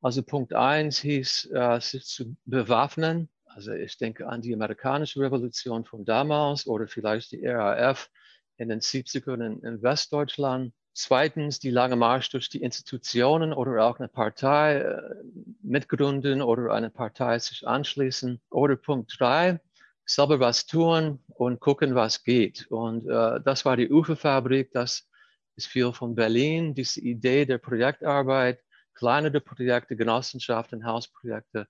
[0.02, 3.30] Also Punkt eins hieß, äh, sich zu bewaffnen.
[3.46, 8.12] Also ich denke an die amerikanische Revolution von damals oder vielleicht die RAF
[8.58, 10.74] in den 70ern in, in Westdeutschland.
[11.00, 15.14] Zweitens die lange Marsch durch die Institutionen oder auch eine Partei äh,
[15.62, 18.42] mitgründen oder eine Partei sich anschließen.
[18.50, 19.60] Oder Punkt drei,
[20.06, 22.66] selber was tun und gucken, was geht.
[22.72, 25.08] Und äh, das war die Uferfabrik, das
[25.56, 28.64] ist viel von Berlin, diese Idee der Projektarbeit,
[28.96, 31.68] kleinere Projekte, Genossenschaften, Hausprojekte,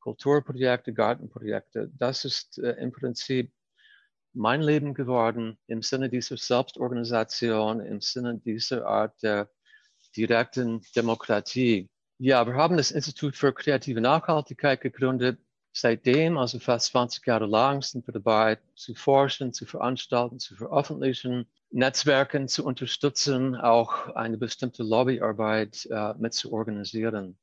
[0.00, 1.90] Kulturprojekte, Gartenprojekte.
[1.98, 3.52] Das ist äh, im Prinzip
[4.34, 9.48] mein Leben geworden im Sinne dieser Selbstorganisation, im Sinne dieser Art der
[10.16, 11.88] direkten Demokratie.
[12.18, 15.38] Ja, wir haben das Institut für kreative Nachhaltigkeit gegründet.
[15.74, 21.46] Seitdem, also fast 20 Jahre lang, sind wir dabei zu forschen, zu veranstalten, zu veröffentlichen,
[21.70, 27.38] Netzwerken zu unterstützen, auch eine bestimmte Lobbyarbeit äh, mit zu organisieren.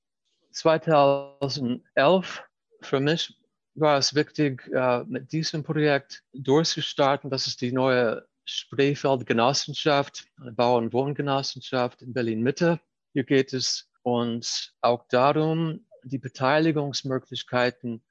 [0.52, 2.44] 2011
[2.82, 3.36] für mich
[3.76, 7.30] war es wichtig, äh, mit diesem Projekt durchzustarten.
[7.30, 12.80] Das ist die neue Spreefeld Genossenschaft, eine Bau- und Wohngenossenschaft in Berlin-Mitte.
[13.14, 18.04] Hier geht es uns auch darum, die Beteiligungsmöglichkeiten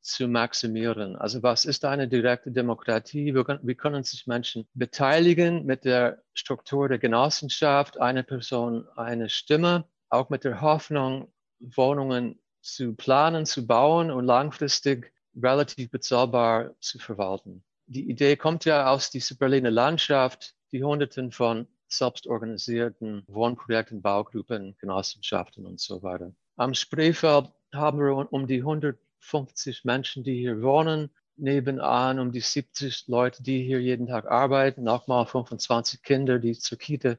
[0.00, 1.16] zu maximieren.
[1.16, 3.34] Also was ist eine direkte Demokratie?
[3.34, 10.30] Wie können sich Menschen beteiligen mit der Struktur der Genossenschaft, eine Person, eine Stimme, auch
[10.30, 12.40] mit der Hoffnung, Wohnungen
[12.74, 17.62] zu planen, zu bauen und langfristig relativ bezahlbar zu verwalten.
[17.86, 25.64] Die Idee kommt ja aus dieser Berliner Landschaft, die Hunderten von selbstorganisierten Wohnprojekten, Baugruppen, Genossenschaften
[25.64, 26.32] und so weiter.
[26.56, 33.08] Am Spreefeld haben wir um die 150 Menschen, die hier wohnen, nebenan um die 70
[33.08, 37.16] Leute, die hier jeden Tag arbeiten, nochmal 25 Kinder, die zur Kita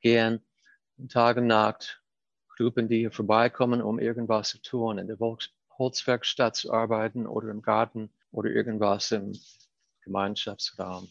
[0.00, 0.40] gehen,
[1.08, 1.48] Tag und
[2.60, 5.16] Gruppen, die hier vorbeikommen, um irgendwas zu tun, in der
[5.78, 9.32] Holzwerkstatt zu arbeiten oder im Garten oder irgendwas im
[10.02, 11.08] Gemeinschaftsraum.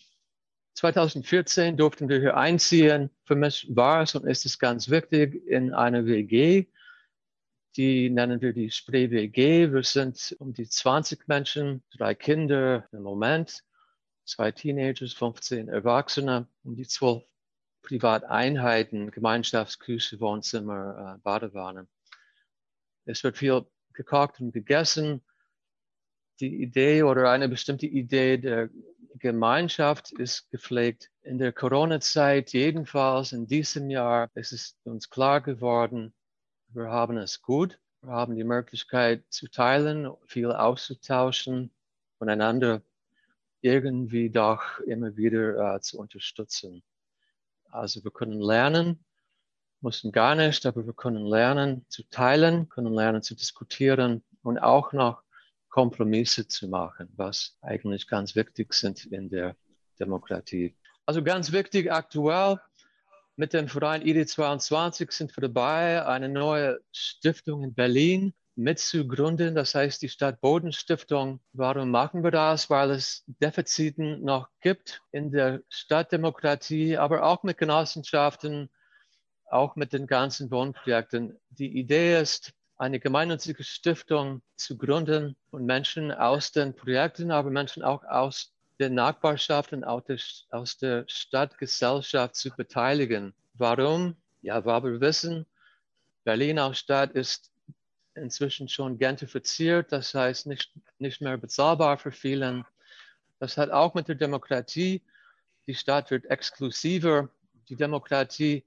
[0.75, 3.09] 2014 durften wir hier einziehen.
[3.23, 6.67] Für mich war es und ist es ganz wichtig in eine WG.
[7.75, 9.71] Die nennen wir die Spree WG.
[9.73, 13.63] Wir sind um die 20 Menschen, drei Kinder im Moment,
[14.23, 17.23] zwei Teenagers, 15 Erwachsene, um die 12
[17.81, 21.87] Privateinheiten, Gemeinschaftsküche, Wohnzimmer, äh, Badewanne.
[23.05, 25.21] Es wird viel gekocht und gegessen.
[26.39, 28.69] Die Idee oder eine bestimmte Idee der
[29.15, 31.11] Gemeinschaft ist gepflegt.
[31.21, 36.13] In der Corona-Zeit, jedenfalls in diesem Jahr, ist es uns klar geworden,
[36.69, 37.79] wir haben es gut.
[38.01, 41.71] Wir haben die Möglichkeit zu teilen, viel auszutauschen,
[42.17, 42.81] voneinander
[43.61, 46.81] irgendwie doch immer wieder äh, zu unterstützen.
[47.71, 49.03] Also wir können lernen,
[49.81, 54.93] müssen gar nicht, aber wir können lernen zu teilen, können lernen zu diskutieren und auch
[54.93, 55.23] noch
[55.69, 59.55] Kompromisse zu machen, was eigentlich ganz wichtig sind in der
[59.99, 60.75] Demokratie.
[61.05, 62.59] Also ganz wichtig aktuell
[63.35, 69.55] mit dem Verein ID22 sind wir dabei, eine neue Stiftung in Berlin mitzugründen.
[69.55, 71.39] Das heißt die Stadt Bodenstiftung.
[71.53, 72.69] Warum machen wir das?
[72.69, 78.69] Weil es Defiziten noch gibt in der Stadtdemokratie, aber auch mit Genossenschaften,
[79.49, 81.39] auch mit den ganzen Wohnprojekten.
[81.49, 87.83] Die Idee ist, eine gemeinnützige Stiftung zu gründen und Menschen aus den Projekten, aber Menschen
[87.83, 93.33] auch aus der Nachbarschaft und aus der Stadtgesellschaft zu beteiligen.
[93.53, 94.15] Warum?
[94.41, 95.45] Ja, weil wir wissen,
[96.23, 97.51] Berlin als Stadt ist
[98.19, 102.65] inzwischen schon gentrifiziert, das heißt nicht, nicht mehr bezahlbar für vielen.
[103.39, 105.01] Das hat auch mit der Demokratie,
[105.67, 107.29] die Stadt wird exklusiver,
[107.69, 108.65] die Demokratie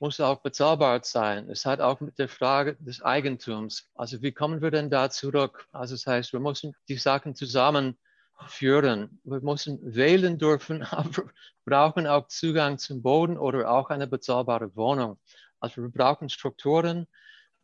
[0.00, 1.50] muss auch bezahlbar sein.
[1.50, 3.88] Es hat auch mit der Frage des Eigentums.
[3.94, 5.68] Also wie kommen wir denn da zurück?
[5.72, 9.20] Also das heißt, wir müssen die Sachen zusammenführen.
[9.24, 11.24] Wir müssen wählen dürfen, aber
[11.66, 15.18] brauchen auch Zugang zum Boden oder auch eine bezahlbare Wohnung.
[15.60, 17.06] Also wir brauchen Strukturen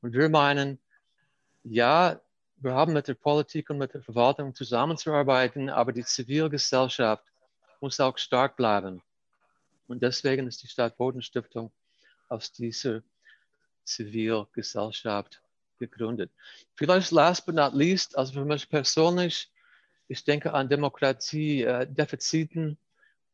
[0.02, 0.78] und wir meinen,
[1.68, 2.20] ja,
[2.58, 7.24] wir haben mit der Politik und mit der Verwaltung zusammenzuarbeiten, aber die Zivilgesellschaft
[7.80, 9.02] muss auch stark bleiben.
[9.88, 11.70] Und deswegen ist die Stadt Bodenstiftung
[12.28, 13.02] aus dieser
[13.84, 15.42] Zivilgesellschaft
[15.78, 16.30] gegründet.
[16.74, 19.52] Vielleicht last but not least, also für mich persönlich,
[20.08, 21.86] ich denke an Demokratie, äh.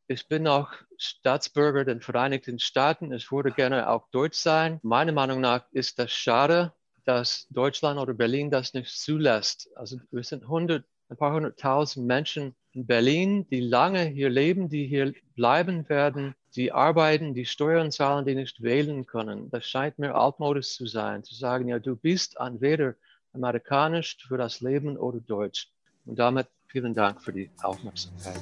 [0.08, 3.12] Ich bin auch Staatsbürger der Vereinigten Staaten.
[3.12, 4.80] Ich würde gerne auch Deutsch sein.
[4.82, 9.68] Meiner Meinung nach ist das schade, dass Deutschland oder Berlin das nicht zulässt.
[9.76, 14.86] Also wir sind 100, ein paar hunderttausend Menschen in Berlin, die lange hier leben, die
[14.86, 19.50] hier bleiben werden, die arbeiten, die Steuern zahlen, die nicht wählen können.
[19.50, 22.94] Das scheint mir altmodisch zu sein, zu sagen, ja, du bist entweder
[23.32, 25.68] amerikanisch für das Leben oder deutsch.
[26.04, 28.40] Und damit vielen Dank für die Aufmerksamkeit.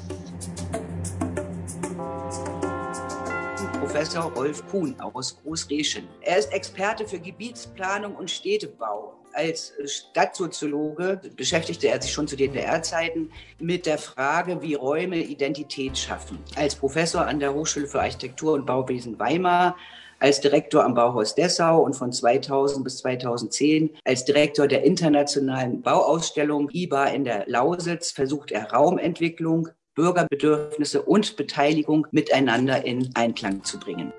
[3.80, 6.06] Professor Rolf Kuhn aus Großreschen.
[6.20, 9.14] Er ist Experte für Gebietsplanung und Städtebau.
[9.32, 16.38] Als Stadtsoziologe beschäftigte er sich schon zu DDR-Zeiten mit der Frage, wie Räume Identität schaffen.
[16.56, 19.76] Als Professor an der Hochschule für Architektur und Bauwesen Weimar
[20.18, 26.68] als Direktor am Bauhaus Dessau und von 2000 bis 2010 als Direktor der internationalen Bauausstellung
[26.70, 29.70] IBA in der Lausitz versucht er Raumentwicklung,
[30.00, 34.14] Bürgerbedürfnisse und Beteiligung miteinander in Einklang zu bringen.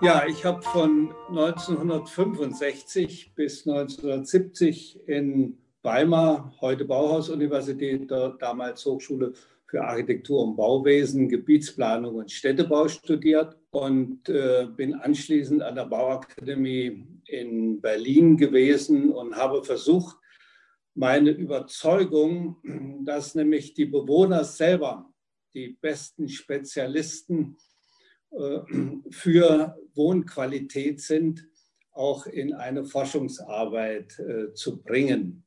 [0.00, 8.08] Ja, ich habe von 1965 bis 1970 in Weimar, heute Bauhaus-Universität,
[8.38, 9.32] damals Hochschule
[9.66, 17.04] für Architektur und Bauwesen, Gebietsplanung und Städtebau studiert und äh, bin anschließend an der Bauakademie
[17.26, 20.16] in Berlin gewesen und habe versucht,
[20.94, 22.56] meine Überzeugung,
[23.04, 25.10] dass nämlich die Bewohner selber
[25.54, 27.56] die besten Spezialisten
[28.30, 28.60] äh,
[29.10, 31.46] für Wohnqualität sind,
[31.92, 35.44] auch in eine Forschungsarbeit äh, zu bringen.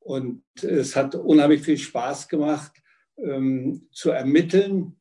[0.00, 2.72] Und es hat unheimlich viel Spaß gemacht,
[3.16, 4.96] ähm, zu ermitteln,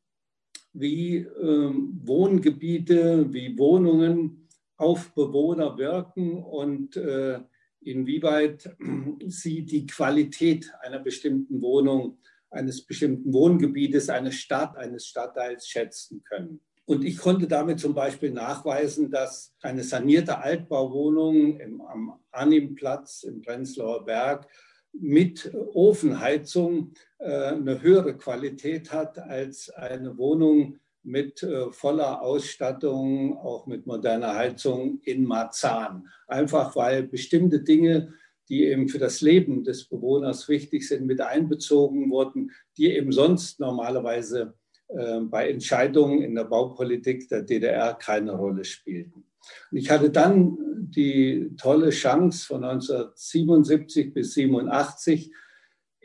[0.74, 4.48] wie ähm, Wohngebiete, wie Wohnungen
[4.78, 7.40] auf Bewohner wirken und äh,
[7.88, 8.76] inwieweit
[9.28, 12.18] sie die Qualität einer bestimmten Wohnung,
[12.50, 16.62] eines bestimmten Wohngebietes, eines Stadt, eines Stadtteils schätzen können.
[16.86, 23.42] Und ich konnte damit zum Beispiel nachweisen, dass eine sanierte Altbauwohnung im, am Arnimplatz im
[23.42, 24.48] Prenzlauer Berg
[24.94, 30.78] mit Ofenheizung äh, eine höhere Qualität hat als eine Wohnung
[31.08, 36.08] mit äh, voller Ausstattung, auch mit moderner Heizung in Marzahn.
[36.28, 38.14] Einfach weil bestimmte Dinge,
[38.50, 43.60] die eben für das Leben des Bewohners wichtig sind, mit einbezogen wurden, die eben sonst
[43.60, 44.54] normalerweise
[44.90, 49.24] äh, bei Entscheidungen in der Baupolitik der DDR keine Rolle spielten.
[49.72, 50.58] Und ich hatte dann
[50.90, 55.32] die tolle Chance von 1977 bis 87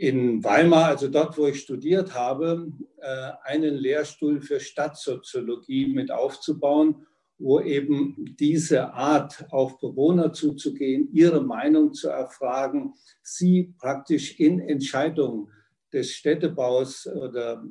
[0.03, 7.07] in Weimar, also dort, wo ich studiert habe, äh, einen Lehrstuhl für Stadtsoziologie mit aufzubauen,
[7.39, 15.53] wo eben diese Art auf Bewohner zuzugehen, ihre Meinung zu erfragen, sie praktisch in Entscheidungen
[15.93, 17.63] des Städtebaus oder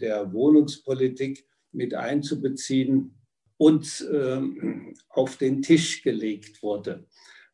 [0.00, 3.16] der Wohnungspolitik mit einzubeziehen
[3.56, 7.04] und ähm, auf den Tisch gelegt wurde.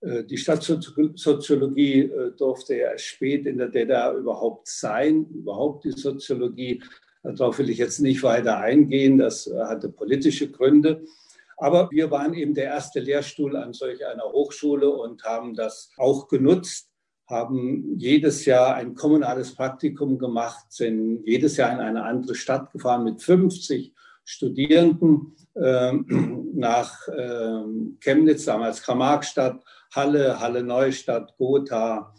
[0.07, 6.83] Äh, die Stadtsoziologie äh, durfte ja spät in der DDR überhaupt sein, überhaupt die Soziologie.
[7.23, 11.05] Darauf will ich jetzt nicht weiter eingehen, das äh, hatte politische Gründe.
[11.59, 16.29] Aber wir waren eben der erste Lehrstuhl an solch einer Hochschule und haben das auch
[16.29, 16.91] genutzt,
[17.27, 23.05] haben jedes Jahr ein kommunales Praktikum gemacht, sind jedes Jahr in eine andere Stadt gefahren
[23.05, 23.93] mit 50
[24.25, 25.93] Studierenden äh,
[26.55, 27.63] nach äh,
[28.01, 29.65] Chemnitz, damals Karl-Marx-Stadt,
[29.95, 32.15] Halle, Halle Neustadt, Gotha,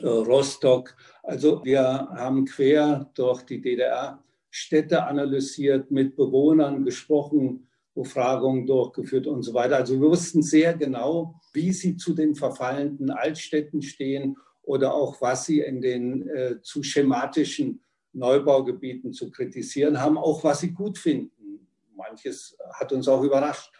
[0.00, 0.96] äh, Rostock.
[1.22, 9.42] Also wir haben quer durch die DDR Städte analysiert, mit Bewohnern gesprochen, Befragungen durchgeführt und
[9.42, 9.76] so weiter.
[9.76, 15.46] Also wir wussten sehr genau, wie sie zu den verfallenden Altstädten stehen oder auch was
[15.46, 21.68] sie in den äh, zu schematischen Neubaugebieten zu kritisieren haben, auch was sie gut finden.
[21.94, 23.70] Manches hat uns auch überrascht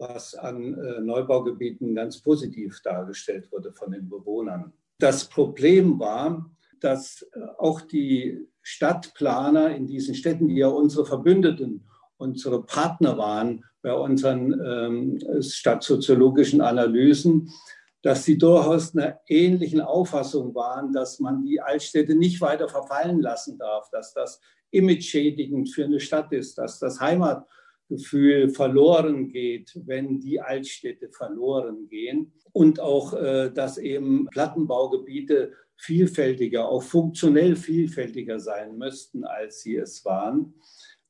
[0.00, 4.72] was an äh, Neubaugebieten ganz positiv dargestellt wurde von den Bewohnern.
[4.98, 6.50] Das Problem war,
[6.80, 11.86] dass äh, auch die Stadtplaner in diesen Städten, die ja unsere Verbündeten,
[12.16, 17.50] unsere Partner waren bei unseren ähm, stadtsoziologischen Analysen,
[18.02, 23.58] dass sie durchaus einer ähnlichen Auffassung waren, dass man die Altstädte nicht weiter verfallen lassen
[23.58, 24.40] darf, dass das
[24.70, 27.46] image-schädigend für eine Stadt ist, dass das Heimat
[27.90, 32.32] Gefühl verloren geht, wenn die Altstädte verloren gehen.
[32.52, 40.04] Und auch, äh, dass eben Plattenbaugebiete vielfältiger, auch funktionell vielfältiger sein müssten, als sie es
[40.04, 40.54] waren.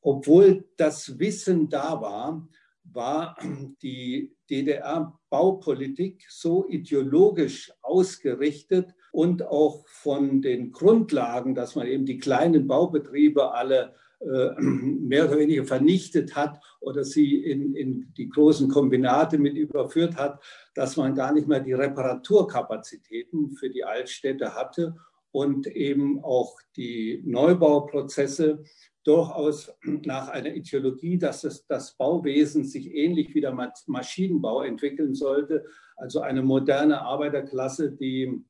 [0.01, 2.49] Obwohl das Wissen da war,
[2.85, 3.37] war
[3.83, 12.67] die DDR-Baupolitik so ideologisch ausgerichtet und auch von den Grundlagen, dass man eben die kleinen
[12.67, 13.95] Baubetriebe alle
[14.59, 20.43] mehr oder weniger vernichtet hat oder sie in, in die großen Kombinate mit überführt hat,
[20.75, 24.95] dass man gar nicht mehr die Reparaturkapazitäten für die Altstädte hatte
[25.33, 28.63] und eben auch die Neubauprozesse
[29.05, 33.57] durchaus nach einer Ideologie, dass es, das Bauwesen sich ähnlich wie der
[33.87, 35.65] Maschinenbau entwickeln sollte,
[35.97, 38.43] also eine moderne Arbeiterklasse, die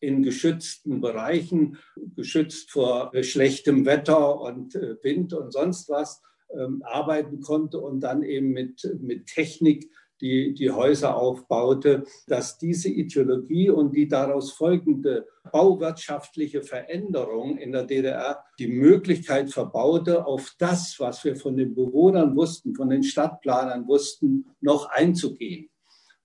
[0.00, 1.78] in geschützten Bereichen,
[2.14, 6.22] geschützt vor schlechtem Wetter und äh, Wind und sonst was,
[6.54, 9.90] ähm, arbeiten konnte und dann eben mit, mit Technik
[10.20, 17.84] die, die Häuser aufbaute, dass diese Ideologie und die daraus folgende bauwirtschaftliche Veränderung in der
[17.84, 23.86] DDR die Möglichkeit verbaute, auf das, was wir von den Bewohnern wussten, von den Stadtplanern
[23.86, 25.68] wussten, noch einzugehen.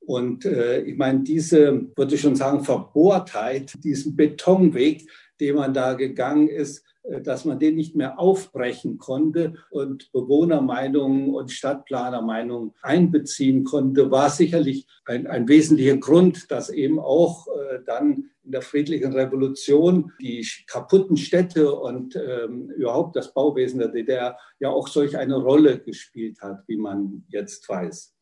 [0.06, 5.08] Und äh, ich meine, diese, würde ich schon sagen, Verbohrtheit, diesen Betonweg,
[5.40, 11.34] den man da gegangen ist, äh, dass man den nicht mehr aufbrechen konnte und Bewohnermeinungen
[11.34, 18.32] und Stadtplanermeinungen einbeziehen konnte, war sicherlich ein, ein wesentlicher Grund, dass eben auch äh, dann
[18.44, 24.70] in der friedlichen Revolution die kaputten Städte und ähm, überhaupt das Bauwesen der DDR ja
[24.70, 28.16] auch solch eine Rolle gespielt hat, wie man jetzt weiß.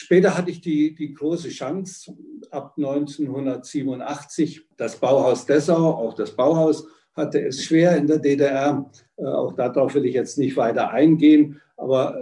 [0.00, 2.16] Später hatte ich die, die große Chance,
[2.52, 8.88] ab 1987 das Bauhaus Dessau, auch das Bauhaus, hatte es schwer in der DDR.
[9.16, 11.60] Äh, auch darauf will ich jetzt nicht weiter eingehen.
[11.76, 12.14] Aber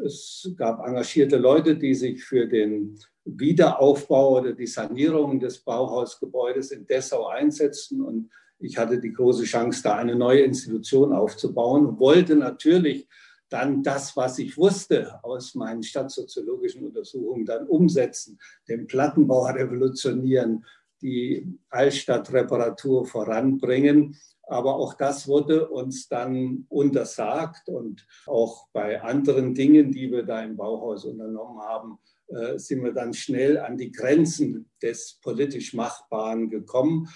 [0.00, 6.70] äh, es gab engagierte Leute, die sich für den Wiederaufbau oder die Sanierung des Bauhausgebäudes
[6.70, 8.00] in Dessau einsetzten.
[8.00, 8.30] Und
[8.60, 13.06] ich hatte die große Chance, da eine neue Institution aufzubauen wollte natürlich
[13.50, 20.64] dann das, was ich wusste aus meinen stadtsoziologischen Untersuchungen, dann umsetzen, den Plattenbau revolutionieren,
[21.02, 24.16] die Altstadtreparatur voranbringen.
[24.46, 30.42] Aber auch das wurde uns dann untersagt und auch bei anderen Dingen, die wir da
[30.42, 31.98] im Bauhaus unternommen haben,
[32.28, 37.08] äh, sind wir dann schnell an die Grenzen des politisch Machbaren gekommen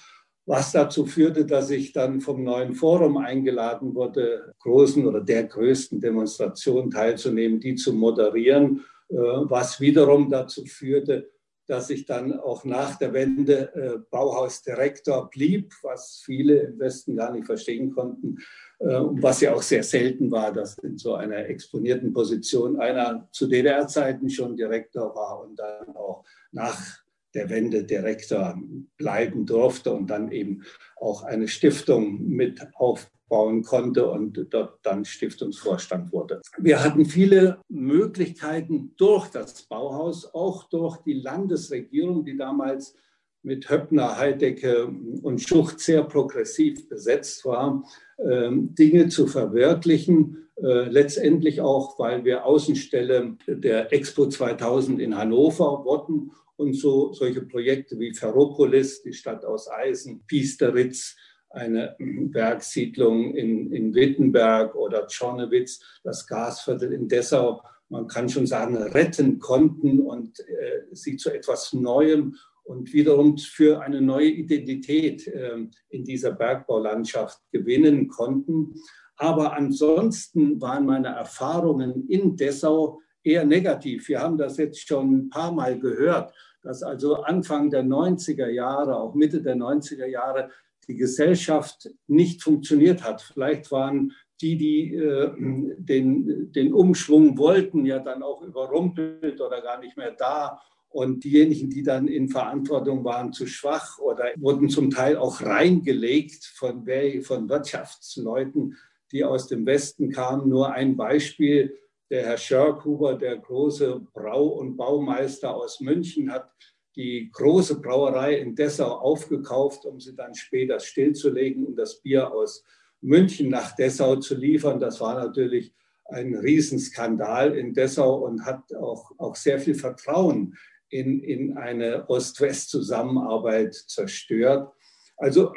[0.46, 6.00] was dazu führte, dass ich dann vom neuen Forum eingeladen wurde, großen oder der größten
[6.00, 11.30] Demonstration teilzunehmen, die zu moderieren, äh, was wiederum dazu führte,
[11.66, 17.32] dass ich dann auch nach der Wende äh, Bauhausdirektor blieb, was viele im Westen gar
[17.32, 18.38] nicht verstehen konnten
[18.80, 23.46] äh, was ja auch sehr selten war, dass in so einer exponierten Position einer zu
[23.46, 27.03] DDR-Zeiten schon Direktor war und dann auch nach
[27.34, 28.58] der Wende Direktor
[28.96, 30.62] bleiben durfte und dann eben
[30.96, 36.40] auch eine Stiftung mit aufbauen konnte und dort dann Stiftungsvorstand wurde.
[36.58, 42.94] Wir hatten viele Möglichkeiten durch das Bauhaus, auch durch die Landesregierung, die damals
[43.42, 44.86] mit Höppner, Heidecke
[45.22, 47.84] und Schucht sehr progressiv besetzt war,
[48.18, 50.48] ähm, Dinge zu verwirklichen.
[50.56, 57.42] Äh, letztendlich auch, weil wir Außenstelle der Expo 2000 in Hannover wurden und so solche
[57.42, 61.16] Projekte wie Ferropolis, die Stadt aus Eisen, Piesteritz,
[61.50, 68.76] eine Bergsiedlung in, in Wittenberg oder Tschornewitz, das Gasviertel in Dessau, man kann schon sagen,
[68.76, 75.58] retten konnten und äh, sie zu etwas Neuem und wiederum für eine neue Identität äh,
[75.90, 78.74] in dieser Bergbaulandschaft gewinnen konnten.
[79.16, 84.08] Aber ansonsten waren meine Erfahrungen in Dessau eher negativ.
[84.08, 86.32] Wir haben das jetzt schon ein paar Mal gehört,
[86.62, 90.50] dass also Anfang der 90er Jahre, auch Mitte der 90er Jahre,
[90.88, 93.22] die Gesellschaft nicht funktioniert hat.
[93.22, 99.80] Vielleicht waren die, die äh, den, den Umschwung wollten, ja dann auch überrumpelt oder gar
[99.80, 100.60] nicht mehr da.
[100.88, 106.44] Und diejenigen, die dann in Verantwortung waren, zu schwach oder wurden zum Teil auch reingelegt
[106.44, 106.86] von,
[107.22, 108.76] von Wirtschaftsleuten,
[109.10, 110.48] die aus dem Westen kamen.
[110.48, 111.76] Nur ein Beispiel
[112.10, 116.50] der Herr Schörkhuber, der große Brau- und Baumeister aus München, hat
[116.96, 122.64] die große Brauerei in Dessau aufgekauft, um sie dann später stillzulegen und das Bier aus
[123.00, 124.78] München nach Dessau zu liefern.
[124.78, 125.74] Das war natürlich
[126.06, 130.56] ein Riesenskandal in Dessau und hat auch, auch sehr viel Vertrauen
[130.88, 134.72] in, in eine Ost-West-Zusammenarbeit zerstört.
[135.16, 135.52] Also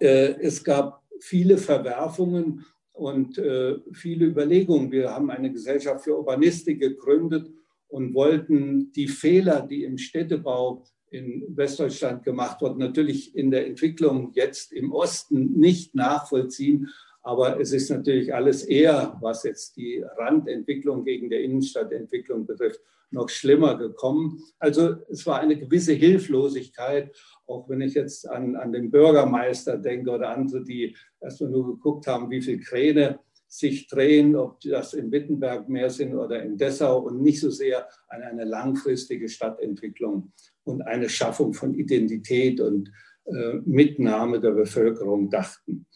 [0.00, 4.92] äh, es gab viele Verwerfungen und äh, viele Überlegungen.
[4.92, 7.50] Wir haben eine Gesellschaft für Urbanistik gegründet
[7.88, 14.30] und wollten die Fehler, die im Städtebau in Westdeutschland gemacht wurden, natürlich in der Entwicklung
[14.34, 16.88] jetzt im Osten nicht nachvollziehen.
[17.22, 22.80] Aber es ist natürlich alles eher, was jetzt die Randentwicklung gegen der Innenstadtentwicklung betrifft,
[23.10, 24.40] noch schlimmer gekommen.
[24.58, 27.14] Also es war eine gewisse Hilflosigkeit,
[27.50, 32.06] auch wenn ich jetzt an, an den Bürgermeister denke oder andere, die erstmal nur geguckt
[32.06, 33.18] haben, wie viele Kräne
[33.48, 37.88] sich drehen, ob das in Wittenberg mehr sind oder in Dessau und nicht so sehr
[38.08, 40.32] an eine langfristige Stadtentwicklung
[40.62, 42.92] und eine Schaffung von Identität und
[43.24, 45.86] äh, Mitnahme der Bevölkerung dachten.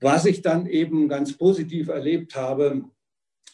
[0.00, 2.84] Was ich dann eben ganz positiv erlebt habe,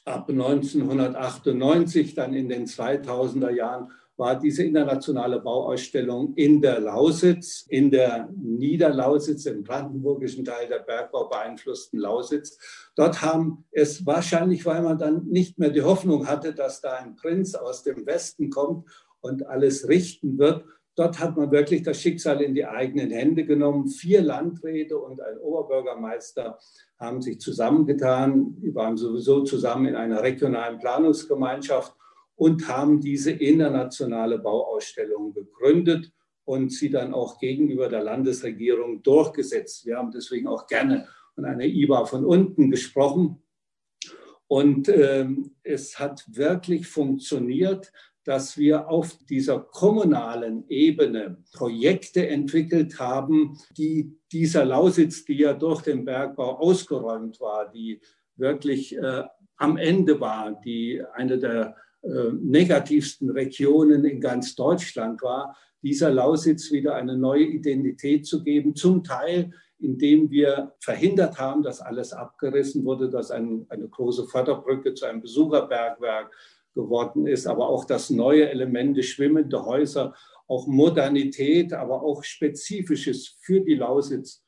[0.06, 7.90] ab 1998, dann in den 2000er Jahren, war diese internationale Bauausstellung in der Lausitz, in
[7.90, 12.58] der Niederlausitz, im brandenburgischen Teil der Bergbau beeinflussten Lausitz.
[12.94, 17.16] Dort haben es wahrscheinlich, weil man dann nicht mehr die Hoffnung hatte, dass da ein
[17.16, 18.88] Prinz aus dem Westen kommt
[19.20, 20.64] und alles richten wird,
[20.96, 23.88] Dort hat man wirklich das Schicksal in die eigenen Hände genommen.
[23.88, 26.58] Vier Landräte und ein Oberbürgermeister
[26.98, 28.56] haben sich zusammengetan.
[28.62, 31.94] Die waren sowieso zusammen in einer regionalen Planungsgemeinschaft
[32.36, 36.12] und haben diese internationale Bauausstellung gegründet
[36.44, 39.84] und sie dann auch gegenüber der Landesregierung durchgesetzt.
[39.84, 43.42] Wir haben deswegen auch gerne von einer IBA von unten gesprochen.
[44.46, 47.90] Und ähm, es hat wirklich funktioniert
[48.26, 55.82] dass wir auf dieser kommunalen Ebene Projekte entwickelt haben, die dieser Lausitz, die ja durch
[55.82, 58.00] den Bergbau ausgeräumt war, die
[58.34, 59.22] wirklich äh,
[59.56, 61.76] am Ende war, die eine der
[62.40, 69.04] negativsten Regionen in ganz Deutschland war, dieser Lausitz wieder eine neue Identität zu geben, zum
[69.04, 75.06] Teil indem wir verhindert haben, dass alles abgerissen wurde, dass ein, eine große Förderbrücke zu
[75.06, 76.30] einem Besucherbergwerk
[76.74, 80.14] geworden ist, aber auch das neue Elemente, schwimmende Häuser,
[80.46, 84.44] auch Modernität, aber auch Spezifisches für die Lausitz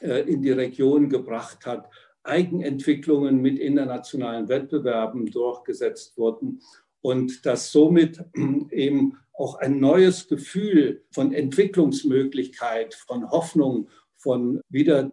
[0.00, 1.88] äh, in die Region gebracht hat.
[2.24, 6.60] Eigenentwicklungen mit internationalen Wettbewerben durchgesetzt wurden
[7.00, 8.24] und dass somit
[8.70, 13.88] eben auch ein neues Gefühl von Entwicklungsmöglichkeit, von Hoffnung,
[14.22, 15.10] von wieder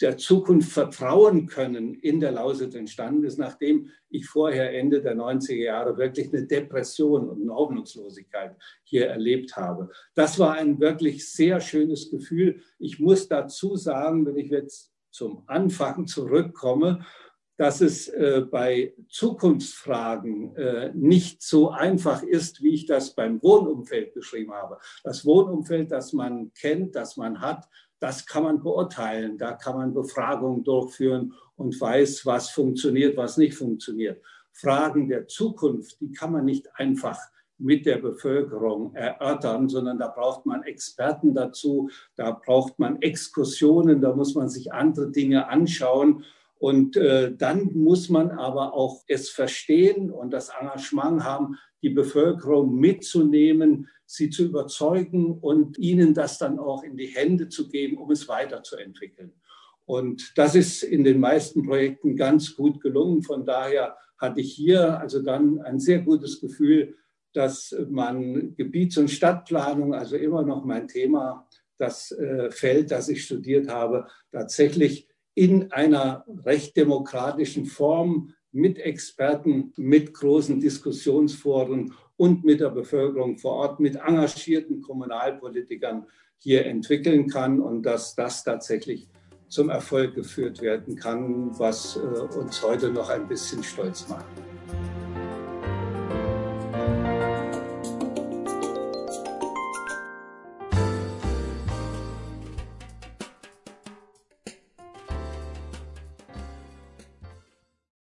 [0.00, 5.56] der Zukunft vertrauen können in der Lausitz entstanden ist, nachdem ich vorher Ende der 90er
[5.56, 8.54] Jahre wirklich eine Depression und eine Hoffnungslosigkeit
[8.84, 9.90] hier erlebt habe.
[10.14, 12.60] Das war ein wirklich sehr schönes Gefühl.
[12.78, 17.06] Ich muss dazu sagen, wenn ich jetzt zum Anfang zurückkomme,
[17.56, 24.12] dass es äh, bei Zukunftsfragen äh, nicht so einfach ist, wie ich das beim Wohnumfeld
[24.12, 24.78] beschrieben habe.
[25.04, 27.68] Das Wohnumfeld, das man kennt, das man hat,
[28.00, 29.38] das kann man beurteilen.
[29.38, 34.20] Da kann man Befragungen durchführen und weiß, was funktioniert, was nicht funktioniert.
[34.52, 37.18] Fragen der Zukunft, die kann man nicht einfach
[37.58, 44.14] mit der Bevölkerung erörtern, sondern da braucht man Experten dazu, da braucht man Exkursionen, da
[44.14, 46.24] muss man sich andere Dinge anschauen.
[46.58, 52.76] Und äh, dann muss man aber auch es verstehen und das Engagement haben, die Bevölkerung
[52.76, 58.10] mitzunehmen, sie zu überzeugen und ihnen das dann auch in die Hände zu geben, um
[58.10, 59.32] es weiterzuentwickeln.
[59.84, 63.22] Und das ist in den meisten Projekten ganz gut gelungen.
[63.22, 66.96] Von daher hatte ich hier also dann ein sehr gutes Gefühl,
[67.34, 71.46] dass man Gebiets- und Stadtplanung, also immer noch mein Thema,
[71.76, 79.72] das äh, Feld, das ich studiert habe, tatsächlich in einer recht demokratischen Form mit Experten,
[79.76, 86.06] mit großen Diskussionsforen und mit der Bevölkerung vor Ort, mit engagierten Kommunalpolitikern
[86.38, 89.08] hier entwickeln kann und dass das tatsächlich
[89.48, 92.00] zum Erfolg geführt werden kann, was äh,
[92.38, 94.26] uns heute noch ein bisschen stolz macht.